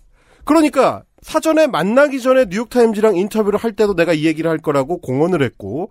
그러니까 0.45 1.03
사전에 1.23 1.67
만나기 1.67 2.21
전에 2.21 2.47
뉴욕타임즈랑 2.51 3.17
인터뷰를 3.17 3.59
할 3.59 3.73
때도 3.73 3.95
내가 3.95 4.13
이 4.13 4.27
얘기를 4.27 4.51
할 4.51 4.59
거라고 4.59 4.99
공언을 4.99 5.43
했고 5.43 5.91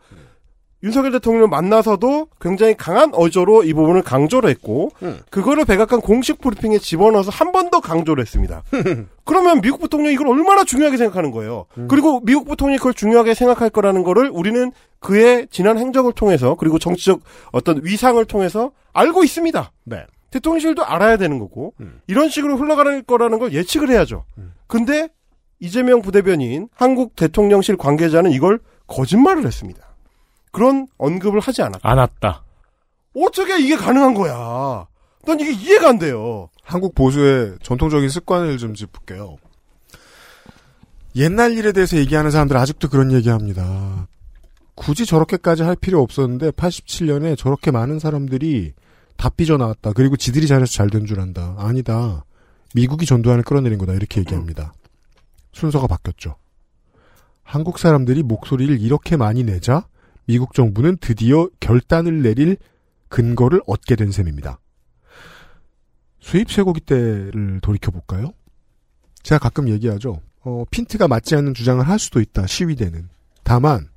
윤석열 0.82 1.12
대통령을 1.12 1.50
만나서도 1.50 2.28
굉장히 2.40 2.74
강한 2.76 3.12
어조로 3.14 3.64
이 3.64 3.74
부분을 3.74 4.02
강조를 4.02 4.50
했고 4.50 4.92
그거를 5.30 5.66
백악관 5.66 6.00
공식 6.02 6.40
브리핑에 6.40 6.78
집어넣어서 6.80 7.32
한 7.32 7.52
번 7.52 7.70
더 7.70 7.80
강조를 7.82 8.22
했습니다. 8.22 8.64
그러면 9.26 9.62
미국 9.62 9.82
부통령이 9.82 10.14
이걸 10.14 10.28
얼마나 10.30 10.64
중요하게 10.64 10.98
생각하는 10.98 11.32
거예요. 11.32 11.66
그리고 11.88 12.22
미국 12.24 12.48
부통령이 12.48 12.78
그걸 12.78 12.94
중요하게 12.94 13.34
생각할 13.34 13.70
거라는 13.70 14.04
거를 14.04 14.30
우리는 14.32 14.72
그의 15.00 15.48
지난 15.52 15.78
행적을 15.78 16.14
통해서 16.14 16.56
그리고 16.56 16.80
정치적 16.80 17.20
어떤 17.52 17.82
위상을 17.84 18.24
통해서 18.26 18.72
알고 18.94 19.24
있습니다. 19.24 19.72
네. 19.86 20.06
대통령실도 20.32 20.86
알아야 20.86 21.18
되는 21.18 21.40
거고 21.40 21.74
이런 22.08 22.30
식으로 22.30 22.56
흘러가는 22.58 23.04
거라는 23.06 23.40
걸 23.40 23.52
예측을 23.54 23.90
해야죠. 23.90 24.24
근데 24.68 25.10
이재명 25.60 26.02
부대변인 26.02 26.70
한국 26.74 27.16
대통령실 27.16 27.76
관계자는 27.78 28.32
이걸 28.32 28.60
거짓말을 28.88 29.46
했습니다. 29.46 29.82
그런 30.52 30.88
언급을 30.98 31.40
하지 31.40 31.62
않았다. 31.62 31.88
안 31.90 31.98
왔다. 31.98 32.44
어떻게 33.16 33.60
이게 33.60 33.76
가능한 33.76 34.14
거야? 34.14 34.88
난 35.26 35.40
이게 35.40 35.52
이해가 35.52 35.90
안 35.90 36.00
돼요. 36.00 36.50
한국 36.64 36.96
보수의 36.96 37.58
전통적인 37.62 38.10
습관을 38.10 38.58
좀 38.58 38.74
짚을게요. 38.74 39.38
옛날 41.16 41.54
일에 41.58 41.72
대해서 41.72 41.98
얘기하는 41.98 42.32
사람들 42.32 42.56
아직도 42.58 42.90
그런 42.90 43.12
얘기합니다. 43.12 44.08
굳이 44.76 45.06
저렇게까지 45.06 45.64
할 45.64 45.76
필요 45.76 46.02
없었는데 46.02 46.52
87년에 46.52 47.38
저렇게 47.38 47.72
많은 47.72 48.00
사람들이 48.00 48.74
다 49.18 49.30
삐져나왔다. 49.30 49.92
그리고 49.94 50.16
지들이 50.16 50.48
잘해서 50.48 50.72
잘 50.72 50.90
된 50.90 51.06
줄 51.06 51.20
안다. 51.20 51.56
아니다. 51.58 52.24
미국이 52.76 53.06
전두환을 53.06 53.44
끌어내린 53.44 53.78
거다. 53.80 53.94
이렇게 53.94 54.22
얘기합니다. 54.22 54.72
순서가 55.52 55.88
바뀌었죠. 55.88 56.36
한국 57.44 57.80
사람들이 57.80 58.24
목소리를 58.24 58.80
이렇게 58.80 59.18
많이 59.18 59.44
내자 59.44 59.88
미국 60.30 60.54
정부는 60.54 60.98
드디어 60.98 61.50
결단을 61.60 62.22
내릴 62.22 62.58
근거를 63.08 63.62
얻게 63.66 63.96
된 63.96 64.12
셈입니다. 64.12 64.60
수입 66.20 66.52
쇠고기 66.52 66.82
때를 66.82 67.60
돌이켜볼까요? 67.64 68.34
제가 69.24 69.40
가끔 69.40 69.68
얘기하죠. 69.70 70.22
어, 70.42 70.66
핀트가 70.70 71.08
맞지 71.08 71.34
않는 71.34 71.56
주장을 71.56 71.86
할 71.88 71.98
수도 71.98 72.22
있다, 72.22 72.46
시위대는. 72.46 73.10
다만, 73.42 73.90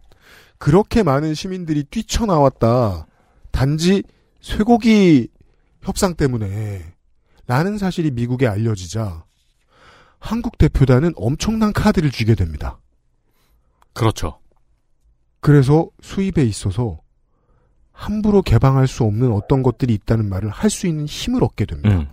그렇게 0.57 1.03
많은 1.03 1.35
시민들이 1.35 1.85
뛰쳐나왔다. 1.85 3.07
단지 3.51 4.03
쇠고기 4.41 5.28
협상 5.83 6.14
때문에. 6.14 6.95
라는 7.47 7.76
사실이 7.76 8.11
미국에 8.11 8.47
알려지자, 8.47 9.26
한국 10.18 10.57
대표단은 10.57 11.12
엄청난 11.14 11.74
카드를 11.74 12.11
쥐게 12.11 12.37
됩니다. 12.37 12.78
그렇죠. 13.93 14.41
그래서 15.43 15.88
수입에 16.01 16.45
있어서 16.45 17.01
함부로 17.93 18.40
개방할 18.43 18.88
수 18.88 19.05
없는 19.05 19.32
어떤 19.32 19.62
것들이 19.62 19.93
있다는 19.95 20.28
말을 20.28 20.49
할 20.49 20.70
수 20.70 20.86
있는 20.86 21.05
힘을 21.05 21.45
얻게 21.45 21.66
됩니다. 21.66 21.90
음. 21.90 22.07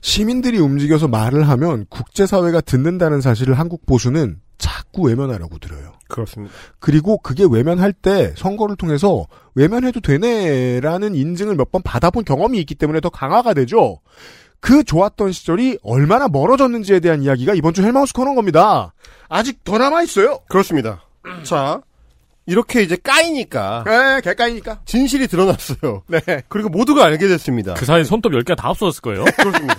시민들이 0.00 0.58
움직여서 0.58 1.06
말을 1.08 1.48
하면 1.48 1.86
국제사회가 1.88 2.60
듣는다는 2.60 3.20
사실을 3.20 3.58
한국 3.58 3.86
보수는 3.86 4.40
자꾸 4.58 5.02
외면하려고 5.02 5.58
들어요. 5.58 5.92
그렇습니다. 6.08 6.52
그리고 6.80 7.18
그게 7.18 7.44
외면할 7.48 7.92
때 7.92 8.34
선거를 8.36 8.74
통해서 8.76 9.26
외면해도 9.54 10.00
되네라는 10.00 11.14
인증을 11.14 11.54
몇 11.54 11.70
번 11.70 11.82
받아본 11.82 12.24
경험이 12.24 12.58
있기 12.60 12.74
때문에 12.74 13.00
더 13.00 13.08
강화가 13.08 13.54
되죠. 13.54 14.00
그 14.60 14.82
좋았던 14.84 15.32
시절이 15.32 15.78
얼마나 15.82 16.28
멀어졌는지에 16.28 17.00
대한 17.00 17.22
이야기가 17.22 17.54
이번 17.54 17.72
주 17.72 17.82
헬마우스 17.82 18.12
코너인 18.12 18.34
겁니다. 18.34 18.92
아직 19.28 19.62
더 19.64 19.78
남아있어요. 19.78 20.40
그렇습니다. 20.48 21.02
자, 21.44 21.80
이렇게 22.46 22.82
이제 22.82 22.96
까이니까. 22.96 23.84
네, 23.86 24.20
개까이니까. 24.22 24.80
진실이 24.84 25.28
드러났어요. 25.28 26.02
네. 26.08 26.20
그리고 26.48 26.68
모두가 26.68 27.04
알게 27.04 27.28
됐습니다. 27.28 27.74
그 27.74 27.84
사이에 27.84 28.04
손톱 28.04 28.32
10개 28.32 28.56
다 28.56 28.70
없어졌을 28.70 29.00
거예요. 29.02 29.24
그렇습니다. 29.38 29.76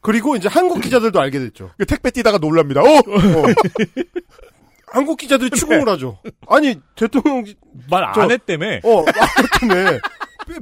그리고 0.00 0.36
이제 0.36 0.48
한국 0.48 0.80
기자들도 0.82 1.18
알게 1.20 1.38
됐죠. 1.38 1.70
택배 1.88 2.10
뛰다가 2.10 2.38
놀랍니다. 2.38 2.82
어! 2.82 2.84
한국 4.86 5.16
기자들이 5.16 5.50
추궁을 5.50 5.88
하죠. 5.90 6.18
아니, 6.48 6.78
대통령. 6.94 7.44
말 7.90 8.04
안 8.04 8.30
했다며. 8.30 8.66
어, 8.84 9.04
안 9.06 9.72
했다며. 9.72 9.98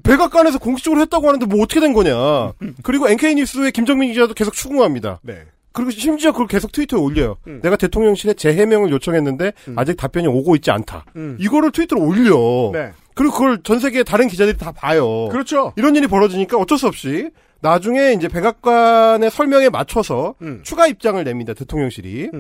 백악관에서 0.04 0.58
공식적으로 0.58 1.00
했다고 1.02 1.26
하는데 1.28 1.44
뭐 1.46 1.62
어떻게 1.62 1.80
된 1.80 1.92
거냐. 1.92 2.52
그리고 2.82 3.08
NK뉴스의 3.08 3.72
김정민 3.72 4.12
기자도 4.12 4.32
계속 4.34 4.54
추궁합니다. 4.54 5.20
네. 5.22 5.42
그리고 5.72 5.90
심지어 5.90 6.32
그걸 6.32 6.46
계속 6.46 6.72
트위터에 6.72 7.00
올려요. 7.00 7.36
내가 7.62 7.76
대통령실에 7.76 8.34
재해명을 8.34 8.90
요청했는데 8.90 9.52
아직 9.76 9.96
답변이 9.96 10.26
오고 10.26 10.56
있지 10.56 10.70
않다. 10.70 11.04
음. 11.16 11.36
이거를 11.40 11.72
트위터로 11.72 12.02
올려. 12.02 12.70
네. 12.72 12.92
그리고 13.14 13.32
그걸 13.32 13.62
전 13.62 13.78
세계 13.78 14.02
다른 14.02 14.28
기자들이 14.28 14.56
다 14.56 14.72
봐요. 14.72 15.28
그렇죠. 15.30 15.72
이런 15.76 15.96
일이 15.96 16.06
벌어지니까 16.06 16.56
어쩔 16.56 16.78
수 16.78 16.86
없이 16.86 17.30
나중에 17.60 18.12
이제 18.12 18.28
백악관의 18.28 19.30
설명에 19.30 19.68
맞춰서 19.68 20.34
음. 20.42 20.60
추가 20.62 20.86
입장을 20.86 21.22
냅니다. 21.22 21.54
대통령실이. 21.54 22.30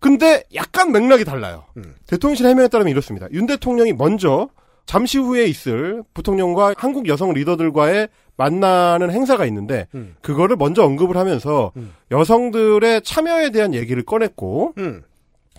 근데 0.00 0.44
약간 0.54 0.92
맥락이 0.92 1.24
달라요. 1.24 1.64
대통령실 2.06 2.46
해명에 2.46 2.68
따르면 2.68 2.90
이렇습니다. 2.90 3.26
윤 3.32 3.46
대통령이 3.46 3.92
먼저 3.94 4.48
잠시 4.86 5.18
후에 5.18 5.46
있을 5.46 6.02
부통령과 6.12 6.74
한국 6.76 7.08
여성 7.08 7.32
리더들과의 7.32 8.08
만나는 8.36 9.10
행사가 9.10 9.44
있는데 9.46 9.86
음. 9.94 10.16
그거를 10.22 10.56
먼저 10.56 10.82
언급을 10.84 11.16
하면서 11.16 11.72
여성들의 12.10 13.02
참여에 13.02 13.50
대한 13.50 13.74
얘기를 13.74 14.02
꺼냈고 14.04 14.74
음. 14.78 15.02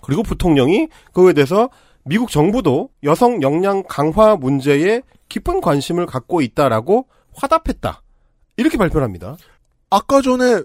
그리고 0.02 0.22
부통령이 0.22 0.88
그거에 1.12 1.32
대해서 1.32 1.70
미국 2.04 2.30
정부도 2.30 2.90
여성 3.02 3.42
역량 3.42 3.82
강화 3.88 4.36
문제에 4.36 5.02
깊은 5.28 5.60
관심을 5.60 6.06
갖고 6.06 6.40
있다라고 6.40 7.06
화답했다. 7.34 8.02
이렇게 8.56 8.78
발표를 8.78 9.04
합니다. 9.04 9.36
아까 9.90 10.20
전에 10.20 10.62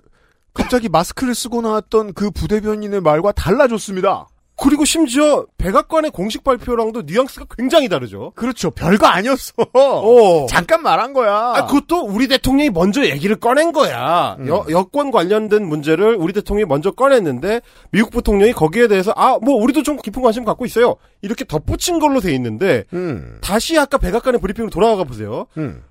갑자기 0.53 0.89
마스크를 0.89 1.33
쓰고 1.33 1.61
나왔던 1.61 2.13
그 2.13 2.29
부대변인의 2.31 3.01
말과 3.01 3.31
달라졌습니다. 3.31 4.27
그리고 4.61 4.85
심지어 4.85 5.47
백악관의 5.57 6.11
공식 6.11 6.43
발표랑도 6.43 7.01
뉘앙스가 7.07 7.47
굉장히 7.57 7.89
다르죠. 7.89 8.31
그렇죠. 8.35 8.69
별거 8.69 9.07
아니었어. 9.07 9.53
어. 9.73 10.45
잠깐 10.47 10.83
말한 10.83 11.13
거야. 11.13 11.53
아, 11.55 11.65
그것도 11.65 12.05
우리 12.05 12.27
대통령이 12.27 12.69
먼저 12.69 13.03
얘기를 13.03 13.35
꺼낸 13.37 13.71
거야. 13.71 14.35
음. 14.39 14.47
여, 14.47 14.63
여권 14.69 15.09
관련된 15.09 15.65
문제를 15.65 16.15
우리 16.15 16.31
대통령이 16.31 16.67
먼저 16.67 16.91
꺼냈는데 16.91 17.61
미국 17.89 18.11
부통령이 18.11 18.53
거기에 18.53 18.87
대해서 18.87 19.11
아, 19.15 19.39
뭐 19.41 19.55
우리도 19.55 19.81
좀 19.81 19.97
깊은 19.97 20.21
관심 20.21 20.45
갖고 20.45 20.63
있어요. 20.65 20.95
이렇게 21.23 21.43
덧붙인 21.43 21.97
걸로 21.97 22.19
돼 22.19 22.31
있는데 22.35 22.83
음. 22.93 23.39
다시 23.41 23.79
아까 23.79 23.97
백악관의 23.97 24.39
브리핑으로 24.41 24.69
돌아가 24.69 25.03
보세요. 25.03 25.47
음. 25.57 25.81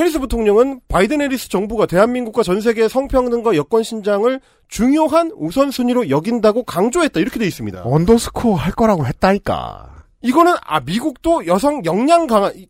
해리스 0.00 0.18
부통령은 0.18 0.80
바이든 0.88 1.20
해리스 1.20 1.48
정부가 1.50 1.86
대한민국과 1.86 2.42
전 2.42 2.60
세계의 2.60 2.88
성평등과 2.88 3.54
여권 3.56 3.82
신장을 3.82 4.40
중요한 4.68 5.30
우선순위로 5.36 6.08
여긴다고 6.10 6.64
강조했다. 6.64 7.20
이렇게 7.20 7.38
돼 7.38 7.46
있습니다. 7.46 7.82
underscore 7.84 8.54
할 8.54 8.72
거라고 8.72 9.06
했다니까. 9.06 10.04
이거는 10.22 10.54
아 10.64 10.80
미국도 10.80 11.46
여성 11.46 11.84
역량 11.84 12.26
강화 12.26 12.50
이- 12.54 12.66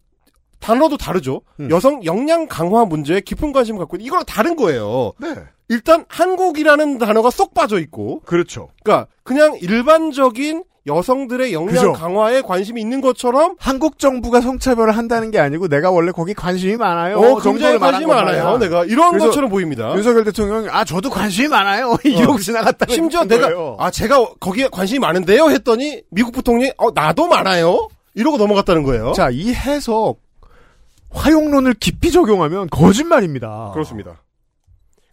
단어도 0.58 0.96
다르죠. 0.98 1.40
음. 1.60 1.70
여성 1.70 2.04
역량 2.04 2.46
강화 2.46 2.84
문제에 2.84 3.20
깊은 3.20 3.52
관심을 3.52 3.78
갖고 3.78 3.96
있는 3.96 4.06
이거랑 4.06 4.24
다른 4.26 4.56
거예요. 4.56 5.12
네. 5.18 5.34
일단 5.68 6.04
한국이라는 6.08 6.98
단어가 6.98 7.30
쏙 7.30 7.54
빠져 7.54 7.78
있고, 7.78 8.20
그렇죠. 8.26 8.68
그러니까 8.82 9.06
그냥 9.22 9.56
일반적인 9.60 10.64
여성들의 10.86 11.52
역량 11.52 11.74
그죠. 11.74 11.92
강화에 11.92 12.40
관심이 12.40 12.80
있는 12.80 13.00
것처럼 13.00 13.56
한국 13.58 13.98
정부가 13.98 14.40
성차별을 14.40 14.96
한다는 14.96 15.30
게 15.30 15.38
아니고 15.38 15.68
내가 15.68 15.90
원래 15.90 16.10
거기 16.10 16.32
관심이 16.32 16.76
많아요. 16.76 17.18
어, 17.18 17.20
굉장히 17.40 17.42
정도를 17.42 17.78
말한 17.78 17.92
관심이 17.92 18.12
많아요. 18.12 18.44
거야. 18.44 18.58
내가 18.58 18.84
이런 18.86 19.18
것처럼 19.18 19.50
보입니다. 19.50 19.94
윤석열 19.94 20.24
대통령이 20.24 20.68
아 20.70 20.84
저도 20.84 21.10
관심이 21.10 21.48
많아요. 21.48 21.96
이러고 22.04 22.38
지나갔다는 22.38 22.94
심지어 22.94 23.20
뜻인 23.20 23.28
내가 23.28 23.48
거예요. 23.48 23.76
아 23.78 23.90
제가 23.90 24.26
거기에 24.40 24.68
관심이 24.72 24.98
많은데요 24.98 25.50
했더니 25.50 26.02
미국 26.10 26.32
부통령이 26.32 26.72
어 26.78 26.90
나도 26.92 27.28
많아요 27.28 27.88
이러고 28.14 28.38
넘어갔다는 28.38 28.82
거예요. 28.82 29.12
자, 29.12 29.30
이 29.30 29.52
해석 29.52 30.18
화용론을 31.10 31.74
깊이 31.74 32.10
적용하면 32.10 32.68
거짓말입니다. 32.70 33.70
그렇습니다. 33.72 34.22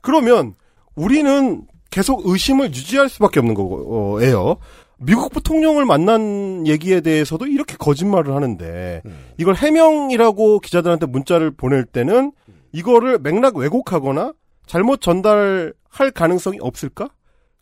그러면 0.01 0.55
우리는 0.95 1.63
계속 1.89 2.21
의심을 2.25 2.67
유지할 2.67 3.09
수밖에 3.09 3.39
없는 3.39 3.55
거예요. 3.55 4.57
미국 4.99 5.31
부통령을 5.31 5.85
만난 5.85 6.65
얘기에 6.65 7.01
대해서도 7.01 7.45
이렇게 7.47 7.75
거짓말을 7.77 8.33
하는데 8.33 9.01
이걸 9.37 9.55
해명이라고 9.55 10.59
기자들한테 10.59 11.05
문자를 11.05 11.51
보낼 11.51 11.85
때는 11.85 12.31
이거를 12.71 13.19
맥락 13.19 13.55
왜곡하거나 13.57 14.33
잘못 14.65 15.01
전달할 15.01 16.11
가능성이 16.13 16.57
없을까? 16.61 17.09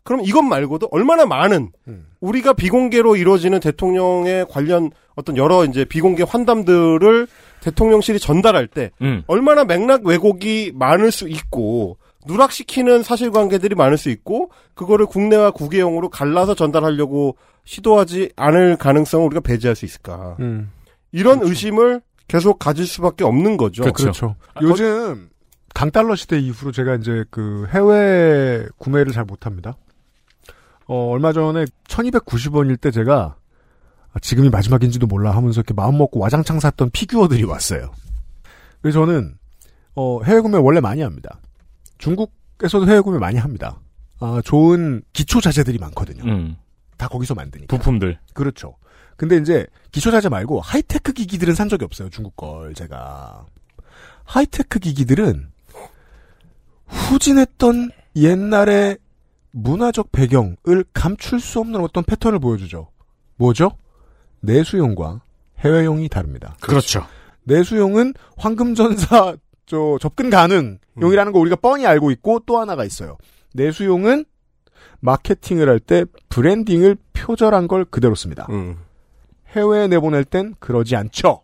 그럼 0.02 0.20
이것 0.24 0.42
말고도 0.42 0.88
얼마나 0.92 1.26
많은 1.26 1.72
우리가 2.20 2.52
비공개로 2.52 3.16
이루어지는 3.16 3.60
대통령의 3.60 4.46
관련 4.48 4.90
어떤 5.16 5.36
여러 5.36 5.64
이제 5.64 5.84
비공개 5.84 6.24
환담들을 6.26 7.26
대통령실이 7.60 8.20
전달할 8.20 8.68
때 8.68 8.90
음. 9.02 9.24
얼마나 9.26 9.64
맥락 9.64 10.04
왜곡이 10.04 10.72
많을 10.74 11.10
수 11.10 11.28
있고 11.28 11.98
누락시키는 12.26 13.02
사실관계들이 13.02 13.74
많을 13.74 13.96
수 13.96 14.10
있고 14.10 14.50
그거를 14.74 15.06
국내와 15.06 15.52
국외용으로 15.52 16.08
갈라서 16.08 16.54
전달하려고 16.54 17.36
시도하지 17.64 18.32
않을 18.36 18.76
가능성을 18.76 19.26
우리가 19.26 19.40
배제할 19.40 19.74
수 19.74 19.84
있을까? 19.84 20.36
음. 20.40 20.70
이런 21.12 21.42
의심을 21.42 22.02
계속 22.28 22.58
가질 22.58 22.86
수밖에 22.86 23.24
없는 23.24 23.56
거죠. 23.56 23.82
그렇죠. 23.92 24.36
요즘 24.60 25.28
강달러 25.74 26.16
시대 26.16 26.38
이후로 26.38 26.72
제가 26.72 26.96
이제 26.96 27.24
그 27.30 27.66
해외 27.70 28.66
구매를 28.78 29.12
잘 29.12 29.24
못합니다. 29.24 29.76
어, 30.86 31.10
얼마 31.10 31.32
전에 31.32 31.64
1290원일 31.88 32.80
때 32.80 32.90
제가 32.90 33.36
아, 34.12 34.18
지금이 34.20 34.48
마지막인지도 34.50 35.06
몰라 35.06 35.32
하면서 35.32 35.60
이렇게 35.60 35.74
마음 35.74 35.98
먹고 35.98 36.20
와장창 36.20 36.60
샀던 36.60 36.90
피규어들이 36.90 37.44
왔어요. 37.44 37.92
그래서 38.80 39.00
저는 39.00 39.36
어, 39.94 40.22
해외 40.22 40.40
구매 40.40 40.58
원래 40.58 40.80
많이 40.80 41.02
합니다. 41.02 41.40
중국에서도 41.98 42.86
해외 42.88 43.00
구매 43.00 43.18
많이 43.18 43.38
합니다. 43.38 43.80
아, 44.20 44.40
좋은 44.44 45.02
기초 45.12 45.40
자재들이 45.40 45.78
많거든요. 45.78 46.24
음. 46.24 46.56
다 46.96 47.08
거기서 47.08 47.34
만드니까. 47.34 47.76
부품들. 47.76 48.18
그렇죠. 48.32 48.76
근데 49.16 49.36
이제 49.36 49.66
기초 49.92 50.10
자재 50.10 50.28
말고 50.28 50.60
하이테크 50.60 51.12
기기들은 51.12 51.54
산 51.54 51.68
적이 51.68 51.84
없어요. 51.84 52.08
중국 52.10 52.36
걸 52.36 52.74
제가. 52.74 53.46
하이테크 54.24 54.78
기기들은 54.78 55.50
후진했던 56.86 57.90
옛날의 58.16 58.98
문화적 59.52 60.12
배경을 60.12 60.84
감출 60.92 61.40
수 61.40 61.60
없는 61.60 61.80
어떤 61.80 62.04
패턴을 62.04 62.38
보여주죠. 62.38 62.90
뭐죠? 63.36 63.70
내수용과 64.40 65.22
해외용이 65.60 66.08
다릅니다. 66.08 66.56
그렇죠. 66.60 67.06
내수용은 67.44 68.14
황금전사 68.36 69.36
저 69.66 69.98
접근 70.00 70.30
가능 70.30 70.78
용이라는 71.00 71.32
거 71.32 71.38
우리가 71.40 71.56
뻔히 71.56 71.86
알고 71.86 72.10
있고 72.12 72.40
또 72.46 72.58
하나가 72.58 72.84
있어요. 72.84 73.18
내수용은 73.54 74.24
마케팅을 75.00 75.68
할 75.68 75.80
때 75.80 76.04
브랜딩을 76.28 76.96
표절한 77.12 77.68
걸 77.68 77.84
그대로 77.84 78.14
씁니다. 78.14 78.46
음. 78.50 78.76
해외에 79.54 79.88
내보낼 79.88 80.24
땐 80.24 80.54
그러지 80.58 80.96
않죠. 80.96 81.42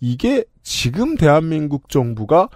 이게 0.00 0.44
지금 0.62 1.16
대한민국 1.16 1.88
정부가 1.88 2.48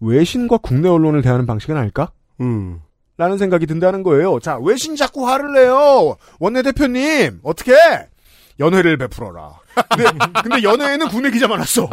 외신과 0.00 0.58
국내 0.58 0.88
언론을 0.88 1.22
대하는 1.22 1.46
방식은 1.46 1.76
아닐까? 1.76 2.12
음. 2.40 2.80
라는 3.16 3.38
생각이 3.38 3.66
든다는 3.66 4.02
거예요. 4.02 4.40
자, 4.40 4.58
외신 4.58 4.96
자꾸 4.96 5.28
화를 5.28 5.52
내요. 5.52 6.16
원내대표님, 6.40 7.40
어떻게? 7.44 7.72
연회를 8.60 8.96
베풀어라. 8.96 9.52
근데, 9.90 10.04
근데 10.42 10.62
연회에는 10.62 11.08
국내 11.08 11.30
기자만 11.30 11.58
왔어. 11.58 11.88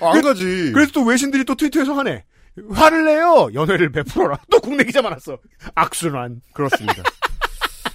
안 0.00 0.22
가지. 0.22 0.72
그래서 0.72 0.92
또 0.92 1.04
외신들이 1.04 1.44
또 1.44 1.54
트위터에서 1.54 1.94
하네. 1.94 2.24
화를 2.70 3.06
내요. 3.06 3.48
연회를 3.54 3.92
베풀어라. 3.92 4.38
또 4.50 4.60
국내 4.60 4.84
기자만 4.84 5.12
왔어. 5.12 5.38
악순환. 5.74 6.42
그렇습니다. 6.52 7.02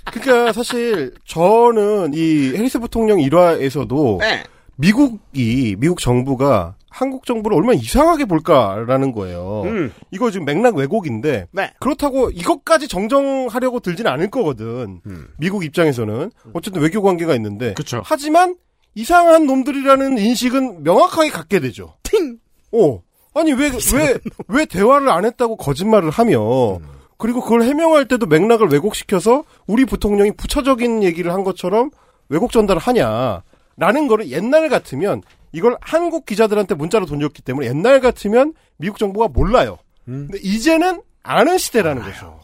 그러니까 0.05 0.51
사실 0.53 1.13
저는 1.25 2.13
이 2.13 2.53
해리스 2.55 2.79
부통령 2.79 3.19
일화에서도 3.19 4.17
네. 4.21 4.43
미국이 4.77 5.75
미국 5.77 5.99
정부가 5.99 6.75
한국 6.97 7.27
정부를 7.27 7.55
얼마나 7.55 7.73
이상하게 7.73 8.25
볼까라는 8.25 9.11
거예요. 9.11 9.61
음. 9.65 9.93
이거 10.09 10.31
지금 10.31 10.45
맥락 10.45 10.75
왜곡인데 10.75 11.45
네. 11.51 11.71
그렇다고 11.79 12.31
이것까지 12.31 12.87
정정하려고 12.87 13.79
들진 13.81 14.07
않을 14.07 14.31
거거든. 14.31 15.01
음. 15.05 15.27
미국 15.37 15.63
입장에서는 15.63 16.31
어쨌든 16.53 16.81
외교 16.81 17.03
관계가 17.03 17.35
있는데 17.35 17.75
그쵸. 17.75 18.01
하지만 18.03 18.55
이상한 18.95 19.45
놈들이라는 19.45 20.17
인식은 20.17 20.81
명확하게 20.81 21.29
갖게 21.29 21.59
되죠. 21.59 21.93
팅! 22.01 22.39
어. 22.71 23.03
아니 23.35 23.53
왜 23.53 23.69
왜왜 24.49 24.65
대화를 24.65 25.09
안 25.09 25.23
했다고 25.23 25.57
거짓말을 25.57 26.09
하며 26.09 26.79
그리고 27.19 27.41
그걸 27.41 27.61
해명할 27.61 28.07
때도 28.07 28.25
맥락을 28.25 28.69
왜곡시켜서 28.69 29.43
우리 29.67 29.85
부통령이 29.85 30.31
부차적인 30.31 31.03
얘기를 31.03 31.31
한 31.31 31.43
것처럼 31.43 31.91
왜곡 32.29 32.51
전달을 32.51 32.81
하냐 32.81 33.43
라는 33.77 34.07
거를 34.07 34.29
옛날 34.31 34.69
같으면 34.69 35.21
이걸 35.51 35.77
한국 35.81 36.25
기자들한테 36.25 36.75
문자로 36.75 37.05
던졌기 37.05 37.43
때문에 37.43 37.67
옛날 37.67 37.99
같으면 37.99 38.53
미국 38.77 38.97
정부가 38.97 39.27
몰라요. 39.27 39.77
음. 40.07 40.27
근데 40.29 40.39
이제는 40.43 41.01
아는 41.23 41.57
시대라는 41.57 42.01
거죠. 42.01 42.39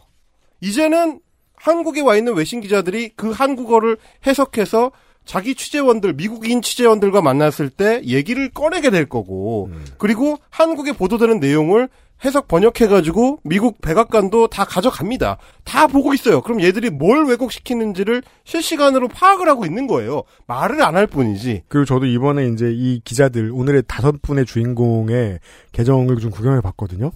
이제는 0.60 1.20
한국에 1.56 2.00
와 2.00 2.16
있는 2.16 2.34
외신 2.34 2.60
기자들이 2.60 3.10
그 3.16 3.30
한국어를 3.30 3.96
해석해서 4.26 4.92
자기 5.24 5.54
취재원들, 5.54 6.12
미국인 6.12 6.60
취재원들과 6.60 7.22
만났을 7.22 7.70
때 7.70 8.02
얘기를 8.04 8.50
꺼내게 8.50 8.90
될 8.90 9.08
거고, 9.08 9.70
그리고 9.96 10.36
한국에 10.50 10.92
보도되는 10.92 11.40
내용을 11.40 11.88
해석 12.24 12.48
번역해가지고 12.48 13.40
미국 13.44 13.80
백악관도 13.80 14.48
다 14.48 14.64
가져갑니다. 14.64 15.38
다 15.64 15.86
보고 15.86 16.14
있어요. 16.14 16.40
그럼 16.42 16.62
얘들이 16.62 16.90
뭘 16.90 17.26
왜곡시키는지를 17.26 18.22
실시간으로 18.44 19.08
파악을 19.08 19.48
하고 19.48 19.64
있는 19.66 19.86
거예요. 19.86 20.22
말을 20.46 20.82
안 20.82 20.94
할 20.94 21.06
뿐이지. 21.06 21.64
그리고 21.68 21.84
저도 21.84 22.06
이번에 22.06 22.46
이제 22.48 22.70
이 22.72 23.00
기자들, 23.04 23.50
오늘의 23.52 23.82
다섯 23.88 24.22
분의 24.22 24.46
주인공의 24.46 25.40
계정을 25.72 26.18
좀 26.20 26.30
구경해 26.30 26.60
봤거든요. 26.60 27.10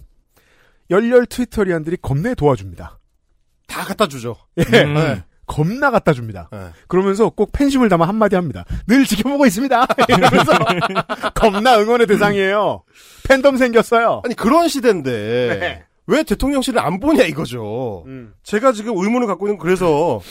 열렬 0.89 1.25
트위터리안들이 1.27 1.97
겁내 2.01 2.35
도와줍니다. 2.35 2.99
다 3.67 3.83
갖다 3.85 4.07
주죠. 4.07 4.35
예. 4.57 4.81
음. 4.83 4.93
네. 4.95 5.23
겁나 5.49 5.89
갖다 5.89 6.13
줍니다. 6.13 6.47
네. 6.53 6.59
그러면서 6.87 7.29
꼭 7.29 7.51
팬심을 7.51 7.89
담아 7.89 8.07
한마디 8.07 8.35
합니다. 8.35 8.63
늘 8.87 9.03
지켜보고 9.05 9.47
있습니다. 9.47 9.87
이러면서 10.07 10.53
겁나 11.33 11.79
응원의 11.79 12.05
대상이에요. 12.07 12.83
팬덤 13.27 13.57
생겼어요. 13.57 14.21
아니 14.23 14.35
그런 14.35 14.67
시대인데 14.67 15.57
네. 15.59 15.83
왜 16.05 16.23
대통령실을 16.23 16.79
안 16.79 16.99
보냐 16.99 17.23
이거죠. 17.23 18.03
음. 18.05 18.33
제가 18.43 18.71
지금 18.71 18.95
의문을 18.95 19.27
갖고 19.27 19.47
있는 19.47 19.57
건 19.57 19.65
그래서 19.65 20.21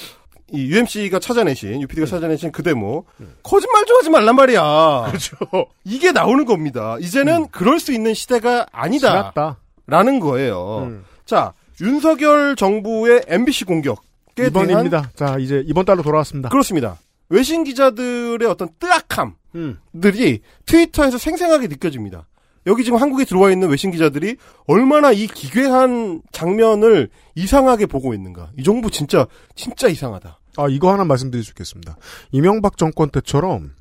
이 0.52 0.66
UMC가 0.66 1.18
찾아내신 1.18 1.82
UPD가 1.82 2.06
찾아내신 2.06 2.52
그 2.52 2.62
데모 2.62 3.04
거짓말 3.42 3.84
좀 3.86 3.96
하지 3.98 4.10
말란 4.10 4.34
말이야. 4.36 5.06
그렇죠. 5.08 5.36
이게 5.84 6.12
나오는 6.12 6.44
겁니다. 6.44 6.96
이제는 7.00 7.48
그럴 7.48 7.80
수 7.80 7.92
있는 7.92 8.14
시대가 8.14 8.66
아니다. 8.72 9.08
지났다. 9.08 9.58
라는 9.86 10.20
거예요. 10.20 10.84
음. 10.86 11.04
자, 11.26 11.52
윤석열 11.80 12.56
정부의 12.56 13.22
MBC 13.26 13.64
공격 13.64 14.07
에 14.47 14.51
대한 14.51 14.70
이번입니다. 14.70 15.11
자, 15.14 15.36
이제 15.39 15.62
이번 15.66 15.84
달로 15.84 16.03
돌아왔습니다. 16.03 16.49
그렇습니다. 16.49 16.99
외신 17.28 17.64
기자들의 17.64 18.47
어떤 18.49 18.68
뜨악함들이 18.78 19.34
음. 19.55 20.39
트위터에서 20.66 21.18
생생하게 21.18 21.68
느껴집니다. 21.68 22.26
여기 22.66 22.84
지금 22.84 23.01
한국에 23.01 23.24
들어와 23.24 23.51
있는 23.51 23.68
외신 23.68 23.91
기자들이 23.91 24.36
얼마나 24.66 25.12
이 25.12 25.26
기괴한 25.26 26.22
장면을 26.32 27.09
이상하게 27.34 27.86
보고 27.86 28.12
있는가. 28.12 28.51
이 28.59 28.62
정부 28.62 28.91
진짜 28.91 29.26
진짜 29.55 29.89
이상하다. 29.89 30.39
아, 30.57 30.66
이거 30.68 30.93
하나 30.93 31.05
말씀드릴 31.05 31.45
수 31.45 31.53
있겠습니다. 31.53 31.97
이명박 32.32 32.76
정권 32.76 33.11
때처럼 33.11 33.72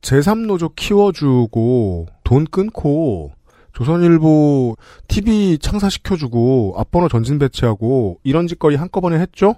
제3노조 0.00 0.72
키워주고 0.76 2.06
돈 2.24 2.44
끊고 2.44 3.32
조선일보 3.72 4.76
TV 5.08 5.58
창사시켜주고 5.58 6.74
앞번호 6.76 7.08
전진 7.08 7.38
배치하고 7.38 8.18
이런 8.22 8.46
짓거리 8.46 8.76
한꺼번에 8.76 9.18
했죠? 9.18 9.56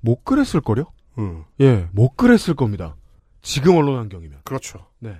못 0.00 0.24
그랬을 0.24 0.60
거요? 0.60 0.84
음. 1.18 1.44
예, 1.60 1.88
못 1.92 2.16
그랬을 2.16 2.54
겁니다. 2.54 2.96
지금 3.42 3.76
언론 3.76 3.98
환경이면. 3.98 4.40
그렇죠. 4.44 4.86
네. 4.98 5.14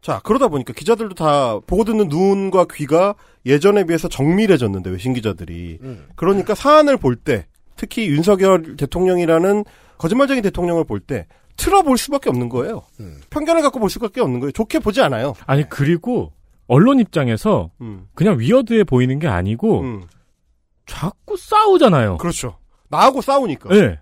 자, 0.00 0.20
그러다 0.22 0.48
보니까 0.48 0.72
기자들도 0.74 1.14
다 1.14 1.58
보고 1.60 1.84
듣는 1.84 2.08
눈과 2.08 2.66
귀가 2.74 3.14
예전에 3.46 3.84
비해서 3.84 4.08
정밀해졌는데, 4.08 4.90
외신 4.90 5.14
기자들이. 5.14 5.78
음. 5.82 6.06
그러니까 6.14 6.54
사안을 6.54 6.98
볼 6.98 7.16
때, 7.16 7.46
특히 7.76 8.08
윤석열 8.08 8.76
대통령이라는 8.76 9.64
거짓말적인 9.96 10.42
대통령을 10.42 10.84
볼 10.84 11.00
때, 11.00 11.26
틀어볼 11.56 11.98
수밖에 11.98 12.28
없는 12.30 12.48
거예요. 12.48 12.82
음. 13.00 13.20
편견을 13.30 13.62
갖고 13.62 13.78
볼 13.78 13.88
수밖에 13.90 14.20
없는 14.20 14.40
거예요. 14.40 14.52
좋게 14.52 14.80
보지 14.80 15.00
않아요. 15.02 15.34
아니 15.46 15.68
그리고 15.68 16.32
언론 16.66 16.98
입장에서 16.98 17.70
음. 17.80 18.08
그냥 18.14 18.38
위어드해 18.38 18.84
보이는 18.84 19.18
게 19.18 19.28
아니고 19.28 19.80
음. 19.82 20.02
자꾸 20.86 21.36
싸우잖아요. 21.36 22.18
그렇죠. 22.18 22.58
나하고 22.96 23.20
싸우니까. 23.20 23.68
네. 23.70 23.98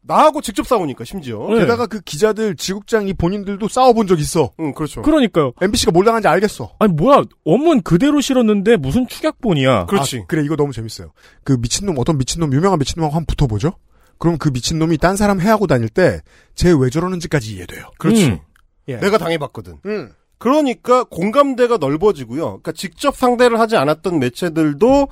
나하고 0.00 0.40
직접 0.40 0.66
싸우니까, 0.66 1.04
심지어. 1.04 1.46
네. 1.50 1.60
게다가 1.60 1.86
그 1.86 2.00
기자들, 2.00 2.56
지국장이 2.56 3.12
본인들도 3.12 3.68
싸워본 3.68 4.06
적 4.06 4.18
있어. 4.20 4.52
응, 4.60 4.72
그렇죠. 4.72 5.02
그러니까요. 5.02 5.52
MBC가 5.60 5.92
뭘 5.92 6.04
당한지 6.06 6.28
알겠어. 6.28 6.74
아니 6.78 6.92
뭐야 6.94 7.24
원문 7.44 7.82
그대로 7.82 8.20
실었는데 8.20 8.76
무슨 8.76 9.06
축약본이야. 9.06 9.86
그렇지. 9.86 10.20
아, 10.20 10.24
그래, 10.26 10.42
이거 10.44 10.56
너무 10.56 10.72
재밌어요. 10.72 11.12
그 11.44 11.52
미친놈, 11.60 11.98
어떤 11.98 12.16
미친놈, 12.16 12.52
유명한 12.54 12.78
미친놈하고 12.78 13.14
한번 13.14 13.26
붙어보죠? 13.26 13.72
그럼 14.18 14.38
그 14.38 14.48
미친놈이 14.48 14.96
딴 14.98 15.16
사람 15.16 15.40
해하고 15.40 15.66
다닐 15.66 15.88
때, 15.88 16.22
쟤 16.54 16.72
왜 16.72 16.88
저러는지까지 16.90 17.54
이해돼요. 17.54 17.84
그렇지. 17.98 18.26
음. 18.26 18.38
예. 18.88 18.96
내가 18.96 19.18
당해봤거든. 19.18 19.76
음. 19.84 20.12
그러니까 20.38 21.04
공감대가 21.04 21.76
넓어지고요. 21.76 22.42
그러니까 22.44 22.72
직접 22.72 23.14
상대를 23.16 23.60
하지 23.60 23.76
않았던 23.76 24.18
매체들도 24.20 25.08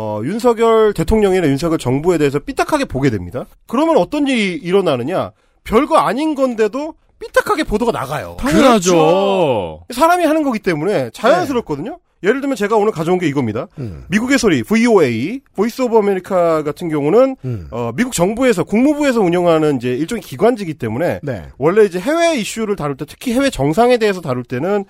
어, 0.00 0.20
윤석열 0.22 0.94
대통령이나 0.94 1.48
윤석열 1.48 1.76
정부에 1.76 2.18
대해서 2.18 2.38
삐딱하게 2.38 2.84
보게 2.84 3.10
됩니다. 3.10 3.46
그러면 3.66 3.96
어떤 3.96 4.28
일이 4.28 4.54
일어나느냐? 4.54 5.32
별거 5.64 5.96
아닌 5.96 6.36
건데도 6.36 6.94
삐딱하게 7.18 7.64
보도가 7.64 7.90
나가요. 7.90 8.36
당연하죠. 8.38 9.82
사람이 9.92 10.24
하는 10.24 10.44
거기 10.44 10.60
때문에 10.60 11.10
자연스럽거든요. 11.10 11.98
예를 12.22 12.40
들면 12.40 12.54
제가 12.54 12.76
오늘 12.76 12.92
가져온 12.92 13.18
게 13.18 13.26
이겁니다. 13.26 13.66
음. 13.78 14.04
미국의 14.08 14.38
소리 14.38 14.62
VOA, 14.62 15.40
Voice 15.56 15.82
of 15.82 15.98
America 15.98 16.62
같은 16.62 16.88
경우는 16.88 17.34
음. 17.44 17.66
어, 17.72 17.90
미국 17.96 18.12
정부에서 18.12 18.62
국무부에서 18.62 19.20
운영하는 19.20 19.78
이제 19.78 19.88
일종의 19.94 20.22
기관지기 20.22 20.74
때문에 20.74 21.18
네. 21.24 21.42
원래 21.58 21.84
이제 21.84 21.98
해외 21.98 22.36
이슈를 22.36 22.76
다룰 22.76 22.96
때 22.96 23.04
특히 23.04 23.32
해외 23.32 23.50
정상에 23.50 23.96
대해서 23.98 24.20
다룰 24.20 24.44
때는 24.44 24.84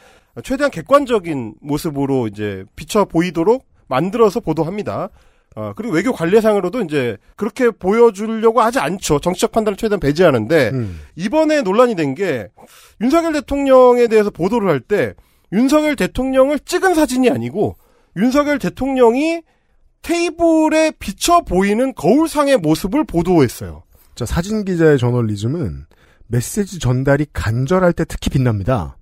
최대한 0.44 0.70
객관적인 0.70 1.54
모습으로 1.62 2.26
이제 2.26 2.64
비춰 2.76 3.06
보이도록 3.06 3.64
만들어서 3.89 4.41
보도합니다. 4.41 5.09
어, 5.57 5.72
그리고 5.74 5.95
외교 5.95 6.12
관례상으로도 6.12 6.82
이제 6.82 7.16
그렇게 7.36 7.70
보여주려고 7.70 8.61
하지 8.61 8.78
않죠. 8.78 9.18
정치적 9.18 9.51
판단을 9.51 9.76
최대한 9.76 9.99
배제하는데 10.01 10.70
음. 10.72 11.01
이번에 11.16 11.62
논란이 11.62 11.95
된 11.97 12.14
게 12.14 12.49
윤석열 13.01 13.32
대통령에 13.32 14.07
대해서 14.09 14.30
보도를 14.30 14.68
할 14.68 14.80
때 14.80 15.14
윤석열 15.53 15.97
대통령을 15.97 16.59
찍은 16.61 16.95
사진이 16.95 17.30
아니고 17.30 17.76
윤석열 18.16 18.59
대통령이 18.59 19.43
테이블에 20.03 20.93
비쳐 20.99 21.41
보이는 21.43 21.95
거울상의 21.95 22.59
모습을 22.59 23.05
보도했어요. 23.05 23.82
자, 24.14 24.26
사진 24.26 24.64
기자의 24.64 24.99
저널리즘은 24.99 25.86
메시지 26.26 26.78
전달이 26.78 27.26
간절할 27.32 27.93
때 27.95 28.05
특히 28.05 28.30
빛납니다. 28.30 28.97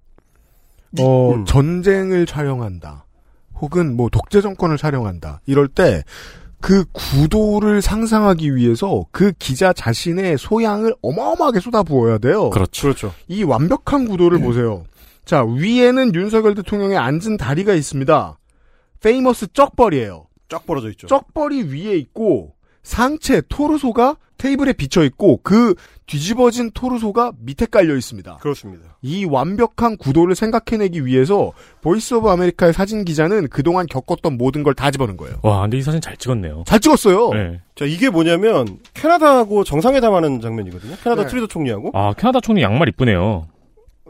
어, 1.00 1.32
음. 1.34 1.44
전쟁을 1.44 2.26
촬영한다. 2.26 3.05
혹은 3.60 3.96
뭐 3.96 4.08
독재 4.10 4.40
정권을 4.40 4.76
촬영한다. 4.76 5.40
이럴 5.46 5.68
때 5.68 6.02
그 6.60 6.84
구도를 6.92 7.82
상상하기 7.82 8.56
위해서 8.56 9.06
그 9.10 9.32
기자 9.38 9.72
자신의 9.72 10.38
소양을 10.38 10.94
어마어마하게 11.02 11.60
쏟아부어야 11.60 12.18
돼요. 12.18 12.50
그렇죠. 12.50 12.82
그렇죠. 12.82 13.14
이 13.28 13.42
완벽한 13.42 14.08
구도를 14.08 14.40
보세요. 14.40 14.84
자, 15.24 15.44
위에는 15.44 16.14
윤석열 16.14 16.54
대통령의 16.54 16.96
앉은 16.96 17.36
다리가 17.36 17.74
있습니다. 17.74 18.38
famous 19.00 19.52
쩍벌이에요. 19.52 20.26
쫙 20.48 20.66
벌어져 20.66 20.90
있죠. 20.90 21.06
쩍벌이 21.06 21.64
위에 21.64 21.96
있고 21.98 22.54
상체 22.82 23.42
토르소가 23.48 24.16
테이블에 24.38 24.72
비쳐 24.74 25.02
있고 25.04 25.40
그 25.42 25.74
뒤집어진 26.06 26.70
토르소가 26.72 27.32
밑에 27.40 27.66
깔려 27.66 27.96
있습니다. 27.96 28.36
그렇습니다. 28.36 28.96
이 29.02 29.24
완벽한 29.24 29.96
구도를 29.96 30.34
생각해내기 30.34 31.04
위해서 31.04 31.52
Voice 31.80 32.14
of 32.14 32.28
America의 32.28 32.72
사진 32.72 33.04
기자는 33.04 33.48
그동안 33.48 33.86
겪었던 33.86 34.36
모든 34.36 34.62
걸 34.62 34.74
다 34.74 34.90
집어넣은 34.90 35.16
거예요. 35.16 35.38
와 35.42 35.62
근데 35.62 35.78
이 35.78 35.82
사진 35.82 36.00
잘 36.00 36.16
찍었네요. 36.16 36.64
잘 36.66 36.78
찍었어요. 36.80 37.30
네. 37.32 37.60
자, 37.74 37.84
이게 37.86 38.10
뭐냐면 38.10 38.78
캐나다하고 38.94 39.64
정상회담하는 39.64 40.40
장면이거든요. 40.40 40.96
캐나다 41.02 41.22
네. 41.22 41.28
트뤼도 41.28 41.46
총리하고 41.48 41.90
아 41.94 42.12
캐나다 42.12 42.40
총리 42.40 42.62
양말 42.62 42.88
이쁘네요. 42.90 43.48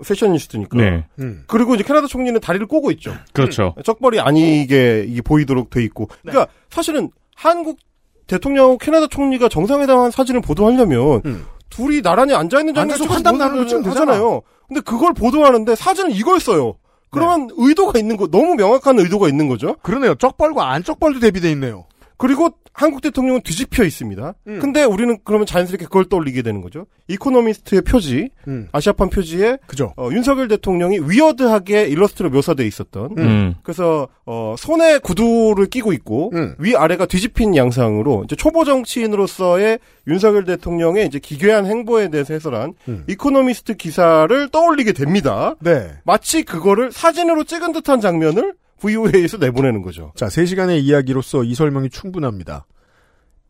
fashionist니까. 0.06 0.76
네. 0.76 1.04
음. 1.20 1.44
그리고 1.46 1.74
이제 1.74 1.82
캐나다 1.84 2.06
총리는 2.06 2.38
다리를 2.40 2.66
꼬고 2.66 2.90
있죠. 2.92 3.14
그렇죠. 3.32 3.74
쩍벌이 3.84 4.20
아닌 4.20 4.76
게 4.76 5.04
이게 5.08 5.22
보이도록 5.22 5.70
돼 5.70 5.82
있고. 5.84 6.08
그러니까 6.22 6.48
사실은 6.68 7.10
한국 7.34 7.78
대통령하고 8.26 8.78
캐나다 8.78 9.06
총리가 9.06 9.48
정상회담한 9.48 10.10
사진을 10.10 10.40
보도하려면 10.40 11.22
음. 11.24 11.46
둘이 11.70 12.02
나란히 12.02 12.34
앉아 12.34 12.60
있는 12.60 12.74
장면 12.74 12.92
앉아서 12.94 13.12
환담 13.12 13.38
나누는 13.38 13.62
거 13.62 13.68
찍으면 13.68 13.84
되잖아. 13.84 14.12
하잖아요. 14.12 14.42
근데 14.68 14.80
그걸 14.80 15.12
보도하는데 15.12 15.74
사진은 15.74 16.10
이걸 16.12 16.40
써요. 16.40 16.76
그러면 17.10 17.48
의도가 17.56 17.98
있는 17.98 18.16
거 18.16 18.26
너무 18.26 18.54
명확한 18.56 18.98
의도가 18.98 19.28
있는 19.28 19.48
거죠. 19.48 19.76
그러네요. 19.82 20.14
쩍벌과 20.16 20.70
안 20.70 20.82
쩍벌도 20.82 21.20
대비돼 21.20 21.50
있네요. 21.52 21.84
그리고 22.16 22.50
한국 22.72 23.00
대통령은 23.00 23.40
뒤집혀 23.42 23.84
있습니다. 23.84 24.34
음. 24.48 24.58
근데 24.60 24.84
우리는 24.84 25.18
그러면 25.24 25.46
자연스럽게 25.46 25.86
그걸 25.86 26.04
떠올리게 26.06 26.42
되는 26.42 26.60
거죠. 26.60 26.86
이코노미스트의 27.08 27.82
표지, 27.82 28.28
음. 28.48 28.68
아시아판 28.72 29.08
표지에 29.08 29.58
그죠. 29.66 29.94
어, 29.96 30.10
윤석열 30.12 30.48
대통령이 30.48 31.00
위어드하게 31.02 31.86
일러스트로 31.86 32.28
묘사돼 32.28 32.66
있었던. 32.66 33.14
음. 33.16 33.54
그래서 33.62 34.08
어, 34.26 34.54
손에 34.58 34.98
구두를 34.98 35.66
끼고 35.66 35.94
있고 35.94 36.32
음. 36.34 36.54
위 36.58 36.76
아래가 36.76 37.06
뒤집힌 37.06 37.56
양상으로 37.56 38.24
이제 38.24 38.36
초보 38.36 38.64
정치인으로서의 38.64 39.78
윤석열 40.06 40.44
대통령의 40.44 41.06
이제 41.06 41.18
기괴한 41.18 41.64
행보에 41.64 42.08
대해서 42.10 42.34
해설한 42.34 42.74
음. 42.88 43.04
이코노미스트 43.08 43.74
기사를 43.76 44.48
떠올리게 44.50 44.92
됩니다. 44.92 45.54
네. 45.60 45.92
마치 46.04 46.42
그거를 46.42 46.92
사진으로 46.92 47.44
찍은 47.44 47.72
듯한 47.72 48.02
장면을 48.02 48.54
VOA에서 48.80 49.38
내보내는 49.38 49.82
거죠. 49.82 50.12
자, 50.16 50.26
3시간의 50.26 50.82
이야기로서 50.82 51.44
이 51.44 51.54
설명이 51.54 51.90
충분합니다. 51.90 52.66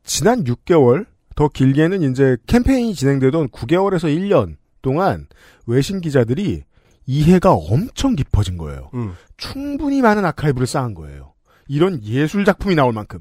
지난 0.05 0.45
6개월, 0.45 1.07
더 1.35 1.49
길게는 1.49 2.03
이제 2.11 2.37
캠페인이 2.47 2.95
진행되던 2.95 3.49
9개월에서 3.49 4.05
1년 4.05 4.57
동안 4.83 5.27
외신 5.67 6.01
기자들이 6.01 6.63
이해가 7.07 7.53
엄청 7.53 8.17
깊어진 8.17 8.57
거예요. 8.57 8.91
음. 8.95 9.15
충분히 9.37 10.01
많은 10.03 10.25
아카이브를 10.25 10.67
쌓은 10.67 10.95
거예요. 10.95 11.35
이런 11.69 12.03
예술 12.05 12.45
작품이 12.45 12.75
나올 12.75 12.93
만큼. 12.93 13.21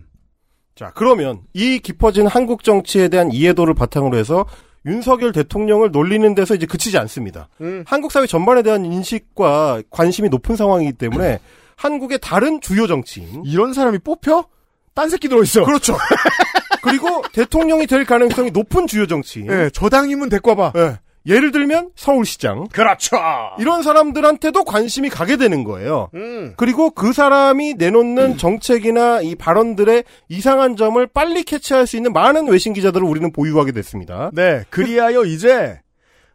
자, 0.75 0.91
그러면 0.95 1.41
이 1.53 1.79
깊어진 1.79 2.27
한국 2.27 2.63
정치에 2.63 3.07
대한 3.07 3.31
이해도를 3.31 3.73
바탕으로 3.73 4.17
해서 4.17 4.45
윤석열 4.85 5.31
대통령을 5.31 5.91
놀리는 5.91 6.35
데서 6.35 6.53
이제 6.53 6.65
그치지 6.65 6.97
않습니다. 6.99 7.49
음. 7.61 7.83
한국 7.87 8.11
사회 8.11 8.27
전반에 8.27 8.61
대한 8.61 8.85
인식과 8.85 9.83
관심이 9.89 10.29
높은 10.29 10.55
상황이기 10.55 10.93
때문에 10.93 11.39
한국의 11.75 12.19
다른 12.21 12.61
주요 12.61 12.87
정치인 12.87 13.43
이런 13.45 13.73
사람이 13.73 13.99
뽑혀? 13.99 14.45
딴 14.93 15.09
새끼 15.09 15.27
들어있어. 15.27 15.65
그렇죠. 15.65 15.97
그리고 16.81 17.21
대통령이 17.33 17.87
될 17.87 18.05
가능성이 18.05 18.51
높은 18.51 18.87
주요 18.87 19.07
정치인 19.07 19.51
예, 19.51 19.69
저당이면 19.73 20.29
데리고 20.29 20.51
와봐. 20.51 20.73
예, 20.77 20.99
예를 21.27 21.51
들면 21.51 21.89
서울시장. 21.95 22.67
그렇죠. 22.71 23.17
이런 23.59 23.81
사람들한테도 23.81 24.63
관심이 24.63 25.09
가게 25.09 25.37
되는 25.37 25.63
거예요. 25.63 26.09
음. 26.13 26.53
그리고 26.55 26.91
그 26.91 27.13
사람이 27.13 27.73
내놓는 27.73 28.37
정책이나 28.37 29.21
이 29.21 29.35
발언들의 29.35 30.03
이상한 30.29 30.75
점을 30.75 31.05
빨리 31.07 31.43
캐치할 31.43 31.87
수 31.87 31.97
있는 31.97 32.13
많은 32.13 32.47
외신 32.47 32.73
기자들을 32.73 33.05
우리는 33.05 33.31
보유하게 33.31 33.71
됐습니다. 33.71 34.29
네, 34.33 34.63
그리하여 34.69 35.25
이제 35.25 35.79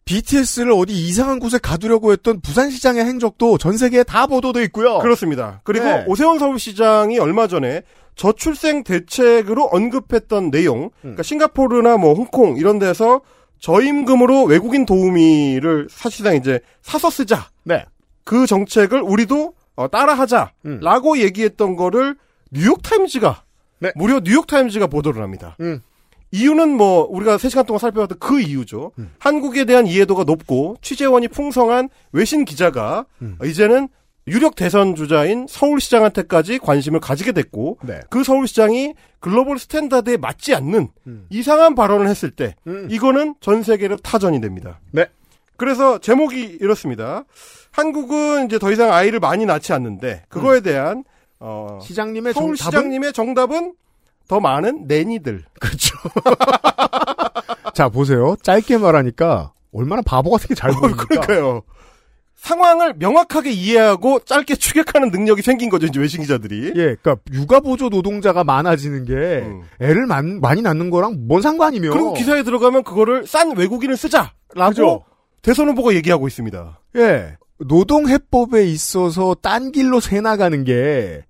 BTS를 0.05 0.71
어디 0.73 0.93
이상한 0.93 1.39
곳에 1.39 1.57
가두려고 1.57 2.11
했던 2.11 2.41
부산시장의 2.41 3.05
행적도 3.05 3.57
전 3.57 3.77
세계에 3.77 4.03
다 4.03 4.27
보도돼 4.27 4.63
있고요. 4.65 4.99
그렇습니다. 4.99 5.61
그리고 5.63 5.85
네. 5.85 6.05
오세훈 6.07 6.39
서울시장이 6.39 7.19
얼마 7.19 7.47
전에 7.47 7.83
저출생 8.15 8.83
대책으로 8.83 9.65
언급했던 9.71 10.51
내용, 10.51 10.83
음. 10.83 10.91
그러니까 11.01 11.23
싱가포르나 11.23 11.97
뭐 11.97 12.13
홍콩 12.13 12.57
이런 12.57 12.77
데서 12.77 13.21
저임금으로 13.59 14.43
외국인 14.43 14.85
도우미를 14.85 15.87
사실상 15.89 16.35
이제 16.35 16.59
사서 16.81 17.09
쓰자. 17.09 17.49
네. 17.63 17.85
그 18.23 18.45
정책을 18.45 19.01
우리도 19.01 19.53
어, 19.75 19.87
따라하자라고 19.87 21.19
얘기했던 21.19 21.75
거를 21.75 22.15
뉴욕 22.51 22.81
타임즈가 22.81 23.43
무려 23.95 24.19
뉴욕 24.19 24.45
타임즈가 24.45 24.87
보도를 24.87 25.21
합니다. 25.23 25.55
음. 25.61 25.81
이유는 26.31 26.69
뭐 26.75 27.05
우리가 27.09 27.37
3시간 27.37 27.65
동안 27.65 27.79
살펴봤던 27.79 28.19
그 28.19 28.39
이유죠. 28.39 28.91
한국에 29.19 29.65
대한 29.65 29.85
이해도가 29.87 30.23
높고 30.23 30.77
취재원이 30.81 31.27
풍성한 31.27 31.89
외신 32.11 32.45
기자가 32.45 33.05
이제는 33.43 33.89
유력 34.27 34.55
대선 34.55 34.95
주자인 34.95 35.45
서울시장한테까지 35.49 36.59
관심을 36.59 36.99
가지게 36.99 37.31
됐고 37.31 37.79
네. 37.83 37.99
그 38.09 38.23
서울시장이 38.23 38.93
global 39.19 39.57
standard에 39.59 40.17
맞지 40.17 40.53
않는 40.55 40.89
이상한 41.29 41.75
발언을 41.75 42.07
했을 42.07 42.31
때 42.31 42.55
이거는 42.89 43.35
전 43.41 43.63
세계로 43.63 43.97
타전이 43.97 44.39
됩니다. 44.39 44.79
네. 44.91 45.07
그래서 45.57 45.99
제목이 45.99 46.57
이렇습니다. 46.61 47.25
한국은 47.71 48.45
이제 48.45 48.57
더 48.57 48.71
이상 48.71 48.93
아이를 48.93 49.19
많이 49.19 49.45
낳지 49.45 49.73
않는데 49.73 50.23
그거에 50.29 50.61
대한 50.61 51.03
어, 51.39 51.79
시장님의 51.81 52.33
서울? 52.33 52.55
시장님의 52.55 53.13
정답은 53.13 53.73
더 54.31 54.39
많은 54.39 54.87
nanny들. 54.87 55.43
그렇죠. 55.59 55.97
자, 57.75 57.89
보세요. 57.89 58.37
짧게 58.41 58.77
말하니까 58.77 59.51
얼마나 59.73 60.01
바보 60.01 60.31
같은 60.31 60.47
게 60.47 60.57
잘 60.57 60.71
보입니까? 60.71 61.03
그러니까요. 61.03 61.63
상황을 62.37 62.93
명확하게 62.97 63.51
이해하고 63.51 64.21
짧게 64.21 64.55
축약하는 64.55 65.11
능력이 65.11 65.41
생긴 65.41 65.69
거죠, 65.69 65.87
이제 65.87 65.99
외신 65.99 66.21
기자들이. 66.21 66.67
예, 66.77 66.95
그러니까 66.95 67.17
육아 67.33 67.59
보조 67.59 67.89
노동자가 67.89 68.45
많아지는 68.45 69.03
게 69.03 69.43
애를 69.85 70.05
많, 70.05 70.39
많이 70.39 70.61
낳는 70.61 70.91
거랑 70.91 71.27
뭔 71.27 71.41
상관이며? 71.41 71.89
음. 71.89 71.91
그리고 71.91 72.13
기사에 72.13 72.43
들어가면 72.43 72.83
그거를 72.83 73.27
싼 73.27 73.57
외국인을 73.57 73.97
쓰자라고 73.97 74.69
그죠. 74.69 75.03
대선 75.41 75.67
후보가 75.67 75.93
얘기하고 75.95 76.29
있습니다. 76.29 76.79
예, 76.95 77.35
노동 77.59 78.07
해법에 78.07 78.63
있어서 78.63 79.35
딴 79.41 79.73
길로 79.73 79.99
새 79.99 80.21
나가는 80.21 80.63
게 80.63 81.25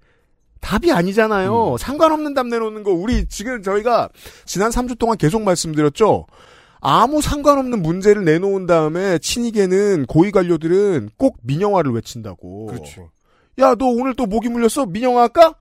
답이 0.61 0.91
아니잖아요. 0.91 1.75
상관없는 1.79 2.33
답 2.33 2.47
내놓는 2.47 2.83
거 2.83 2.91
우리 2.91 3.27
지금 3.27 3.61
저희가 3.61 4.09
지난 4.45 4.71
3주 4.71 4.97
동안 4.97 5.17
계속 5.17 5.41
말씀드렸죠. 5.41 6.27
아무 6.79 7.21
상관없는 7.21 7.81
문제를 7.81 8.25
내놓은 8.25 8.65
다음에 8.65 9.19
친이계는 9.19 10.05
고위 10.07 10.31
관료들은 10.31 11.09
꼭 11.17 11.37
민영화를 11.41 11.91
외친다고. 11.91 12.67
그렇지. 12.67 13.01
야, 13.59 13.75
너 13.75 13.85
오늘 13.85 14.15
또 14.15 14.25
모기 14.25 14.49
물렸어? 14.49 14.87
민영화 14.87 15.21
할까? 15.23 15.53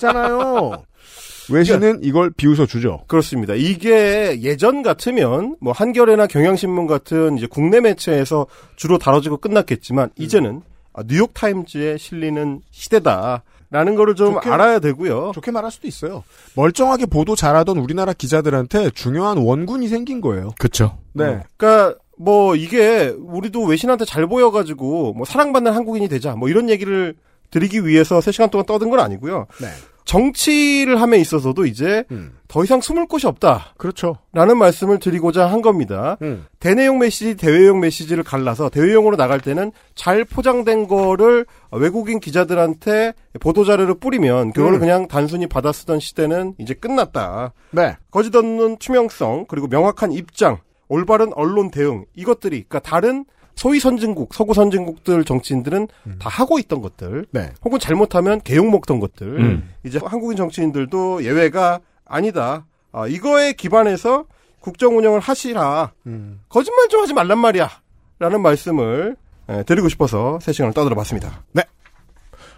잖아요. 0.00 0.84
외신은 1.50 2.00
이걸 2.02 2.30
비웃어 2.30 2.66
주죠. 2.66 3.04
그렇습니다. 3.06 3.54
이게 3.54 4.40
예전 4.42 4.82
같으면 4.82 5.56
뭐 5.60 5.72
한겨레나 5.72 6.26
경향신문 6.26 6.86
같은 6.86 7.38
이제 7.38 7.46
국내 7.48 7.80
매체에서 7.80 8.46
주로 8.74 8.98
다뤄지고 8.98 9.38
끝났겠지만 9.38 10.10
이제는 10.16 10.62
아, 10.92 11.02
뉴욕 11.06 11.32
타임즈에 11.34 11.98
실리는 11.98 12.60
시대다 12.70 13.44
라는 13.70 13.94
거를 13.96 14.14
좀 14.14 14.36
좋게- 14.36 14.50
알아야 14.50 14.78
되고요. 14.78 15.32
좋게 15.34 15.50
말할 15.50 15.70
수도 15.70 15.88
있어요. 15.88 16.22
멀쩡하게 16.54 17.06
보도 17.06 17.34
잘하던 17.34 17.78
우리나라 17.78 18.12
기자들한테 18.12 18.90
중요한 18.90 19.38
원군이 19.38 19.88
생긴 19.88 20.20
거예요. 20.20 20.50
그렇죠. 20.58 20.98
네. 21.12 21.40
그러니까 21.56 21.98
뭐 22.18 22.54
이게 22.56 23.08
우리도 23.18 23.64
외신한테 23.64 24.04
잘 24.04 24.26
보여 24.26 24.50
가지고 24.50 25.12
뭐 25.14 25.24
사랑받는 25.26 25.72
한국인이 25.72 26.08
되자 26.08 26.34
뭐 26.36 26.48
이런 26.48 26.70
얘기를 26.70 27.14
드리기 27.50 27.86
위해서 27.86 28.18
3시간 28.20 28.50
동안 28.50 28.66
떠든 28.66 28.88
건 28.90 29.00
아니고요. 29.00 29.46
네. 29.60 29.66
정치를 30.06 31.00
함에 31.00 31.18
있어서도 31.18 31.66
이제 31.66 32.04
더 32.48 32.64
이상 32.64 32.80
숨을 32.80 33.06
곳이 33.06 33.26
없다. 33.26 33.74
그렇죠. 33.76 34.16
라는 34.32 34.56
말씀을 34.56 34.98
드리고자 34.98 35.46
한 35.46 35.60
겁니다. 35.60 36.16
대내용 36.60 36.98
메시지, 36.98 37.36
대외용 37.36 37.80
메시지를 37.80 38.22
갈라서 38.22 38.70
대외용으로 38.70 39.16
나갈 39.16 39.40
때는 39.40 39.72
잘 39.94 40.24
포장된 40.24 40.86
거를 40.86 41.44
외국인 41.72 42.20
기자들한테 42.20 43.12
보도자료를 43.40 43.96
뿌리면 43.96 44.52
그거를 44.52 44.78
음. 44.78 44.80
그냥 44.80 45.08
단순히 45.08 45.46
받아 45.46 45.72
쓰던 45.72 46.00
시대는 46.00 46.54
이제 46.58 46.72
끝났다. 46.72 47.52
네. 47.72 47.96
거짓 48.10 48.34
없는 48.34 48.76
투명성, 48.78 49.46
그리고 49.48 49.66
명확한 49.66 50.12
입장, 50.12 50.58
올바른 50.88 51.32
언론 51.34 51.70
대응, 51.70 52.04
이것들이, 52.14 52.64
그러니까 52.68 52.78
다른 52.78 53.24
소위 53.56 53.80
선진국, 53.80 54.34
서구 54.34 54.54
선진국들 54.54 55.24
정치인들은 55.24 55.88
다 56.18 56.28
하고 56.28 56.58
있던 56.58 56.82
것들, 56.82 57.26
네. 57.30 57.50
혹은 57.64 57.78
잘못하면 57.78 58.40
개욕 58.42 58.70
먹던 58.70 59.00
것들, 59.00 59.40
음. 59.40 59.72
이제 59.84 59.98
한국인 60.02 60.36
정치인들도 60.36 61.24
예외가 61.24 61.80
아니다. 62.04 62.66
아, 62.92 63.06
이거에 63.06 63.54
기반해서 63.54 64.26
국정 64.60 64.96
운영을 64.98 65.20
하시라. 65.20 65.92
음. 66.06 66.40
거짓말 66.48 66.88
좀 66.88 67.02
하지 67.02 67.14
말란 67.14 67.38
말이야. 67.38 67.70
라는 68.18 68.40
말씀을 68.42 69.16
예, 69.48 69.62
드리고 69.62 69.88
싶어서 69.88 70.38
세 70.40 70.52
시간을 70.52 70.74
떠들어 70.74 70.96
봤습니다. 70.96 71.44
네. 71.52 71.62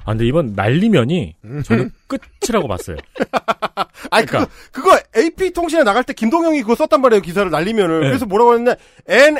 아, 0.09 0.13
근데 0.13 0.25
이번 0.25 0.55
날리면이 0.57 1.35
음. 1.45 1.63
저는 1.63 1.91
끝이라고 2.07 2.67
봤어요. 2.67 2.97
아니, 4.11 4.25
그, 4.25 4.47
그거 4.73 4.99
AP 5.15 5.53
통신에 5.53 5.83
나갈 5.83 6.03
때 6.03 6.15
김동영이 6.15 6.63
그거 6.63 6.75
썼단 6.77 7.03
말이에요, 7.03 7.21
기사를 7.21 7.51
날리면을. 7.51 8.01
네. 8.01 8.07
그래서 8.07 8.25
뭐라고 8.25 8.55
했냐, 8.55 8.75
N, 9.07 9.37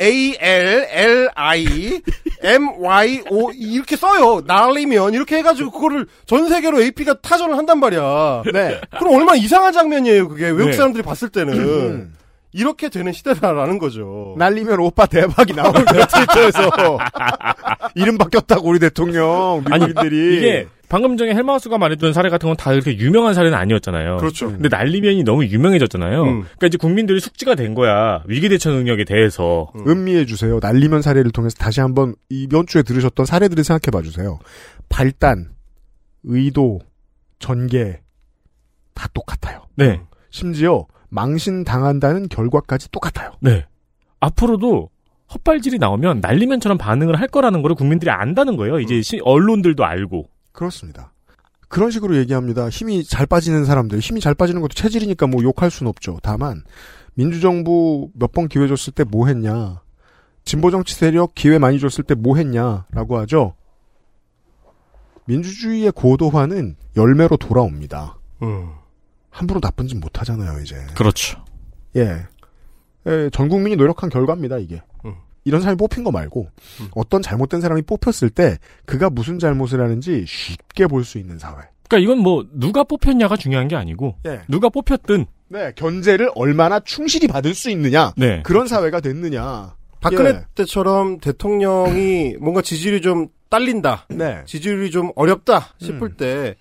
A, 0.00 0.36
L, 0.40 0.88
L, 0.90 1.28
I, 1.34 2.00
M, 2.42 2.68
Y, 2.78 3.24
O, 3.28 3.50
이렇게 3.52 3.96
써요. 3.96 4.40
날리면. 4.46 5.12
이렇게 5.12 5.36
해가지고 5.36 5.70
그거를 5.70 6.06
전 6.24 6.48
세계로 6.48 6.80
AP가 6.80 7.20
타전을 7.20 7.58
한단 7.58 7.78
말이야. 7.78 8.44
네. 8.54 8.80
그럼 8.98 9.16
얼마나 9.16 9.36
이상한 9.36 9.74
장면이에요, 9.74 10.28
그게. 10.28 10.46
외국 10.46 10.70
네. 10.70 10.72
사람들이 10.72 11.02
봤을 11.02 11.28
때는. 11.28 12.15
이렇게 12.52 12.88
되는 12.88 13.12
시대다라는 13.12 13.78
거죠. 13.78 14.34
날리면 14.38 14.80
오빠 14.80 15.06
대박이 15.06 15.52
나오는 15.52 15.84
거야, 15.84 16.06
트위터에서. 16.08 16.70
이름 17.94 18.16
바뀌었다고, 18.18 18.68
우리 18.68 18.78
대통령. 18.78 19.62
미국인들이. 19.70 20.36
이게 20.38 20.66
방금 20.88 21.16
전에 21.16 21.34
헬마우스가 21.34 21.78
말해준 21.78 22.12
사례 22.12 22.30
같은 22.30 22.48
건다 22.48 22.70
그렇게 22.70 22.96
유명한 22.96 23.34
사례는 23.34 23.58
아니었잖아요. 23.58 24.18
그렇죠. 24.18 24.46
근데 24.52 24.68
날리면이 24.68 25.24
너무 25.24 25.44
유명해졌잖아요. 25.44 26.22
음. 26.22 26.40
그러니까 26.42 26.66
이제 26.68 26.78
국민들이 26.78 27.18
숙지가 27.18 27.56
된 27.56 27.74
거야. 27.74 28.22
위기 28.26 28.48
대처 28.48 28.70
능력에 28.70 29.04
대해서. 29.04 29.72
음미해 29.86 30.26
주세요. 30.26 30.58
날리면 30.62 31.02
사례를 31.02 31.32
통해서 31.32 31.56
다시 31.56 31.80
한번 31.80 32.14
이번 32.28 32.66
주에 32.66 32.82
들으셨던 32.82 33.26
사례들을 33.26 33.64
생각해 33.64 33.90
봐 33.90 34.00
주세요. 34.02 34.38
발단, 34.88 35.50
의도, 36.22 36.78
전개 37.40 37.98
다 38.94 39.08
똑같아요. 39.12 39.66
네. 39.74 40.00
심지어 40.30 40.86
망신 41.16 41.64
당한다는 41.64 42.28
결과까지 42.28 42.90
똑같아요. 42.92 43.32
네. 43.40 43.64
앞으로도 44.20 44.90
헛발질이 45.32 45.78
나오면 45.78 46.20
날리면처럼 46.20 46.78
반응을 46.78 47.18
할 47.20 47.26
거라는 47.26 47.62
거를 47.62 47.74
국민들이 47.74 48.10
안다는 48.10 48.56
거예요. 48.56 48.78
이제 48.78 49.00
시- 49.02 49.20
언론들도 49.24 49.84
알고. 49.84 50.28
그렇습니다. 50.52 51.12
그런 51.68 51.90
식으로 51.90 52.16
얘기합니다. 52.16 52.68
힘이 52.68 53.02
잘 53.02 53.26
빠지는 53.26 53.64
사람들, 53.64 53.98
힘이 53.98 54.20
잘 54.20 54.34
빠지는 54.34 54.60
것도 54.60 54.74
체질이니까 54.74 55.26
뭐 55.26 55.42
욕할 55.42 55.70
수는 55.70 55.88
없죠. 55.88 56.18
다만 56.22 56.62
민주정부 57.14 58.10
몇 58.14 58.30
번 58.32 58.46
기회 58.46 58.68
줬을 58.68 58.92
때 58.92 59.02
뭐 59.04 59.26
했냐, 59.26 59.80
진보 60.44 60.70
정치 60.70 60.94
세력 60.94 61.34
기회 61.34 61.58
많이 61.58 61.80
줬을 61.80 62.04
때 62.04 62.14
뭐 62.14 62.36
했냐라고 62.36 63.18
하죠. 63.20 63.54
민주주의의 65.26 65.90
고도화는 65.92 66.76
열매로 66.96 67.36
돌아옵니다. 67.36 68.16
음. 68.42 68.68
함부로 69.36 69.60
나쁜 69.60 69.86
짓 69.86 69.96
못하잖아요, 69.98 70.60
이제. 70.62 70.76
그렇죠. 70.94 71.44
예. 71.96 72.24
예, 73.06 73.30
전 73.32 73.48
국민이 73.48 73.76
노력한 73.76 74.08
결과입니다, 74.08 74.56
이게. 74.58 74.80
음. 75.04 75.14
이런 75.44 75.60
사람이 75.60 75.76
뽑힌 75.76 76.04
거 76.04 76.10
말고, 76.10 76.48
어떤 76.92 77.20
잘못된 77.20 77.60
사람이 77.60 77.82
뽑혔을 77.82 78.30
때, 78.30 78.56
그가 78.86 79.10
무슨 79.10 79.38
잘못을 79.38 79.80
하는지 79.80 80.24
쉽게 80.26 80.86
볼 80.86 81.04
수 81.04 81.18
있는 81.18 81.38
사회. 81.38 81.56
그러니까 81.88 81.98
이건 81.98 82.18
뭐 82.22 82.44
누가 82.52 82.82
뽑혔냐가 82.82 83.36
중요한 83.36 83.68
게 83.68 83.76
아니고 83.76 84.16
예. 84.26 84.40
누가 84.48 84.68
뽑혔든 84.68 85.26
네, 85.48 85.70
견제를 85.76 86.30
얼마나 86.34 86.80
충실히 86.80 87.28
받을 87.28 87.54
수 87.54 87.70
있느냐. 87.70 88.12
네. 88.16 88.42
그런 88.42 88.66
사회가 88.66 88.98
됐느냐. 88.98 89.76
박근혜 90.00 90.30
예. 90.30 90.44
때처럼 90.56 91.18
대통령이 91.20 92.38
뭔가 92.40 92.60
지지율이 92.60 93.02
좀 93.02 93.28
딸린다. 93.50 94.06
네. 94.08 94.42
지지율이 94.46 94.90
좀 94.90 95.12
어렵다 95.14 95.74
싶을 95.78 96.14
때 96.16 96.56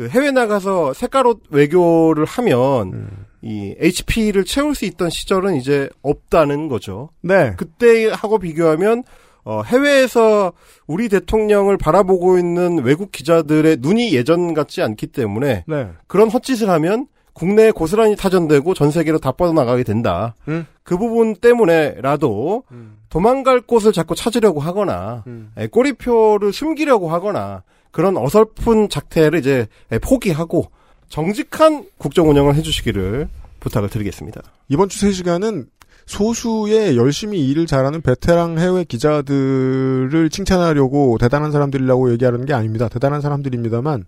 그 0.00 0.08
해외 0.08 0.30
나가서 0.30 0.94
색깔옷 0.94 1.42
외교를 1.50 2.24
하면 2.24 3.10
이 3.42 3.74
HP를 3.78 4.46
채울 4.46 4.74
수 4.74 4.86
있던 4.86 5.10
시절은 5.10 5.56
이제 5.56 5.90
없다는 6.00 6.68
거죠. 6.68 7.10
네. 7.20 7.52
그때 7.58 8.08
하고 8.10 8.38
비교하면 8.38 9.04
어, 9.44 9.60
해외에서 9.60 10.54
우리 10.86 11.10
대통령을 11.10 11.76
바라보고 11.76 12.38
있는 12.38 12.82
외국 12.82 13.12
기자들의 13.12 13.76
눈이 13.80 14.14
예전 14.14 14.54
같지 14.54 14.80
않기 14.80 15.08
때문에 15.08 15.64
네. 15.68 15.88
그런 16.06 16.30
헛짓을 16.30 16.70
하면 16.70 17.06
국내에 17.34 17.70
고스란히 17.70 18.16
타전되고 18.16 18.72
전 18.72 18.90
세계로 18.90 19.18
다 19.18 19.32
뻗어나가게 19.32 19.82
된다. 19.82 20.34
음. 20.48 20.66
그 20.82 20.96
부분 20.96 21.36
때문에라도 21.36 22.62
도망갈 23.10 23.60
곳을 23.60 23.92
자꾸 23.92 24.14
찾으려고 24.14 24.60
하거나 24.60 25.24
음. 25.26 25.52
에, 25.58 25.66
꼬리표를 25.66 26.54
숨기려고 26.54 27.10
하거나 27.10 27.64
그런 27.90 28.16
어설픈 28.16 28.88
작태를 28.88 29.38
이제 29.38 29.66
에, 29.90 29.98
포기하고 29.98 30.70
정직한 31.08 31.86
국정 31.98 32.28
운영을 32.30 32.54
해주시기를 32.54 33.28
부탁을 33.60 33.88
드리겠습니다. 33.88 34.42
이번 34.68 34.88
주 34.88 35.06
3시간은 35.06 35.66
소수의 36.06 36.96
열심히 36.96 37.46
일을 37.48 37.66
잘하는 37.66 38.00
베테랑 38.00 38.58
해외 38.58 38.84
기자들을 38.84 40.28
칭찬하려고 40.30 41.18
대단한 41.18 41.52
사람들이라고 41.52 42.12
얘기하는 42.12 42.46
게 42.46 42.52
아닙니다. 42.52 42.88
대단한 42.88 43.20
사람들입니다만 43.20 44.06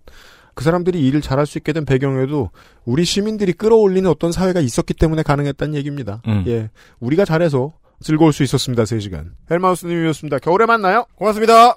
그 0.54 0.64
사람들이 0.64 1.00
일을 1.06 1.20
잘할 1.20 1.46
수 1.46 1.58
있게 1.58 1.72
된 1.72 1.84
배경에도 1.84 2.50
우리 2.84 3.04
시민들이 3.04 3.52
끌어올리는 3.52 4.08
어떤 4.10 4.32
사회가 4.32 4.60
있었기 4.60 4.94
때문에 4.94 5.22
가능했다는 5.22 5.74
얘기입니다. 5.76 6.22
음. 6.26 6.44
예. 6.46 6.70
우리가 7.00 7.24
잘해서 7.24 7.72
즐거울 8.00 8.32
수 8.32 8.42
있었습니다. 8.42 8.82
3시간. 8.82 9.30
헬마우스님이었습니다. 9.50 10.40
겨울에 10.40 10.66
만나요. 10.66 11.06
고맙습니다. 11.14 11.76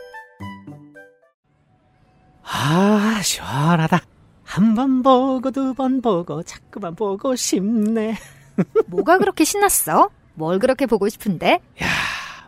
아, 2.53 3.19
시원하다. 3.23 4.01
한 4.43 4.75
번 4.75 5.01
보고 5.01 5.49
두 5.51 5.73
번 5.73 6.01
보고 6.01 6.43
자꾸만 6.43 6.95
보고 6.95 7.35
싶네. 7.35 8.17
뭐가 8.87 9.17
그렇게 9.17 9.43
신났어? 9.45 10.09
뭘 10.33 10.59
그렇게 10.59 10.85
보고 10.85 11.07
싶은데? 11.07 11.59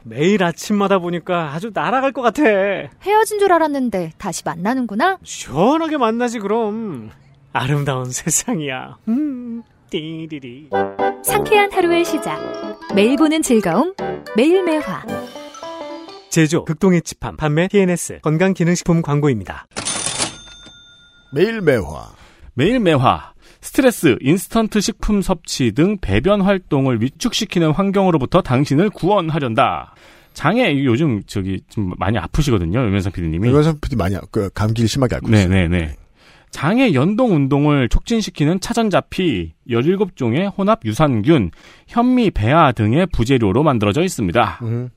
매일 0.03 0.43
아침마다 0.43 0.99
보니까 0.99 1.53
아주 1.53 1.71
날아갈 1.73 2.11
것 2.11 2.21
같아. 2.21 2.43
헤어진 2.43 3.39
줄 3.39 3.53
알았는데 3.53 4.11
다시 4.17 4.41
만나는구나? 4.43 5.17
시원하게 5.23 5.95
만나지 5.97 6.39
그럼. 6.39 7.09
아름다운 7.53 8.11
세상이야. 8.11 8.97
음, 9.07 9.63
띠리리. 9.89 10.69
상쾌한 11.23 11.71
하루의 11.71 12.03
시작. 12.03 12.37
매일 12.93 13.15
보는 13.15 13.41
즐거움. 13.41 13.93
매일 14.35 14.63
매화. 14.63 15.03
제조 16.29 16.65
극동의 16.65 17.03
집함 17.03 17.37
판매 17.37 17.67
TNS 17.69 18.19
건강기능식품 18.23 19.01
광고입니다. 19.03 19.67
매일 21.33 21.61
매화. 21.61 22.11
매일 22.53 22.79
매화. 22.79 23.33
스트레스, 23.61 24.17
인스턴트 24.21 24.81
식품 24.81 25.21
섭취 25.21 25.71
등 25.71 25.97
배변 25.99 26.41
활동을 26.41 27.01
위축시키는 27.01 27.71
환경으로부터 27.71 28.41
당신을 28.41 28.89
구원하련다. 28.89 29.95
장애 30.33 30.83
요즘 30.83 31.23
저기 31.25 31.61
좀 31.69 31.93
많이 31.97 32.17
아프시거든요. 32.17 32.85
유면상 32.85 33.11
PD님이. 33.11 33.47
유면상 33.47 33.79
PD 33.79 33.95
많이 33.95 34.15
그 34.31 34.49
감기를 34.53 34.87
심하게 34.87 35.15
앓고 35.15 35.29
있어요. 35.29 35.47
네네네. 35.47 35.95
장애 36.51 36.93
연동 36.93 37.33
운동을 37.35 37.89
촉진시키는 37.89 38.59
차전자피 38.59 39.53
17종의 39.67 40.55
혼합 40.55 40.81
유산균, 40.85 41.49
현미, 41.87 42.31
배아 42.31 42.73
등의 42.73 43.07
부재료로 43.07 43.63
만들어져 43.63 44.03
있습니다. 44.03 44.59
음. 44.61 44.89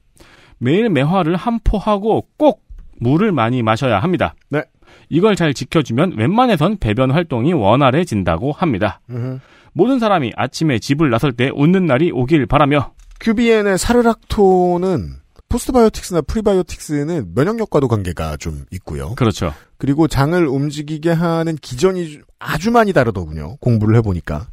매일 0.59 0.91
매화를 0.91 1.37
한 1.37 1.61
포하고 1.65 2.27
꼭 2.37 2.63
물을 2.99 3.33
많이 3.33 3.63
마셔야 3.63 4.01
합니다. 4.01 4.35
네. 4.51 4.65
이걸 5.09 5.37
잘 5.37 5.55
지켜주면 5.55 6.17
웬만해선 6.17 6.79
배변 6.79 7.11
활동이 7.11 7.53
원활해진다고 7.53 8.53
합니다. 8.53 9.01
음. 9.11 9.41
모든 9.73 9.99
사람이 9.99 10.33
아침에 10.37 10.79
집을 10.79 11.11
나설 11.11 11.33
때 11.33 11.51
웃는 11.55 11.87
날이 11.87 12.11
오길 12.11 12.47
바라며 12.47 12.93
큐비엔의 13.21 13.79
사르락토는 13.79 15.17
포스트바이오틱스나 15.49 16.23
프리바이오틱스는 16.23 17.33
면역력과도 17.35 17.89
관계가 17.89 18.37
좀 18.37 18.65
있고요. 18.73 19.15
그렇죠. 19.15 19.53
그리고 19.79 20.09
장을 20.09 20.47
움직이게 20.47 21.11
하는 21.11 21.57
기전이 21.57 22.19
아주 22.39 22.71
많이 22.71 22.93
다르더군요. 22.93 23.57
공부를 23.59 23.97
해보니까. 23.97 24.49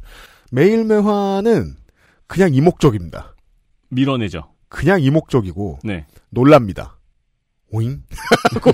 매일 0.52 0.84
매화는 0.84 1.74
그냥 2.26 2.54
이목적입니다. 2.54 3.34
밀어내죠. 3.90 4.44
그냥 4.68 5.02
이목적이고 5.02 5.80
네. 5.84 6.06
놀랍니다. 6.30 6.93
오잉? 7.74 8.04
하고 8.54 8.70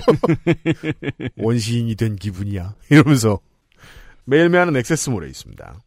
원시인이 1.37 1.95
된 1.95 2.15
기분이야. 2.15 2.75
이러면서 2.91 3.39
매일매화는 4.25 4.75
액세스몰에 4.75 5.27
있습니다. 5.27 5.81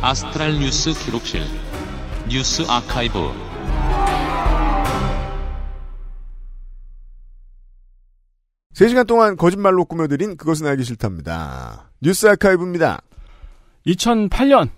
아스트랄 0.00 0.58
뉴스 0.58 0.92
기록실 0.92 1.42
뉴스 2.28 2.62
아카이브 2.68 3.30
세시간 8.72 9.06
동안 9.06 9.36
거짓말로 9.36 9.84
꾸며드린 9.84 10.36
그것은 10.36 10.66
알기 10.66 10.82
싫답니다. 10.82 11.92
뉴스 12.00 12.26
아카이브입니다. 12.26 13.02
2008년 13.86 14.70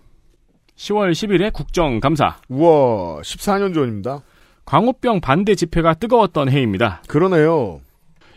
10월 0.76 1.12
10일에 1.12 1.52
국정감사. 1.52 2.36
우와, 2.48 3.20
14년 3.22 3.74
전입니다. 3.74 4.22
광우병 4.64 5.20
반대 5.20 5.54
집회가 5.54 5.94
뜨거웠던 5.94 6.48
해입니다. 6.50 7.02
그러네요. 7.06 7.80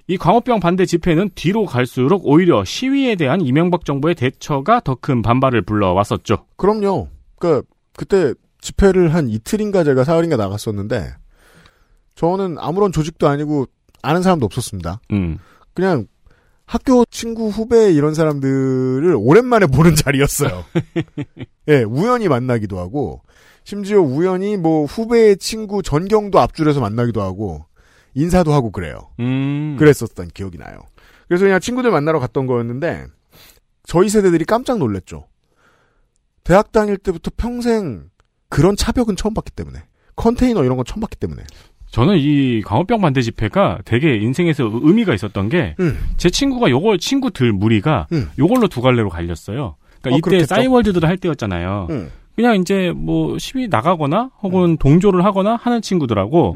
이 0.08 0.18
광우병 0.18 0.60
반대 0.60 0.86
집회는 0.86 1.32
뒤로 1.36 1.66
갈수록 1.66 2.22
오히려 2.26 2.64
시위에 2.64 3.16
대한 3.16 3.42
이명박 3.42 3.86
정부의 3.86 4.16
대처가 4.16 4.80
더 4.82 4.96
큰 4.96 5.22
반발을 5.22 5.64
불러왔었죠. 5.64 6.46
그럼요. 6.56 7.10
그 7.40 7.64
그때 7.96 8.34
집회를 8.62 9.14
한 9.14 9.30
이틀인가 9.30 9.84
제가 9.84 10.04
사흘인가 10.04 10.38
나갔었는데 10.38 11.14
저는 12.16 12.58
아무런 12.60 12.92
조직도 12.92 13.28
아니고 13.28 13.66
아는 14.02 14.22
사람도 14.22 14.46
없었습니다. 14.46 15.02
음. 15.12 15.40
그냥 15.74 16.08
학교 16.68 17.06
친구 17.06 17.48
후배 17.48 17.92
이런 17.94 18.14
사람들을 18.14 19.16
오랜만에 19.18 19.66
보는 19.68 19.96
자리였어요. 19.96 20.66
예, 21.70 21.84
우연히 21.84 22.28
만나기도 22.28 22.78
하고 22.78 23.22
심지어 23.64 24.02
우연히 24.02 24.58
뭐 24.58 24.86
후배의 24.86 25.38
친구 25.38 25.82
전경도 25.82 26.40
앞줄에서 26.40 26.82
만나기도 26.82 27.22
하고 27.22 27.66
인사도 28.14 28.54
하고 28.54 28.72
그래요. 28.72 29.10
음. 29.20 29.78
그랬었던 29.80 30.28
기억이 30.34 30.58
나요. 30.58 30.82
그래서 31.28 31.46
그냥 31.46 31.60
친구들 31.60 31.90
만나러 31.90 32.20
갔던 32.20 32.48
거였는데 32.48 33.08
저희 33.84 34.10
세대들이 34.10 34.44
깜짝 34.46 34.78
놀랐죠. 34.78 35.26
대학 36.44 36.72
다닐 36.72 36.98
때부터 36.98 37.32
평생 37.36 38.10
그런 38.50 38.76
차벽은 38.76 39.16
처음 39.16 39.34
봤기 39.34 39.52
때문에 39.52 39.84
컨테이너 40.16 40.64
이런 40.64 40.76
건 40.76 40.86
처음 40.86 41.00
봤기 41.00 41.16
때문에 41.18 41.44
저는 41.92 42.18
이 42.18 42.62
광우병 42.66 43.02
반대 43.02 43.22
집회가 43.22 43.80
되게 43.86 44.16
인생에서 44.18 44.70
의미가 44.84 45.14
있었던 45.14 45.50
게제 45.50 45.76
음. 45.80 45.98
친구가 46.18 46.70
요걸 46.70 47.00
친구들 47.00 47.54
무리가 47.54 48.08
음. 48.12 48.30
요걸로 48.38 48.68
두 48.68 48.82
갈래로 48.82 49.10
갈렸어요. 49.10 49.76
그러니까 50.02 50.30
어, 50.30 50.36
이때. 50.38 50.46
싸이월드들 50.46 51.06
할 51.06 51.18
때였잖아요. 51.18 51.88
음. 51.90 52.12
그냥 52.36 52.56
이제 52.58 52.94
뭐 52.96 53.40
시위 53.40 53.68
나가거나 53.68 54.30
혹은 54.44 54.78
동조를 54.78 55.26
하거나 55.26 55.56
하는 55.56 55.82
친구들하고 55.82 56.56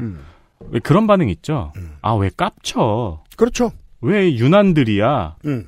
왜 0.70 0.78
그런 0.80 1.06
반응 1.08 1.28
있죠. 1.30 1.72
아 2.02 2.14
왜 2.14 2.30
깝쳐? 2.36 3.22
그렇죠. 3.36 3.72
왜 4.00 4.32
유난들이야? 4.36 5.36
음. 5.46 5.66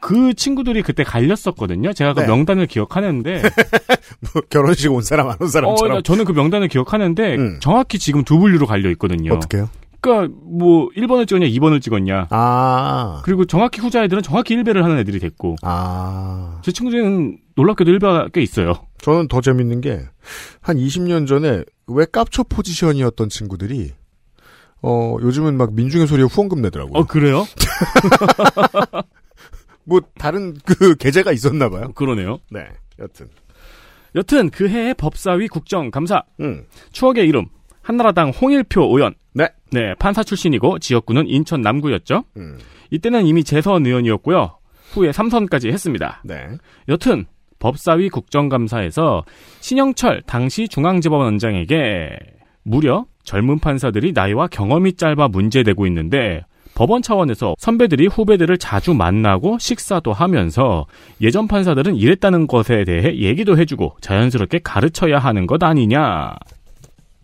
그 0.00 0.34
친구들이 0.34 0.82
그때 0.82 1.02
갈렸었거든요. 1.04 1.92
제가 1.92 2.14
그 2.14 2.20
네. 2.20 2.26
명단을 2.26 2.66
기억하는데 2.66 3.42
뭐 4.32 4.42
결혼식 4.50 4.92
온 4.92 5.02
사람 5.02 5.26
안온 5.28 5.42
어, 5.42 5.46
사람처럼 5.46 5.96
나- 5.98 6.02
저는 6.02 6.24
그 6.24 6.32
명단을 6.32 6.68
기억하는데 6.68 7.58
정확히 7.60 7.98
지금 7.98 8.24
두 8.24 8.38
분류로 8.38 8.66
갈려 8.66 8.90
있거든요. 8.90 9.34
어떻게요? 9.34 9.68
그러니까 10.00 10.32
뭐 10.44 10.88
1번을 10.96 11.26
찍었냐, 11.26 11.46
2번을 11.48 11.82
찍었냐. 11.82 12.28
아. 12.30 13.20
그리고 13.24 13.44
정확히 13.44 13.80
후자 13.80 14.04
애들은 14.04 14.22
정확히 14.22 14.54
1배를 14.56 14.82
하는 14.82 14.96
애들이 14.98 15.18
됐고. 15.18 15.56
아. 15.62 16.60
제 16.62 16.70
친구들은 16.70 17.38
놀랍게도 17.56 17.90
1배가 17.90 18.32
꽤 18.32 18.40
있어요. 18.40 18.74
저는 19.00 19.26
더 19.28 19.40
재밌는 19.40 19.80
게 19.80 20.06
한 20.60 20.76
20년 20.76 21.26
전에 21.26 21.64
왜 21.86 22.04
깝쳐 22.12 22.42
포지션이었던 22.44 23.28
친구들이 23.30 23.92
어, 24.82 25.16
요즘은 25.22 25.56
막 25.56 25.72
민중의 25.74 26.06
소리에 26.06 26.26
후원금 26.26 26.60
내더라고요. 26.62 27.00
어, 27.00 27.04
그래요? 27.04 27.46
뭐, 29.88 30.00
다른 30.18 30.54
그 30.64 30.94
계제가 30.96 31.32
있었나 31.32 31.68
봐요. 31.68 31.92
그러네요. 31.94 32.38
네, 32.50 32.66
여튼. 32.98 33.28
여튼 34.14 34.50
그 34.50 34.68
해의 34.68 34.94
법사위 34.94 35.48
국정감사. 35.48 36.22
음. 36.40 36.64
추억의 36.92 37.26
이름. 37.26 37.46
한나라당 37.82 38.30
홍일표 38.30 38.82
의원. 38.82 39.14
네. 39.32 39.48
네, 39.70 39.94
판사 39.98 40.22
출신이고 40.22 40.78
지역구는 40.78 41.28
인천 41.28 41.60
남구였죠. 41.62 42.24
음. 42.36 42.58
이때는 42.90 43.26
이미 43.26 43.44
재선 43.44 43.86
의원이었고요. 43.86 44.58
후에 44.92 45.10
3선까지 45.10 45.70
했습니다. 45.70 46.22
네. 46.24 46.48
여튼 46.88 47.26
법사위 47.58 48.08
국정감사에서 48.08 49.24
신영철 49.60 50.22
당시 50.26 50.68
중앙지법원장에게 50.68 52.18
무려 52.62 53.06
젊은 53.24 53.58
판사들이 53.58 54.12
나이와 54.12 54.46
경험이 54.46 54.94
짧아 54.94 55.28
문제되고 55.28 55.86
있는데 55.86 56.44
법원 56.78 57.02
차원에서 57.02 57.56
선배들이 57.58 58.06
후배들을 58.06 58.56
자주 58.56 58.94
만나고 58.94 59.58
식사도 59.58 60.12
하면서 60.12 60.86
예전 61.20 61.48
판사들은 61.48 61.96
이랬다는 61.96 62.46
것에 62.46 62.84
대해 62.84 63.16
얘기도 63.18 63.58
해주고 63.58 63.96
자연스럽게 64.00 64.60
가르쳐야 64.62 65.18
하는 65.18 65.48
것 65.48 65.60
아니냐 65.60 66.36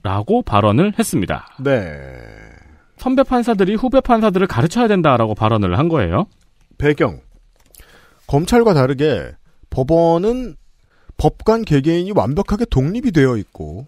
라고 0.03 0.43
발언을 0.43 0.95
했습니다. 0.99 1.47
네. 1.61 2.03
선배 2.97 3.23
판사들이 3.23 3.77
후배 3.77 4.01
판사들을 4.01 4.45
가르쳐야 4.49 4.89
된다라고 4.89 5.37
발언을 5.37 5.79
한 5.79 5.89
거예요. 5.89 6.27
배경. 6.77 7.21
검찰과 8.27 8.75
다르게 8.75 9.31
법원은 9.71 10.57
법관 11.17 11.65
개개인이 11.65 12.11
완벽하게 12.11 12.65
독립이 12.65 13.13
되어 13.13 13.37
있고 13.37 13.87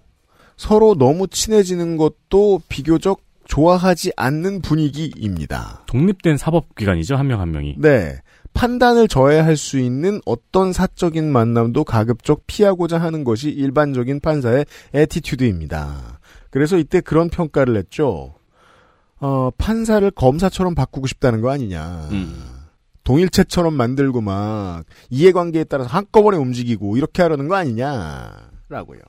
서로 0.56 0.94
너무 0.94 1.26
친해지는 1.26 1.96
것도 1.96 2.60
비교적 2.68 3.25
좋아하지 3.46 4.12
않는 4.16 4.60
분위기입니다. 4.62 5.84
독립된 5.86 6.36
사법기관이죠, 6.36 7.16
한 7.16 7.26
명 7.28 7.40
한 7.40 7.50
명이. 7.52 7.76
네. 7.78 8.16
판단을 8.54 9.06
저해할 9.08 9.56
수 9.56 9.78
있는 9.78 10.20
어떤 10.24 10.72
사적인 10.72 11.30
만남도 11.30 11.84
가급적 11.84 12.44
피하고자 12.46 12.98
하는 12.98 13.22
것이 13.22 13.50
일반적인 13.50 14.20
판사의 14.20 14.64
attitude입니다. 14.94 16.20
그래서 16.50 16.78
이때 16.78 17.00
그런 17.02 17.28
평가를 17.28 17.76
했죠. 17.76 18.34
어, 19.20 19.50
판사를 19.58 20.10
검사처럼 20.10 20.74
바꾸고 20.74 21.06
싶다는 21.06 21.42
거 21.42 21.50
아니냐. 21.50 22.08
동일체처럼 23.04 23.74
만들고 23.74 24.20
막 24.22 24.84
이해관계에 25.10 25.64
따라서 25.64 25.90
한꺼번에 25.90 26.38
움직이고 26.38 26.96
이렇게 26.96 27.22
하려는 27.22 27.48
거 27.48 27.56
아니냐라고요. 27.56 29.00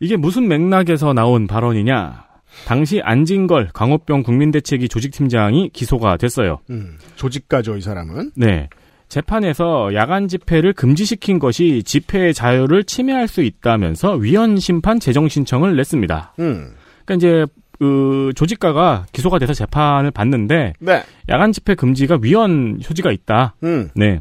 이게 0.00 0.16
무슨 0.16 0.48
맥락에서 0.48 1.12
나온 1.12 1.46
발언이냐? 1.46 2.24
당시 2.66 3.00
안진걸 3.02 3.70
광우병 3.74 4.22
국민대책위 4.22 4.88
조직팀장이 4.88 5.70
기소가 5.72 6.16
됐어요. 6.16 6.58
음, 6.70 6.96
조직가죠 7.16 7.76
이 7.76 7.80
사람은. 7.80 8.32
네. 8.36 8.68
재판에서 9.08 9.94
야간 9.94 10.28
집회를 10.28 10.72
금지시킨 10.72 11.38
것이 11.38 11.82
집회의 11.84 12.34
자유를 12.34 12.84
침해할 12.84 13.28
수 13.28 13.42
있다면서 13.42 14.14
위헌 14.14 14.58
심판 14.58 14.98
재정 14.98 15.28
신청을 15.28 15.76
냈습니다. 15.76 16.34
음. 16.40 16.74
그러니까 17.04 17.14
이제 17.14 17.46
그 17.78 18.32
조직가가 18.34 19.06
기소가 19.12 19.38
돼서 19.38 19.52
재판을 19.52 20.10
받는데 20.10 20.72
네. 20.78 21.02
야간 21.28 21.52
집회 21.52 21.74
금지가 21.74 22.18
위헌 22.22 22.78
소지가 22.82 23.12
있다. 23.12 23.56
음. 23.62 23.90
네. 23.94 24.20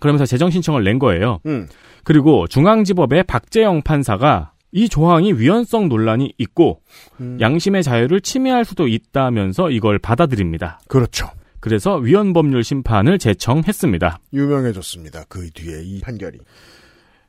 그러면서 0.00 0.26
재정 0.26 0.50
신청을 0.50 0.84
낸 0.84 0.98
거예요. 0.98 1.40
음. 1.46 1.68
그리고 2.04 2.46
중앙지법의 2.46 3.24
박재영 3.24 3.82
판사가 3.82 4.52
이 4.72 4.88
조항이 4.88 5.32
위헌성 5.32 5.88
논란이 5.88 6.34
있고 6.38 6.80
음. 7.20 7.38
양심의 7.40 7.82
자유를 7.82 8.20
침해할 8.20 8.64
수도 8.64 8.86
있다면서 8.86 9.70
이걸 9.70 9.98
받아들입니다. 9.98 10.80
그렇죠. 10.88 11.28
그래서 11.60 11.96
위헌 11.96 12.32
법률 12.32 12.62
심판을 12.62 13.18
제청했습니다. 13.18 14.20
유명해졌습니다. 14.32 15.24
그 15.28 15.50
뒤에 15.50 15.82
이 15.82 16.00
판결이. 16.00 16.38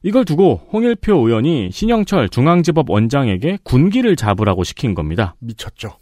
이걸 0.04 0.24
두고 0.24 0.68
홍일표 0.72 1.14
의원이 1.28 1.72
신영철 1.72 2.30
중앙지법 2.30 2.90
원장에게 2.90 3.58
군기를 3.64 4.16
잡으라고 4.16 4.64
시킨 4.64 4.94
겁니다. 4.94 5.36
미쳤죠. 5.40 5.98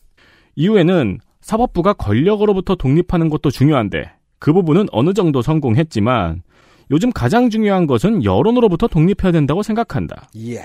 이후에는 0.55 1.19
사법부가 1.41 1.93
권력으로부터 1.93 2.75
독립하는 2.75 3.29
것도 3.29 3.49
중요한데 3.49 4.11
그 4.39 4.53
부분은 4.53 4.87
어느 4.91 5.13
정도 5.13 5.41
성공했지만 5.41 6.43
요즘 6.91 7.11
가장 7.11 7.49
중요한 7.49 7.87
것은 7.87 8.23
여론으로부터 8.23 8.87
독립해야 8.87 9.31
된다고 9.31 9.63
생각한다. 9.63 10.29
이야. 10.33 10.63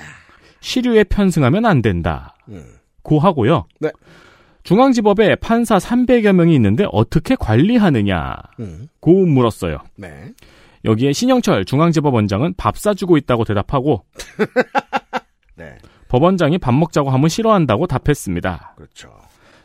시류에 0.63 1.05
편승하면 1.05 1.67
안 1.67 1.83
된다. 1.83 2.35
음. 2.49 2.65
고 3.03 3.19
하고요. 3.19 3.67
네. 3.81 3.91
중앙지법에 4.63 5.37
판사 5.37 5.77
300여 5.77 6.33
명이 6.33 6.55
있는데 6.55 6.87
어떻게 6.93 7.35
관리하느냐. 7.35 8.37
음. 8.61 8.89
고 9.01 9.27
물었어요. 9.27 9.79
네. 9.97 10.33
여기에 10.85 11.13
신영철 11.13 11.65
중앙지법 11.65 12.15
원장은 12.15 12.55
밥 12.57 12.77
사주고 12.79 13.17
있다고 13.17 13.45
대답하고 13.45 14.05
네. 15.57 15.77
법원장이 16.09 16.59
밥 16.59 16.75
먹자고 16.75 17.11
하면 17.11 17.29
싫어한다고 17.29 17.87
답했습니다. 17.87 18.75
그렇죠. 18.77 19.11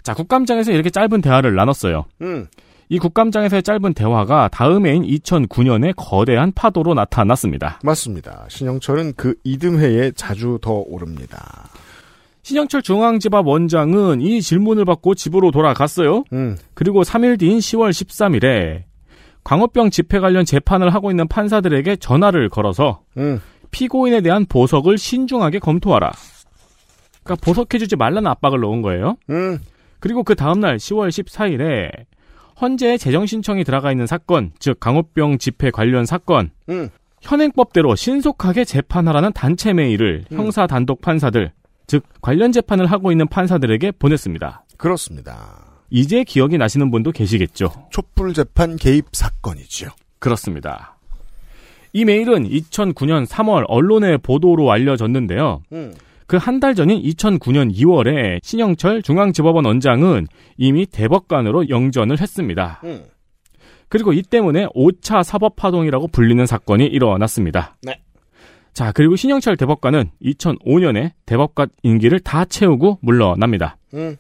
자, 0.02 0.14
국감장에서 0.14 0.72
이렇게 0.72 0.90
짧은 0.90 1.22
대화를 1.22 1.56
나눴어요. 1.56 2.06
음. 2.22 2.48
이 2.90 3.00
국감장에서의 3.00 3.64
짧은 3.64 3.94
대화가 3.94 4.48
다음 4.50 4.86
해인 4.86 5.04
2009년에 5.04 5.94
거대한 5.98 6.54
파도로 6.54 6.94
나타났습니다. 6.94 7.80
맞습니다. 7.84 8.46
신영철은 8.48 9.14
그 9.18 9.36
이듬해에 9.44 10.12
자주 10.16 10.58
더 10.62 10.84
오릅니다. 10.88 11.70
신영철 12.44 12.82
중앙지법 12.82 13.46
원장은 13.46 14.22
이 14.22 14.42
질문을 14.42 14.86
받고 14.86 15.16
집으로 15.16 15.52
돌아갔어요. 15.52 16.24
음. 16.32 16.56
그리고 16.74 17.02
3일 17.02 17.38
뒤인 17.38 17.58
10월 17.58 17.90
13일에 17.90 18.84
광우병 19.44 19.90
집회 19.90 20.20
관련 20.20 20.46
재판을 20.46 20.94
하고 20.94 21.10
있는 21.12 21.28
판사들에게 21.28 21.98
전화를 21.98 22.48
걸어서 22.48 23.02
음. 23.18 23.42
피고인에 23.72 24.22
대한 24.22 24.46
보석을 24.46 24.98
신중하게 24.98 25.60
검토하라. 25.60 26.12
그러니까 27.24 27.46
보석해주지 27.46 27.98
말라는 27.98 28.28
압박을 28.28 28.62
넣은 28.62 28.82
거예요. 28.82 29.18
음. 29.30 29.60
그리고 30.00 30.24
그 30.24 30.36
다음날 30.36 30.78
10월 30.78 31.10
14일에 31.10 31.90
헌재에 32.60 32.98
재정 32.98 33.26
신청이 33.26 33.64
들어가 33.64 33.92
있는 33.92 34.08
사건, 34.08 34.52
즉 34.60 34.80
강우병 34.80 35.38
집회 35.38 35.70
관련 35.70 36.06
사건, 36.06 36.52
음. 36.70 36.90
현행법대로 37.22 37.96
신속하게 37.96 38.66
재판하라는 38.66 39.34
단체 39.34 39.74
메일을 39.74 40.26
음. 40.32 40.38
형사 40.38 40.68
단독 40.68 41.02
판사들, 41.02 41.52
즉 41.86 42.04
관련 42.22 42.52
재판을 42.52 42.88
하고 42.88 43.12
있는 43.12 43.28
판사들에게 43.28 43.92
보냈습니다. 43.92 44.66
그렇습니다. 44.78 45.66
이제 45.90 46.24
기억이 46.24 46.58
나시는 46.58 46.92
분도 46.92 47.12
계시겠죠. 47.12 47.72
촛불 47.92 48.34
재판 48.34 48.76
개입 48.76 49.06
사건이죠. 49.14 49.90
그렇습니다. 50.20 50.98
이 51.94 52.06
메일은 52.06 52.48
2009년 52.50 53.26
3월 53.26 53.66
언론의 53.68 54.20
보도로 54.20 54.72
알려졌는데요. 54.72 55.64
음. 55.72 55.94
그 56.28 56.38
한 56.38 56.60
달 56.60 56.76
전인 56.76 57.02
2009년 57.02 57.74
2월에 57.74 58.40
신영철 58.44 59.02
중앙지법원 59.02 59.66
원장은 59.66 60.28
이미 60.58 60.86
대법관으로 60.86 61.70
영전을 61.70 62.20
했습니다. 62.20 62.82
음. 62.84 63.06
그리고 63.90 64.12
이 64.12 64.22
때문에 64.22 64.66
5차 64.76 65.24
사법파동이라고 65.24 66.10
불리는 66.10 66.46
사건이 66.46 66.86
일어났습니다. 66.86 67.76
네. 67.84 68.02
자, 68.74 68.92
그리고 68.92 69.16
신영철 69.16 69.56
대법관은 69.56 70.12
2005년에 70.22 71.12
대법관 71.26 71.70
임기를 71.84 72.20
다 72.20 72.44
채우고 72.46 73.00
물러납니다. 73.02 73.78
음. 73.94 74.18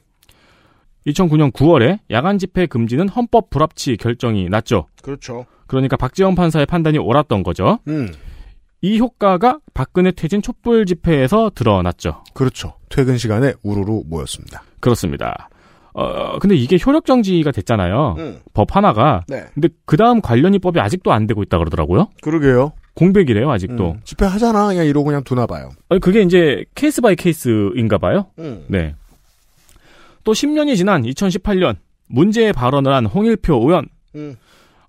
2009년 1.05 1.51
9월에 1.51 1.99
야간 2.11 2.37
집회 2.37 2.65
금지는 2.65 3.07
헌법 3.09 3.49
불합치 3.49 3.97
결정이 3.97 4.49
났죠. 4.49 4.87
그렇죠. 5.01 5.45
그러니까 5.67 5.97
박재영 5.97 6.35
판사의 6.35 6.65
판단이 6.65 6.97
옳았던 6.97 7.43
거죠. 7.43 7.79
음. 7.87 8.11
이 8.81 8.99
효과가 8.99 9.59
박근혜 9.73 10.11
퇴진 10.11 10.41
촛불 10.41 10.85
집회에서 10.85 11.51
드러났죠. 11.55 12.23
그렇죠. 12.33 12.73
퇴근 12.89 13.17
시간에 13.17 13.53
우르르 13.63 14.03
모였습니다. 14.05 14.63
그렇습니다. 14.79 15.49
어, 15.93 16.37
근데 16.37 16.55
이게 16.55 16.77
효력 16.85 17.05
정지가 17.05 17.51
됐잖아요. 17.51 18.15
음. 18.19 18.39
법 18.53 18.75
하나가. 18.75 19.23
네. 19.27 19.45
근데 19.55 19.69
그 19.85 19.97
다음 19.97 20.21
관련 20.21 20.53
입법이 20.53 20.79
아직도 20.79 21.11
안 21.11 21.25
되고 21.25 21.41
있다 21.41 21.57
그러더라고요. 21.57 22.09
그러게요. 22.21 22.73
공백이래요, 22.93 23.49
아직도. 23.49 23.91
음. 23.93 24.01
집회 24.03 24.25
하잖아. 24.25 24.67
그냥 24.67 24.85
이러고 24.85 25.05
그냥 25.05 25.23
두나 25.23 25.47
봐요. 25.47 25.69
아니, 25.89 25.99
그게 25.99 26.21
이제 26.21 26.65
case 26.75 27.01
by 27.01 27.15
case인가 27.15 27.97
봐요. 27.97 28.27
음. 28.37 28.65
네. 28.67 28.93
또 30.23 30.33
10년이 30.33 30.75
지난 30.75 31.01
2018년 31.03 31.77
문제의 32.09 32.53
발언을 32.53 32.93
한 32.93 33.05
홍일표 33.07 33.55
의원. 33.55 33.87
음. 34.15 34.35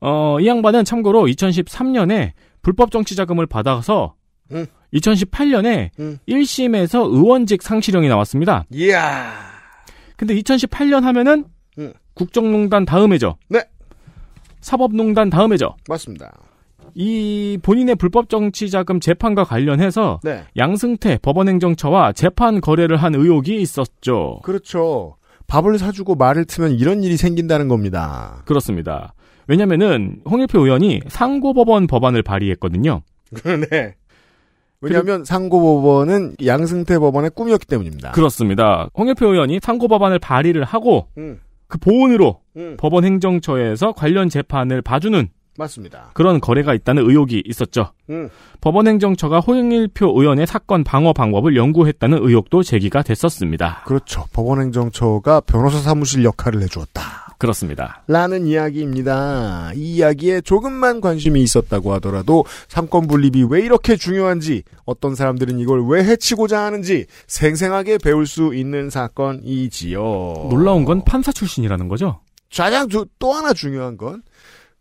어, 0.00 0.38
이 0.40 0.46
양반은 0.46 0.84
참고로 0.84 1.24
2013년에 1.26 2.32
불법 2.62 2.90
정치 2.90 3.14
자금을 3.16 3.46
받아서 3.46 4.14
음. 4.52 4.66
2018년에 4.94 5.90
음. 5.98 6.18
1심에서 6.28 7.12
의원직 7.12 7.62
상실형이 7.62 8.08
나왔습니다. 8.08 8.64
이야. 8.72 9.32
근데 10.16 10.34
2018년 10.34 11.02
하면은 11.02 11.44
음. 11.78 11.92
국정농단 12.14 12.84
다음해죠. 12.84 13.36
네. 13.48 13.64
사법농단 14.60 15.30
다음해죠. 15.30 15.76
맞습니다. 15.88 16.32
이 16.94 17.58
본인의 17.62 17.94
불법 17.94 18.28
정치 18.28 18.70
자금 18.70 18.98
재판과 18.98 19.44
관련해서 19.44 20.20
네. 20.24 20.44
양승태 20.56 21.18
법원행정처와 21.22 22.12
재판 22.12 22.60
거래를 22.60 22.96
한 22.96 23.14
의혹이 23.14 23.60
있었죠. 23.60 24.40
그렇죠. 24.42 25.16
밥을 25.46 25.78
사주고 25.78 26.16
말을 26.16 26.44
트면 26.44 26.72
이런 26.72 27.02
일이 27.02 27.16
생긴다는 27.16 27.68
겁니다. 27.68 28.42
그렇습니다. 28.46 29.14
왜냐면은 29.48 30.20
홍일표 30.30 30.60
의원이 30.60 31.00
상고법원 31.08 31.86
법안을 31.86 32.22
발의했거든요. 32.22 33.02
네. 33.70 33.94
왜냐하면 34.80 35.24
상고법원은 35.24 36.36
양승태 36.44 36.98
법원의 36.98 37.30
꿈이었기 37.30 37.66
때문입니다. 37.66 38.12
그렇습니다. 38.12 38.88
홍일표 38.96 39.26
의원이 39.32 39.58
상고법안을 39.60 40.20
발의를 40.20 40.62
하고 40.62 41.08
음. 41.18 41.40
그 41.66 41.78
보온으로 41.78 42.40
음. 42.56 42.76
법원 42.78 43.04
행정처에서 43.04 43.92
관련 43.92 44.28
재판을 44.28 44.80
봐주는 44.82 45.28
맞습니다. 45.58 46.10
그런 46.14 46.40
거래가 46.40 46.72
있다는 46.72 47.08
의혹이 47.08 47.42
있었죠. 47.44 47.90
음. 48.10 48.30
법원 48.60 48.86
행정처가 48.86 49.40
홍일표 49.40 50.08
의원의 50.20 50.46
사건 50.46 50.84
방어 50.84 51.12
방법을 51.12 51.56
연구했다는 51.56 52.18
의혹도 52.22 52.62
제기가 52.62 53.02
됐었습니다. 53.02 53.82
그렇죠. 53.84 54.24
법원 54.32 54.60
행정처가 54.60 55.40
변호사 55.40 55.78
사무실 55.78 56.22
역할을 56.22 56.62
해주었다. 56.62 57.27
그렇습니다. 57.38 58.02
라는 58.08 58.46
이야기입니다. 58.46 59.70
이 59.76 59.94
이야기에 59.96 60.40
조금만 60.40 61.00
관심이 61.00 61.40
있었다고 61.42 61.92
하더라도 61.94 62.44
삼권 62.68 63.06
분립이 63.06 63.46
왜 63.48 63.60
이렇게 63.62 63.94
중요한지, 63.96 64.64
어떤 64.84 65.14
사람들은 65.14 65.58
이걸 65.60 65.86
왜 65.86 66.02
해치고자 66.04 66.60
하는지 66.64 67.06
생생하게 67.28 67.98
배울 67.98 68.26
수 68.26 68.54
있는 68.54 68.90
사건이지요. 68.90 70.00
놀라운 70.50 70.84
건 70.84 71.04
판사 71.04 71.30
출신이라는 71.32 71.88
거죠. 71.88 72.20
가장 72.54 72.88
두- 72.88 73.06
또 73.18 73.32
하나 73.32 73.52
중요한 73.52 73.96
건 73.96 74.22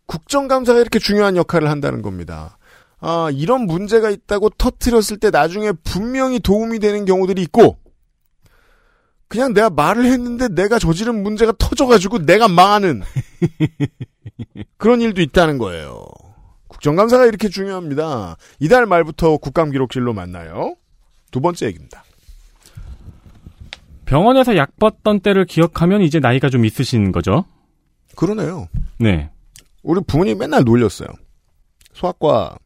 국정감사가 0.06 0.80
이렇게 0.80 0.98
중요한 0.98 1.36
역할을 1.36 1.68
한다는 1.70 2.02
겁니다. 2.02 2.58
아, 3.00 3.28
이런 3.32 3.66
문제가 3.66 4.10
있다고 4.10 4.50
터트렸을 4.50 5.18
때 5.18 5.30
나중에 5.30 5.72
분명히 5.84 6.40
도움이 6.40 6.80
되는 6.80 7.04
경우들이 7.04 7.42
있고, 7.42 7.78
그냥 9.28 9.52
내가 9.52 9.68
말을 9.70 10.06
했는데 10.06 10.48
내가 10.48 10.78
저지른 10.78 11.22
문제가 11.22 11.52
터져가지고 11.58 12.24
내가 12.24 12.48
망하는 12.48 13.02
그런 14.78 15.00
일도 15.02 15.20
있다는 15.20 15.58
거예요. 15.58 16.06
국정감사가 16.68 17.26
이렇게 17.26 17.48
중요합니다. 17.48 18.36
이달 18.58 18.86
말부터 18.86 19.36
국감기록실로 19.36 20.14
만나요. 20.14 20.76
두 21.30 21.40
번째 21.40 21.66
얘기입니다. 21.66 22.04
병원에서 24.06 24.56
약 24.56 24.78
받던 24.78 25.20
때를 25.20 25.44
기억하면 25.44 26.00
이제 26.00 26.18
나이가 26.18 26.48
좀 26.48 26.64
있으신 26.64 27.12
거죠? 27.12 27.44
그러네요. 28.16 28.68
네. 28.98 29.30
우리 29.82 30.00
부모님이 30.06 30.38
맨날 30.38 30.64
놀렸어요. 30.64 31.08
소아과 31.92 32.56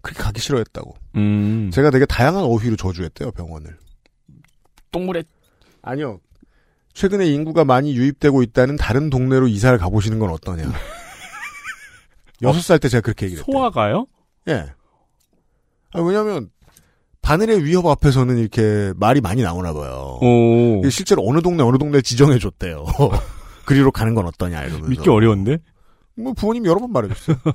그렇게 0.00 0.22
가기 0.22 0.40
싫어했다고. 0.40 0.94
음. 1.16 1.70
제가 1.72 1.90
되게 1.90 2.06
다양한 2.06 2.44
어휘로 2.44 2.76
저주했대요, 2.76 3.32
병원을. 3.32 3.76
똥물에 4.90 5.24
아니요. 5.82 6.20
최근에 6.94 7.26
인구가 7.26 7.64
많이 7.64 7.94
유입되고 7.96 8.42
있다는 8.42 8.76
다른 8.76 9.10
동네로 9.10 9.48
이사를 9.48 9.76
가보시는 9.78 10.18
건 10.18 10.30
어떠냐. 10.30 10.64
여섯 12.42 12.60
살 12.60 12.78
때 12.78 12.88
제가 12.88 13.00
그렇게 13.02 13.26
얘기를 13.26 13.42
했대요. 13.42 13.52
소아가요? 13.58 14.06
예. 14.48 14.66
아, 15.94 16.00
왜냐면, 16.00 16.50
바늘의 17.22 17.64
위협 17.64 17.86
앞에서는 17.86 18.36
이렇게 18.38 18.92
말이 18.96 19.20
많이 19.20 19.42
나오나 19.42 19.72
봐요. 19.72 20.18
오. 20.20 20.82
실제로 20.90 21.24
어느 21.26 21.40
동네 21.40 21.62
어느 21.62 21.78
동네 21.78 22.00
지정해 22.02 22.38
줬대요. 22.38 22.84
그리로 23.64 23.92
가는 23.92 24.14
건 24.14 24.26
어떠냐 24.26 24.60
이러면서. 24.64 24.88
믿기 24.88 25.08
어려운데? 25.08 25.58
뭐 26.16 26.32
부모님 26.32 26.66
여러 26.66 26.80
번 26.80 26.90
말해줬어요. 26.92 27.36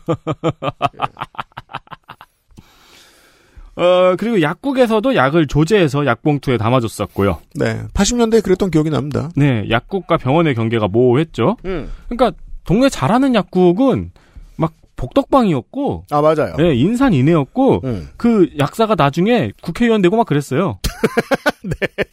어, 3.78 4.16
그리고 4.18 4.42
약국에서도 4.42 5.16
약을 5.16 5.46
조제해서 5.48 6.06
약봉투에 6.06 6.58
담아줬었고요. 6.58 7.40
네. 7.56 7.84
80년대에 7.94 8.44
그랬던 8.44 8.72
기억이 8.72 8.90
납니다. 8.90 9.30
네, 9.36 9.66
약국과 9.70 10.18
병원의 10.18 10.56
경계가 10.56 10.88
모호했죠. 10.88 11.58
음. 11.66 11.92
그러니까 12.10 12.38
동네 12.66 12.90
잘하는 12.90 13.36
약국은 13.36 14.12
막 14.56 14.74
복덕방이었고, 14.96 16.06
아, 16.10 16.22
맞아요. 16.22 16.56
네, 16.58 16.74
인산 16.74 17.14
이내였고, 17.14 17.82
음. 17.84 18.10
그 18.18 18.50
약사가 18.58 18.96
나중에 18.96 19.52
국회의원 19.62 20.02
되고 20.02 20.18
막 20.18 20.26
그랬어요. 20.26 20.80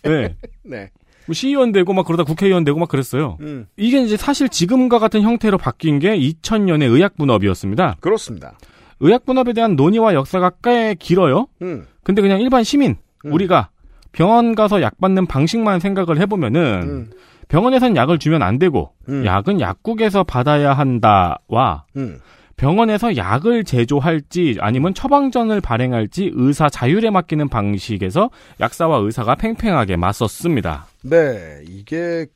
네. 0.05 0.37
네. 0.63 0.91
뭐 1.27 1.33
시의원 1.33 1.73
되고 1.73 1.95
막 1.95 2.07
그러다 2.07 2.25
국회의원 2.25 2.65
되고 2.65 2.79
막 2.79 2.89
그랬어요. 2.91 3.39
음. 3.41 3.67
이게 3.79 4.03
이제 4.03 4.19
사실 4.19 4.51
지금과 4.51 4.99
같은 4.99 5.23
형태로 5.23 5.57
바뀐 5.57 5.99
게 5.99 6.19
2000년의 6.19 6.93
의약분업이었습니다. 6.93 7.97
그렇습니다. 8.01 8.59
의약분업에 9.01 9.53
대한 9.53 9.77
논의와 9.77 10.15
역사가 10.15 10.53
꽤 10.63 10.95
길어요. 10.95 11.47
음. 11.63 11.87
근데 12.03 12.23
그냥 12.23 12.41
일반 12.41 12.65
시민, 12.65 12.97
우리가 13.25 13.71
병원 14.13 14.55
가서 14.55 14.81
약 14.83 15.01
받는 15.01 15.27
방식만 15.27 15.81
생각을 15.81 16.21
해보면은 16.21 16.83
음. 16.83 17.11
병원에선 17.49 17.97
약을 17.97 18.19
주면 18.19 18.43
안 18.43 18.59
되고 18.59 18.93
약은 19.09 19.61
약국에서 19.61 20.25
받아야 20.25 20.73
한다와 20.73 21.85
음. 21.97 22.19
병원에서 22.57 23.17
약을 23.17 23.65
제조할지 23.65 24.57
아니면 24.61 24.95
처방전을 24.95 25.61
발행할지 25.61 26.31
의사 26.35 26.69
자율에 26.69 27.11
맡기는 27.11 27.49
방식에서 27.49 28.31
약사와 28.61 28.99
의사가 28.99 29.35
팽팽하게 29.35 29.97
맞섰습니다. 29.97 30.87
네, 31.03 31.65
이게 31.69 32.27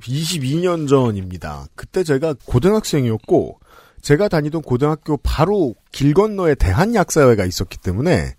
22년 0.00 0.88
전입니다. 0.88 1.66
그때 1.74 2.02
제가 2.02 2.34
고등학생이었고 2.44 3.60
제가 4.06 4.28
다니던 4.28 4.62
고등학교 4.62 5.16
바로 5.16 5.74
길 5.90 6.14
건너에 6.14 6.54
대한약사회가 6.54 7.44
있었기 7.44 7.78
때문에 7.78 8.36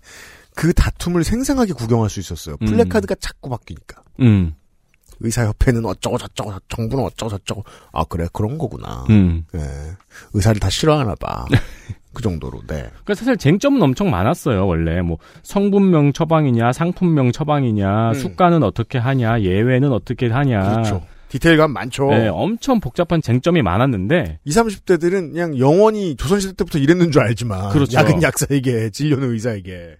그 0.54 0.72
다툼을 0.72 1.24
생생하게 1.24 1.74
구경할 1.74 2.08
수 2.08 2.20
있었어요. 2.20 2.56
음. 2.62 2.66
플래카드가 2.68 3.16
자꾸 3.16 3.50
바뀌니까. 3.50 4.02
음. 4.20 4.54
의사협회는 5.20 5.84
어쩌고 5.84 6.16
저쩌고 6.16 6.54
정부는 6.70 7.04
어쩌고 7.04 7.28
저쩌고 7.28 7.64
아 7.92 8.02
그래 8.04 8.28
그런 8.32 8.56
거구나. 8.56 9.04
음. 9.10 9.44
네. 9.52 9.60
의사를 10.32 10.58
다 10.58 10.70
싫어하나 10.70 11.14
봐. 11.16 11.44
그 12.14 12.22
정도로. 12.22 12.60
네. 12.66 12.88
그러니까 12.88 13.14
사실 13.14 13.36
쟁점은 13.36 13.82
엄청 13.82 14.10
많았어요. 14.10 14.66
원래 14.66 15.02
뭐 15.02 15.18
성분명 15.42 16.14
처방이냐, 16.14 16.72
상품명 16.72 17.30
처방이냐, 17.30 18.12
음. 18.12 18.14
수가는 18.14 18.62
어떻게 18.62 18.96
하냐, 18.96 19.42
예외는 19.42 19.92
어떻게 19.92 20.28
하냐. 20.28 20.62
그렇죠. 20.62 21.06
디테일감 21.28 21.72
많죠. 21.72 22.10
네, 22.10 22.28
엄청 22.28 22.80
복잡한 22.80 23.20
쟁점이 23.20 23.62
많았는데 23.62 24.40
20, 24.44 24.62
30대들은 24.64 25.32
그냥 25.32 25.58
영원히 25.58 26.16
조선시대 26.16 26.54
때부터 26.54 26.78
이랬는 26.78 27.10
줄 27.10 27.22
알지만 27.22 27.70
그렇죠. 27.70 27.98
약은 27.98 28.22
약사에게 28.22 28.90
진료는 28.90 29.32
의사에게 29.32 29.96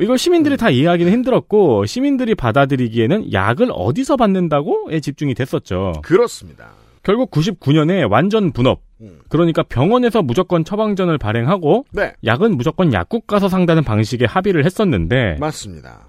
이걸 0.00 0.16
시민들이 0.16 0.56
다 0.56 0.70
이해하기는 0.70 1.12
힘들었고 1.12 1.84
시민들이 1.86 2.34
받아들이기에는 2.34 3.32
약을 3.32 3.70
어디서 3.72 4.16
받는다고에 4.16 5.00
집중이 5.00 5.34
됐었죠. 5.34 5.94
그렇습니다. 6.02 6.70
결국 7.02 7.30
99년에 7.30 8.10
완전 8.10 8.52
분업. 8.52 8.82
그러니까 9.28 9.62
병원에서 9.62 10.22
무조건 10.22 10.64
처방전을 10.64 11.18
발행하고 11.18 11.84
네. 11.92 12.12
약은 12.24 12.56
무조건 12.56 12.92
약국 12.92 13.26
가서 13.26 13.48
상다는 13.48 13.84
방식의 13.84 14.26
합의를 14.26 14.64
했었는데 14.64 15.36
맞습니다. 15.38 16.08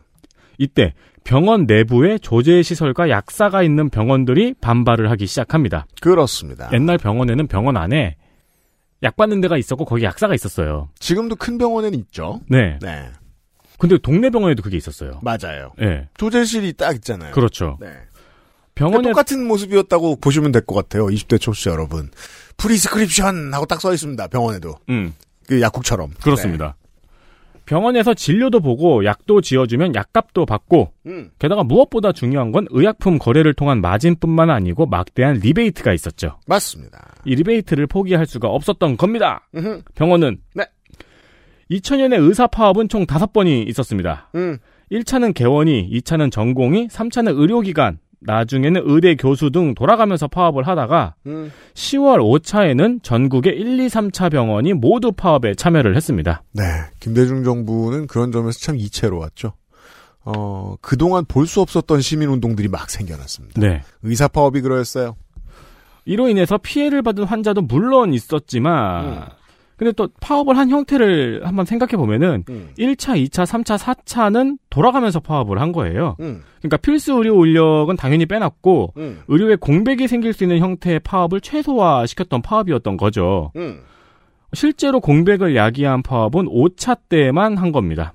이때 0.58 0.94
병원 1.24 1.66
내부에 1.66 2.18
조제 2.18 2.64
시설과 2.64 3.10
약사가 3.10 3.64
있는 3.64 3.90
병원들이 3.90 4.56
반발을 4.62 5.10
하기 5.12 5.26
시작합니다. 5.28 5.86
그렇습니다. 6.02 6.70
옛날 6.74 6.98
병원에는 6.98 7.48
병원 7.48 7.78
안에 7.78 8.16
약 9.04 9.16
받는 9.16 9.40
데가 9.42 9.58
있었고 9.58 9.86
거기 9.86 10.04
약사가 10.04 10.34
있었어요. 10.34 10.90
지금도 11.00 11.36
큰 11.36 11.58
병원에는 11.58 11.98
있죠. 12.00 12.42
네. 12.50 12.78
네. 12.82 13.10
근데 13.78 13.98
동네 13.98 14.30
병원에도 14.30 14.62
그게 14.62 14.76
있었어요. 14.78 15.22
맞아요. 15.22 15.72
네. 15.78 16.10
조제실이 16.18 16.74
딱 16.74 16.94
있잖아요. 16.96 17.32
그렇죠. 17.32 17.78
네. 17.80 17.88
병원에 18.76 19.10
똑같은 19.10 19.46
모습이었다고 19.48 20.18
보시면 20.18 20.52
될 20.52 20.66
것 20.66 20.76
같아요. 20.76 21.06
20대 21.08 21.40
청취자 21.40 21.70
여러분. 21.70 22.10
prescription 22.58 23.54
하고 23.54 23.66
딱 23.66 23.80
써 23.82 23.94
있습니다. 23.94 24.28
병원에도. 24.28 24.76
음. 24.90 25.14
그 25.48 25.62
약국처럼. 25.62 26.12
그렇습니다. 26.22 26.76
병원에서 27.70 28.16
진료도 28.16 28.62
보고 28.62 29.06
약도 29.06 29.42
지어주면 29.42 29.94
약값도 29.94 30.48
받고 30.48 30.92
음. 31.06 31.30
게다가 31.38 31.64
무엇보다 31.64 32.12
중요한 32.12 32.52
건 32.52 32.66
의약품 32.72 33.20
거래를 33.20 33.54
통한 33.54 33.80
마진뿐만 33.80 34.50
아니고 34.50 34.88
막대한 34.88 35.36
리베이트가 35.36 35.94
있었죠. 35.94 36.40
맞습니다. 36.48 37.14
이 37.26 37.36
리베이트를 37.36 37.86
포기할 37.86 38.26
수가 38.26 38.48
없었던 38.48 38.98
겁니다. 38.98 39.48
음흠. 39.54 39.84
병원은 39.94 40.40
네. 40.56 40.66
2000년에 41.70 42.20
의사 42.20 42.48
파업은 42.48 42.90
총 42.90 43.06
5번이 43.06 43.70
있었습니다. 43.70 44.32
음. 44.34 44.58
1차는 44.92 45.36
개원의, 45.36 45.92
2차는 45.92 46.32
전공의, 46.32 46.88
3차는 46.88 47.40
의료기관, 47.40 48.00
나중에는 48.22 48.82
의대 48.86 49.16
교수 49.16 49.50
등 49.50 49.74
돌아가면서 49.76 50.28
파업을 50.28 50.68
하다가 50.68 51.16
음. 51.28 51.52
10월 51.74 52.20
5차에는 52.20 53.02
전국의 53.04 53.54
1, 53.58 53.80
2, 53.80 53.88
3차 53.88 54.32
병원이 54.32 54.74
모두 54.74 55.12
파업에 55.12 55.54
참여를 55.56 55.96
했습니다. 55.96 56.44
네. 56.54 56.64
김대중 57.00 57.44
정부는 57.44 58.08
그런 58.08 58.32
점에서 58.32 58.60
참 58.60 58.76
이채로웠죠. 58.78 59.54
어, 60.26 60.76
그동안 60.82 61.24
볼 61.26 61.48
수 61.48 61.62
없었던 61.62 62.02
시민운동들이 62.02 62.68
막 62.68 62.90
생겨났습니다. 62.90 63.60
네. 63.62 63.82
의사 64.04 64.28
파업이 64.28 64.62
그러했어요. 64.62 65.16
이로 66.06 66.28
인해서 66.28 66.58
피해를 66.58 67.02
받은 67.02 67.24
환자도 67.24 67.62
물론 67.62 68.14
있었지만 68.14 69.06
음. 69.06 69.22
근데 69.80 69.94
또 69.94 70.10
파업을 70.20 70.58
한 70.58 70.70
형태를 70.70 71.44
한번 71.46 71.66
생각해 71.66 71.96
보면은 71.96 72.44
음. 72.50 72.70
1차, 72.78 73.16
2차, 73.16 73.46
3차, 73.46 73.78
4차는 73.78 74.58
돌아가면서 74.70 75.22
파업을 75.22 75.62
한 75.62 75.72
거예요. 75.72 76.18
음. 76.20 76.44
그러니까 76.58 76.76
필수 76.76 77.14
의료 77.14 77.46
인력은 77.46 77.96
당연히 77.96 78.26
빼놨고 78.26 78.96
음. 78.98 79.22
의료에 79.30 79.56
공백이 79.56 80.10
생길 80.10 80.34
수 80.34 80.44
있는 80.44 80.60
형태의 80.60 81.00
파업을 81.00 81.40
최소화 81.40 82.06
시켰던 82.06 82.42
파업이었던 82.42 82.98
거죠. 82.98 83.54
음. 83.56 83.80
실제로 84.52 85.00
공백을 85.00 85.56
야기한 85.56 86.02
파업은 86.02 86.48
5차 86.48 86.98
때만 87.08 87.56
한 87.56 87.72
겁니다. 87.72 88.14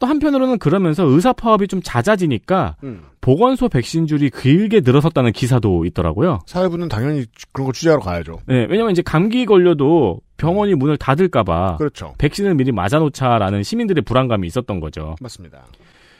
네. 0.00 0.06
또 0.06 0.06
한편으로는 0.06 0.58
그러면서 0.58 1.04
의사 1.04 1.32
파업이 1.32 1.68
좀 1.68 1.80
잦아지니까 1.82 2.76
음. 2.82 3.02
보건소 3.20 3.68
백신 3.68 4.06
줄이 4.06 4.30
길게 4.30 4.80
늘어섰다는 4.80 5.32
기사도 5.32 5.84
있더라고요. 5.84 6.40
사회부는 6.46 6.88
당연히 6.88 7.26
그런 7.52 7.66
거 7.66 7.72
취재하러 7.72 8.00
가야죠. 8.00 8.40
네, 8.46 8.66
왜냐면 8.68 8.90
이제 8.92 9.02
감기 9.02 9.44
걸려도 9.44 10.20
병원이 10.38 10.74
문을 10.74 10.96
닫을까봐 10.96 11.76
그렇죠. 11.76 12.14
백신을 12.16 12.54
미리 12.54 12.72
맞아놓자라는 12.72 13.62
시민들의 13.62 14.02
불안감이 14.04 14.46
있었던 14.46 14.80
거죠. 14.80 15.16
맞습니다. 15.20 15.66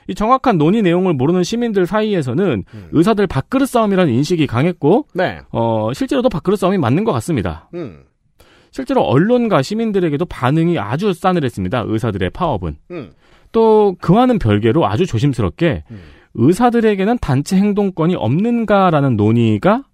이 0.09 0.15
정확한 0.15 0.59
논의 0.59 0.83
내용을 0.83 1.15
모르는 1.15 1.43
시민들 1.43 1.87
사이에서는 1.87 2.65
의사들 2.93 3.27
밥그릇 3.27 3.69
싸움이라는 3.69 4.13
인식이 4.13 4.47
강했고, 4.47 5.07
네. 5.15 5.41
어, 5.53 5.93
실제로도 5.95 6.29
밥그릇 6.29 6.59
싸움이 6.59 6.79
맞는 6.79 7.05
것 7.05 7.13
같습니다. 7.13 7.71
음. 7.75 8.03
실제로 8.73 9.03
언론과 9.03 9.63
시민들에게도 9.63 10.25
반응이 10.27 10.79
아주 10.79 11.13
싸늘했습니다. 11.13 11.85
의사들의 11.87 12.31
파업은. 12.31 12.77
음. 12.91 13.13
또 13.53 13.97
그와는 14.01 14.39
별개로 14.39 14.87
아주 14.87 15.07
조심스럽게 15.07 15.85
의사들에게는 16.35 17.19
단체 17.21 17.57
행동권이 17.57 18.15
없는가라는 18.15 19.17
논의가 19.17 19.85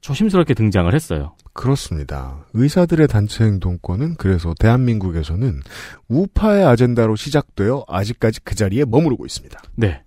조심스럽게 0.00 0.54
등장을 0.54 0.92
했어요. 0.94 1.34
그렇습니다. 1.52 2.46
의사들의 2.54 3.08
단체 3.08 3.44
행동권은 3.44 4.14
그래서 4.16 4.54
대한민국에서는 4.58 5.60
우파의 6.08 6.64
아젠다로 6.64 7.16
시작되어 7.16 7.84
아직까지 7.88 8.40
그 8.44 8.54
자리에 8.54 8.84
머무르고 8.84 9.26
있습니다. 9.26 9.60
네. 9.76 10.02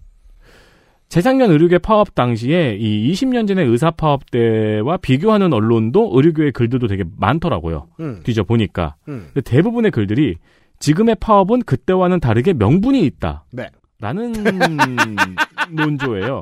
재작년 1.09 1.51
의료계 1.51 1.77
파업 1.77 2.15
당시에 2.15 2.75
이 2.79 3.11
20년 3.11 3.47
전의 3.47 3.67
의사 3.67 3.91
파업 3.91 4.31
때와 4.31 4.97
비교하는 4.97 5.53
언론도 5.53 6.11
의료계의 6.15 6.53
글들도 6.53 6.87
되게 6.87 7.03
많더라고요. 7.17 7.87
음. 7.99 8.21
뒤져 8.23 8.43
보니까. 8.43 8.95
음. 9.07 9.29
대부분의 9.45 9.91
글들이 9.91 10.37
지금의 10.83 11.15
파업은 11.15 11.61
그때와는 11.61 12.19
다르게 12.19 12.51
명분이 12.51 13.05
있다. 13.05 13.45
네. 13.53 13.69
라는 14.01 14.33
논조예요. 15.71 16.41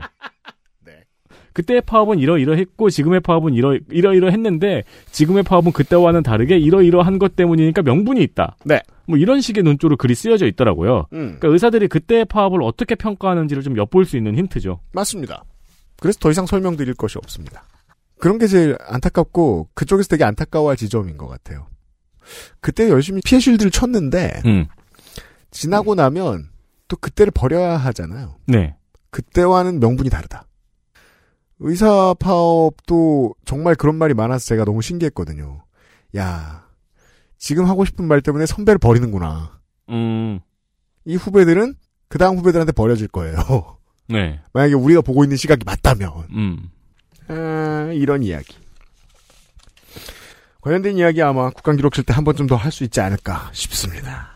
그때의 1.54 1.82
파업은 1.82 2.18
이러이러했고 2.18 2.90
지금의 2.90 3.20
파업은 3.20 3.54
이러 3.54 3.78
이러이러했는데 3.92 4.84
지금의 5.12 5.44
파업은 5.44 5.74
그때와는 5.74 6.24
다르게 6.24 6.58
이러이러한 6.58 7.20
것 7.20 7.36
때문이니까 7.36 7.84
명분이 7.84 8.24
있다. 8.24 8.56
네. 8.66 8.82
뭐 9.06 9.20
이런 9.20 9.42
식의 9.42 9.64
논조로 9.64 9.98
글이 9.98 10.16
쓰여져 10.16 10.48
있더라고요. 10.48 11.06
음. 11.14 11.18
그러니까 11.38 11.50
의사들이 11.50 11.88
그때의 11.88 12.26
파업을 12.26 12.64
어떻게 12.64 12.96
평가하는지를 12.96 13.62
좀 13.62 13.78
엿볼 13.78 14.06
수 14.06 14.18
있는 14.18 14.36
힌트죠. 14.36 14.80
맞습니다. 14.94 15.44
그래서 16.00 16.18
더 16.20 16.32
이상 16.32 16.48
설명드릴 16.48 16.96
것이 16.96 17.20
없습니다. 17.20 17.64
그런 18.18 18.40
게 18.40 18.48
제일 18.48 18.76
안타깝고 18.88 19.68
그쪽에서 19.76 20.08
되게 20.08 20.24
안타까워할 20.24 20.78
지점인 20.78 21.18
것 21.18 21.28
같아요. 21.28 21.68
그때 22.60 22.90
열심히 22.90 23.22
피해 23.24 23.40
쉴드를 23.40 23.72
쳤는데 23.72 24.42
음. 24.46 24.68
지나고 25.52 25.96
나면 25.96 26.50
또 26.88 26.98
그때를 26.98 27.32
버려야 27.32 27.78
하잖아요. 27.78 28.36
네. 28.48 28.76
그때와는 29.10 29.80
명분이 29.80 30.10
다르다. 30.10 30.46
의사 31.60 32.16
파업도 32.20 33.36
정말 33.46 33.76
그런 33.76 33.96
말이 33.96 34.14
많아서 34.14 34.46
제가 34.46 34.66
너무 34.66 34.82
신기했거든요. 34.82 35.64
야, 36.18 36.66
지금 37.38 37.66
하고 37.66 37.86
싶은 37.86 38.06
말 38.06 38.22
때문에 38.22 38.46
선배를 38.46 38.80
버리는구나. 38.80 39.60
음. 39.90 40.40
이 41.06 41.16
후배들은 41.16 41.76
그 42.08 42.18
다음 42.18 42.38
후배들한테 42.38 42.72
버려질 42.72 43.08
거예요. 43.10 43.36
네. 44.10 44.40
만약에 44.54 44.74
우리가 44.74 45.02
보고 45.02 45.24
있는 45.24 45.38
시각이 45.38 45.64
맞다면. 45.66 46.12
음. 46.32 46.70
아, 47.28 47.92
이런 47.94 48.24
이야기. 48.24 48.58
관련된 50.62 50.98
이야기 50.98 51.22
아마 51.22 51.50
국간기록실 51.50 52.04
때 52.04 52.14
한 52.14 52.24
번쯤 52.24 52.48
더 52.48 52.56
할 52.56 52.72
수 52.72 52.84
있지 52.84 53.00
않을까 53.02 53.50
싶습니다. 53.54 54.30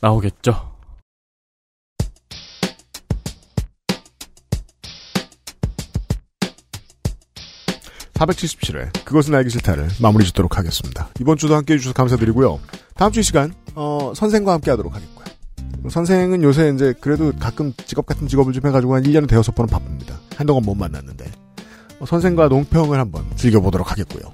나오겠죠. 0.00 0.70
(477회) 8.14 9.04
그것은 9.04 9.34
알기 9.34 9.50
싫다를 9.50 9.88
마무리 10.00 10.24
짓도록 10.24 10.56
하겠습니다. 10.58 11.08
이번 11.20 11.36
주도 11.36 11.56
함께 11.56 11.74
해주셔서 11.74 11.94
감사드리고요. 11.94 12.60
다음 12.94 13.10
주 13.12 13.20
이 13.20 13.22
시간 13.22 13.52
어, 13.74 14.12
선생과 14.14 14.52
함께 14.52 14.70
하도록 14.70 14.94
하겠고요. 14.94 15.22
선생은 15.90 16.42
요새 16.44 16.70
이제 16.74 16.94
그래도 17.00 17.32
가끔 17.38 17.72
직업 17.86 18.06
같은 18.06 18.28
직업을 18.28 18.52
좀 18.52 18.64
해가지고 18.66 18.94
한 18.94 19.02
1년에 19.02 19.28
대여섯 19.28 19.54
번은 19.54 19.68
바쁩니다. 19.68 20.20
한동안 20.36 20.62
못 20.64 20.74
만났는데. 20.74 21.24
어, 21.98 22.06
선생과 22.06 22.48
농평을 22.48 22.98
한번 22.98 23.24
즐겨보도록 23.36 23.90
하겠고요 23.90 24.32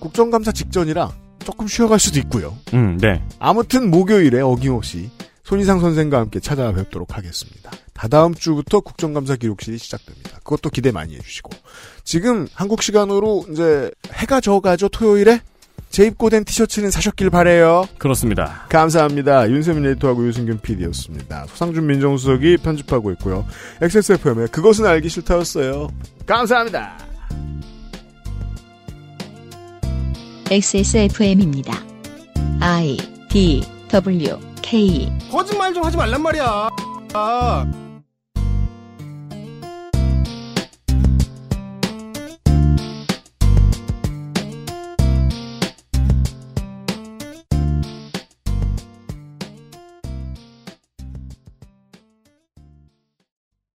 국정감사 0.00 0.52
직전이라 0.52 1.10
조금 1.44 1.66
쉬어갈 1.66 1.98
수도 1.98 2.18
있고요 2.20 2.56
음, 2.74 2.98
네. 2.98 3.22
아무튼 3.38 3.90
목요일에 3.90 4.40
어김없이 4.40 5.10
손희상 5.44 5.80
선생과 5.80 6.18
함께 6.20 6.38
찾아뵙도록 6.38 7.16
하겠습니다. 7.16 7.72
다다음 7.92 8.34
주부터 8.34 8.78
국정감사 8.80 9.34
기록실이 9.34 9.78
시작됩니다. 9.78 10.38
그것도 10.44 10.70
기대 10.70 10.92
많이 10.92 11.16
해주시고 11.16 11.50
지금 12.04 12.46
한국 12.54 12.82
시간으로 12.82 13.44
이제 13.50 13.90
해가 14.12 14.40
져가죠 14.40 14.88
토요일에 14.88 15.40
재입고된 15.90 16.44
티셔츠는 16.44 16.92
사셨길 16.92 17.30
바래요. 17.30 17.84
그렇습니다. 17.98 18.64
감사합니다. 18.68 19.50
윤세민 19.50 19.84
에디터하고 19.86 20.26
유승균 20.28 20.60
PD였습니다. 20.60 21.46
소상준 21.48 21.84
민정수석이 21.84 22.58
편집하고 22.58 23.10
있고요. 23.12 23.44
XSFM의 23.82 24.48
그것은 24.48 24.86
알기 24.86 25.08
싫다였어요. 25.08 25.88
감사합니다. 26.26 26.96
XSFM입니다. 30.50 31.72
I 32.60 32.96
D 33.28 33.62
W 33.88 34.36
K 34.60 35.08
거짓말 35.30 35.72
좀 35.72 35.84
하지 35.84 35.96
말란 35.96 36.20
말이야. 36.20 36.68
아. 37.14 37.89